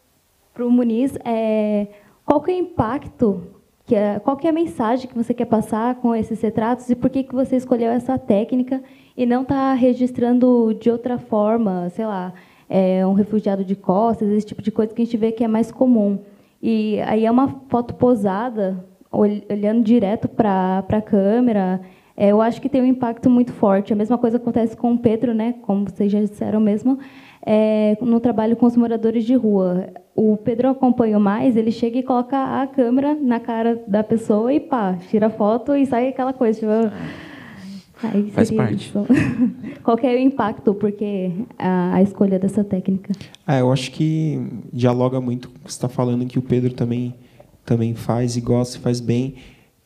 para 0.53 0.67
o 0.67 0.71
Muniz 0.71 1.17
é, 1.25 1.87
qual 2.25 2.41
que 2.41 2.51
é 2.51 2.55
o 2.55 2.59
impacto 2.59 3.43
que 3.87 3.95
é, 3.95 4.19
qual 4.19 4.37
que 4.37 4.47
é 4.47 4.51
a 4.51 4.53
mensagem 4.53 5.09
que 5.09 5.15
você 5.15 5.35
quer 5.35 5.45
passar 5.45 5.97
com 5.97 6.15
esses 6.15 6.41
retratos 6.41 6.89
e 6.89 6.97
por 6.97 7.11
que, 7.11 7.23
que 7.23 7.35
você 7.35 7.57
escolheu 7.57 7.91
essa 7.91 8.19
técnica 8.19 8.83
e 9.17 9.27
não 9.27 9.43
está 9.43 9.75
registrando 9.75 10.75
de 10.81 10.91
outra 10.91 11.19
forma, 11.19 11.89
sei 11.91 12.07
lá, 12.07 12.33
é, 12.69 13.07
um 13.07 13.13
refugiado 13.13 13.65
de 13.65 13.77
costas, 13.77 14.29
esse 14.31 14.47
tipo 14.47 14.63
de 14.63 14.71
coisa 14.71 14.95
que 14.95 15.03
a 15.03 15.05
gente 15.05 15.17
vê 15.17 15.33
que 15.33 15.45
é 15.45 15.49
mais 15.49 15.71
comum. 15.71 16.19
E 16.63 16.99
aí 17.03 17.27
é 17.27 17.31
uma 17.31 17.61
foto 17.69 17.95
posada, 17.95 18.83
olhando 19.13 19.85
direto 19.85 20.29
para 20.29 20.83
a 20.89 21.03
câmera, 21.03 21.81
é, 22.17 22.29
eu 22.29 22.41
acho 22.41 22.61
que 22.61 22.69
tem 22.69 22.81
um 22.81 22.87
impacto 22.87 23.29
muito 23.29 23.53
forte. 23.53 23.93
A 23.93 23.97
mesma 23.97 24.17
coisa 24.17 24.39
acontece 24.39 24.77
com 24.77 24.93
o 24.93 24.99
Pedro, 24.99 25.35
né, 25.35 25.55
como 25.63 25.85
vocês 25.85 26.11
já 26.11 26.21
disseram 26.21 26.61
mesmo, 26.61 26.99
é, 27.47 27.97
no 28.01 28.21
trabalho 28.21 28.57
com 28.57 28.67
os 28.67 28.77
moradores 28.77 29.25
de 29.25 29.35
rua. 29.35 29.89
O 30.17 30.37
Pedro 30.37 30.71
acompanha 30.71 31.19
mais, 31.19 31.57
ele 31.57 31.71
chega 31.71 31.99
e 31.99 32.03
coloca 32.03 32.63
a 32.63 32.67
câmera 32.67 33.15
na 33.15 33.39
cara 33.41 33.83
da 33.87 34.03
pessoa 34.03 34.53
e 34.53 34.61
pá, 34.61 34.97
tira 35.11 35.29
foto 35.29 35.77
e 35.77 35.85
sai 35.85 36.09
aquela 36.09 36.33
coisa. 36.33 36.59
Tipo, 36.59 36.95
Aí 38.03 38.31
Faz 38.31 38.51
parte. 38.51 38.93
Qual 39.83 39.99
é 40.03 40.15
o 40.15 40.19
impacto, 40.19 40.75
porque 40.75 41.31
a, 41.59 41.95
a, 41.95 42.03
escolha 42.03 42.39
dessa 42.39 42.65
técnica? 42.65 43.13
Ah, 43.47 43.59
eu 43.59 43.73
acho 43.73 43.91
que 43.93 44.47
dialoga 44.73 45.21
muito 45.21 45.49
com 45.49 45.57
o 45.57 45.59
que 45.61 45.73
você 45.73 45.77
está 45.77 45.89
falando, 45.89 46.27
que 46.27 46.39
o 46.39 46.43
Pedro 46.43 46.73
também, 46.73 47.15
também 47.65 47.95
faz 47.95 48.37
e 48.37 48.41
gosta 48.41 48.77
e 48.77 48.81
faz 48.81 49.01
bem, 49.01 49.37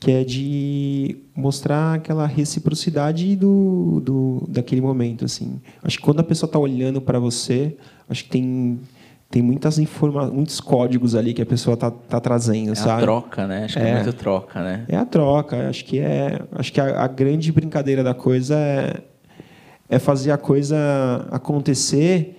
que 0.01 0.13
é 0.13 0.23
de 0.23 1.17
mostrar 1.35 1.95
aquela 1.95 2.27
reciprocidade 2.27 3.35
do, 3.35 4.01
do 4.01 4.47
daquele 4.49 4.81
momento 4.81 5.25
assim. 5.25 5.61
Acho 5.83 5.99
que 5.99 6.05
quando 6.05 6.21
a 6.21 6.25
pessoa 6.25 6.47
está 6.49 6.59
olhando 6.59 7.01
para 7.01 7.19
você 7.19 7.77
acho 8.09 8.25
que 8.25 8.31
tem 8.31 8.81
tem 9.31 9.43
muitas 9.43 9.79
informações 9.79 10.33
muitos 10.33 10.61
códigos 10.61 11.15
ali 11.15 11.35
que 11.35 11.43
a 11.43 11.47
pessoa 11.47 11.75
está 11.75 11.91
tá 11.91 12.21
trazendo 12.21 12.73
é 12.73 12.75
sabe? 12.77 13.03
a 13.03 13.05
troca 13.05 13.47
né? 13.47 13.65
Acho 13.65 13.75
que 13.75 13.85
é, 13.85 13.89
é. 13.89 13.95
muito 13.95 14.13
troca 14.13 14.63
né? 14.63 14.85
É 14.89 14.97
a 14.97 15.05
troca. 15.05 15.69
Acho 15.69 15.85
que 15.85 15.99
é 15.99 16.41
acho 16.53 16.73
que 16.73 16.81
a, 16.81 17.03
a 17.03 17.07
grande 17.09 17.51
brincadeira 17.51 18.05
da 18.05 18.15
coisa 18.15 18.55
é 18.57 19.03
é 19.91 19.99
fazer 19.99 20.31
a 20.31 20.39
coisa 20.39 21.27
acontecer 21.31 22.37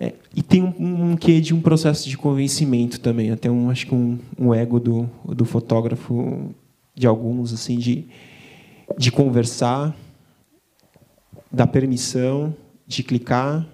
é, 0.00 0.14
e 0.34 0.42
tem 0.42 0.62
um, 0.62 1.10
um 1.10 1.16
quê 1.16 1.40
de 1.40 1.54
um 1.54 1.60
processo 1.60 2.08
de 2.08 2.16
convencimento 2.16 2.98
também. 2.98 3.30
Até 3.30 3.50
um 3.50 3.68
acho 3.68 3.86
que 3.86 3.94
um, 3.94 4.18
um 4.38 4.54
ego 4.54 4.80
do, 4.80 5.08
do 5.26 5.44
fotógrafo 5.44 6.54
de 7.00 7.06
alguns 7.06 7.52
assim 7.54 7.78
de 7.78 8.06
de 8.98 9.10
conversar, 9.10 9.96
dar 11.50 11.66
permissão, 11.66 12.54
de 12.86 13.02
clicar, 13.02 13.66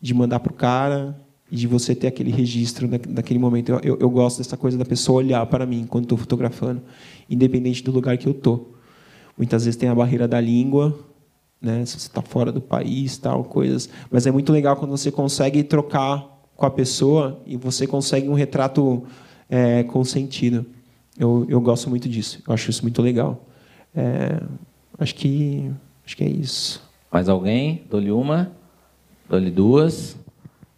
de 0.00 0.12
mandar 0.12 0.40
para 0.40 0.52
o 0.52 0.54
cara 0.54 1.18
e 1.50 1.56
de 1.56 1.66
você 1.66 1.94
ter 1.94 2.08
aquele 2.08 2.30
registro 2.30 2.86
daquele 2.88 3.38
momento. 3.38 3.70
Eu, 3.70 3.80
eu, 3.82 3.98
eu, 4.00 4.10
gosto 4.10 4.38
dessa 4.38 4.56
coisa 4.56 4.76
da 4.76 4.84
pessoa 4.84 5.18
olhar 5.18 5.46
para 5.46 5.64
mim 5.64 5.86
quando 5.88 6.04
estou 6.04 6.18
fotografando, 6.18 6.82
independente 7.30 7.82
do 7.82 7.92
lugar 7.92 8.18
que 8.18 8.26
eu 8.26 8.32
estou. 8.32 8.74
Muitas 9.38 9.64
vezes 9.64 9.78
tem 9.78 9.88
a 9.88 9.94
barreira 9.94 10.28
da 10.28 10.40
língua, 10.40 10.98
né? 11.60 11.86
Se 11.86 11.98
você 11.98 12.08
está 12.08 12.20
fora 12.20 12.52
do 12.52 12.60
país, 12.60 13.16
tal 13.16 13.44
coisas. 13.44 13.88
Mas 14.10 14.26
é 14.26 14.30
muito 14.30 14.52
legal 14.52 14.76
quando 14.76 14.90
você 14.90 15.10
consegue 15.10 15.62
trocar 15.62 16.28
com 16.56 16.66
a 16.66 16.70
pessoa 16.70 17.40
e 17.46 17.56
você 17.56 17.86
consegue 17.86 18.28
um 18.28 18.34
retrato 18.34 19.04
é, 19.48 19.82
com 19.84 20.04
sentido. 20.04 20.66
Eu, 21.18 21.46
eu 21.48 21.60
gosto 21.60 21.88
muito 21.88 22.08
disso. 22.08 22.42
Eu 22.46 22.52
acho 22.52 22.70
isso 22.70 22.82
muito 22.82 23.00
legal. 23.00 23.44
É, 23.94 24.40
acho 24.98 25.14
que 25.14 25.70
acho 26.04 26.16
que 26.16 26.24
é 26.24 26.28
isso. 26.28 26.82
Mais 27.10 27.28
alguém? 27.28 27.84
Dou-lhe 27.88 28.10
uma, 28.10 28.50
dou-lhe 29.28 29.50
duas. 29.50 30.16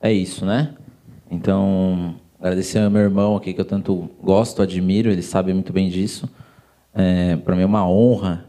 É 0.00 0.12
isso, 0.12 0.44
né? 0.44 0.74
Então, 1.30 2.16
agradecer 2.38 2.78
ao 2.78 2.90
meu 2.90 3.02
irmão 3.02 3.34
aqui 3.34 3.54
que 3.54 3.60
eu 3.60 3.64
tanto 3.64 4.10
gosto, 4.22 4.62
admiro, 4.62 5.10
ele 5.10 5.22
sabe 5.22 5.52
muito 5.52 5.72
bem 5.72 5.88
disso. 5.88 6.28
É, 6.94 7.36
para 7.36 7.56
mim 7.56 7.62
é 7.62 7.66
uma 7.66 7.88
honra 7.88 8.46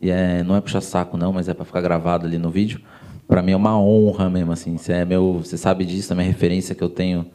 e 0.00 0.10
é, 0.10 0.42
não 0.42 0.54
é 0.54 0.60
puxar 0.60 0.80
saco 0.80 1.16
não, 1.16 1.32
mas 1.32 1.48
é 1.48 1.54
para 1.54 1.64
ficar 1.64 1.80
gravado 1.80 2.26
ali 2.26 2.38
no 2.38 2.50
vídeo. 2.50 2.80
Para 3.26 3.42
mim 3.42 3.52
é 3.52 3.56
uma 3.56 3.78
honra 3.78 4.30
mesmo 4.30 4.52
assim. 4.52 4.76
Você 4.76 4.92
é 4.92 5.04
você 5.04 5.56
sabe 5.56 5.84
disso, 5.84 6.12
é 6.12 6.14
a 6.14 6.16
minha 6.16 6.28
referência 6.28 6.74
que 6.74 6.84
eu 6.84 6.88
tenho 6.88 7.26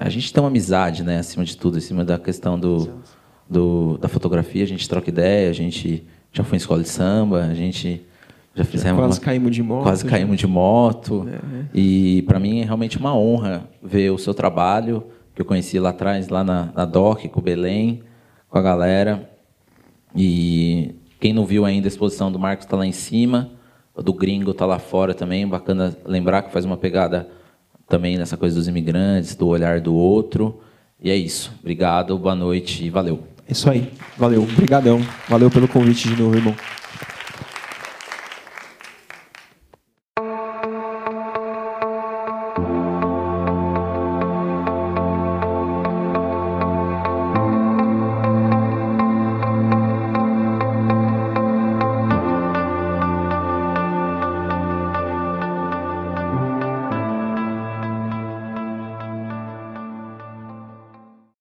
a 0.00 0.08
gente 0.08 0.32
tem 0.32 0.42
uma 0.42 0.48
amizade, 0.48 1.04
né, 1.04 1.18
acima 1.18 1.44
de 1.44 1.54
tudo, 1.54 1.76
acima 1.76 2.02
da 2.02 2.18
questão 2.18 2.58
do, 2.58 2.88
do 3.48 3.98
da 3.98 4.08
fotografia, 4.08 4.64
a 4.64 4.66
gente 4.66 4.88
troca 4.88 5.10
ideia, 5.10 5.50
a 5.50 5.52
gente 5.52 6.06
já 6.32 6.42
foi 6.42 6.56
em 6.56 6.60
escola 6.60 6.82
de 6.82 6.88
samba, 6.88 7.44
a 7.44 7.54
gente 7.54 8.00
já 8.54 8.64
fizemos 8.64 8.98
quase 8.98 9.18
uma, 9.18 9.24
caímos 9.24 9.54
de 9.54 9.62
moto. 9.62 9.82
quase 9.82 10.04
já. 10.04 10.08
caímos 10.08 10.38
de 10.38 10.46
moto. 10.46 11.28
É, 11.28 11.34
é. 11.34 11.64
E 11.74 12.22
para 12.22 12.40
mim 12.40 12.60
é 12.60 12.64
realmente 12.64 12.96
uma 12.96 13.14
honra 13.14 13.68
ver 13.82 14.10
o 14.10 14.16
seu 14.16 14.32
trabalho, 14.32 15.04
que 15.34 15.42
eu 15.42 15.44
conheci 15.44 15.78
lá 15.78 15.90
atrás, 15.90 16.30
lá 16.30 16.42
na, 16.42 16.72
na 16.74 16.86
DOC, 16.86 17.28
com 17.28 17.40
o 17.40 17.42
Belém, 17.42 18.02
com 18.48 18.58
a 18.58 18.62
galera. 18.62 19.30
E 20.16 20.94
quem 21.20 21.34
não 21.34 21.44
viu 21.44 21.66
ainda 21.66 21.86
a 21.86 21.90
exposição 21.90 22.32
do 22.32 22.38
Marcos 22.38 22.64
está 22.64 22.76
lá 22.76 22.86
em 22.86 22.92
cima, 22.92 23.50
do 23.94 24.14
Gringo 24.14 24.52
está 24.52 24.64
lá 24.64 24.78
fora 24.78 25.12
também. 25.12 25.46
Bacana 25.46 25.94
lembrar 26.06 26.42
que 26.42 26.52
faz 26.52 26.64
uma 26.64 26.78
pegada 26.78 27.28
também 27.90 28.16
nessa 28.16 28.36
coisa 28.36 28.54
dos 28.54 28.68
imigrantes, 28.68 29.34
do 29.34 29.48
olhar 29.48 29.80
do 29.80 29.94
outro. 29.94 30.60
E 31.02 31.10
é 31.10 31.16
isso. 31.16 31.52
Obrigado, 31.60 32.16
boa 32.16 32.36
noite 32.36 32.84
e 32.84 32.88
valeu. 32.88 33.24
É 33.48 33.52
isso 33.52 33.68
aí. 33.68 33.90
Valeu. 34.16 34.44
Obrigadão. 34.44 35.04
Valeu 35.28 35.50
pelo 35.50 35.66
convite 35.66 36.08
de 36.08 36.22
novo, 36.22 36.36
irmão. 36.36 36.54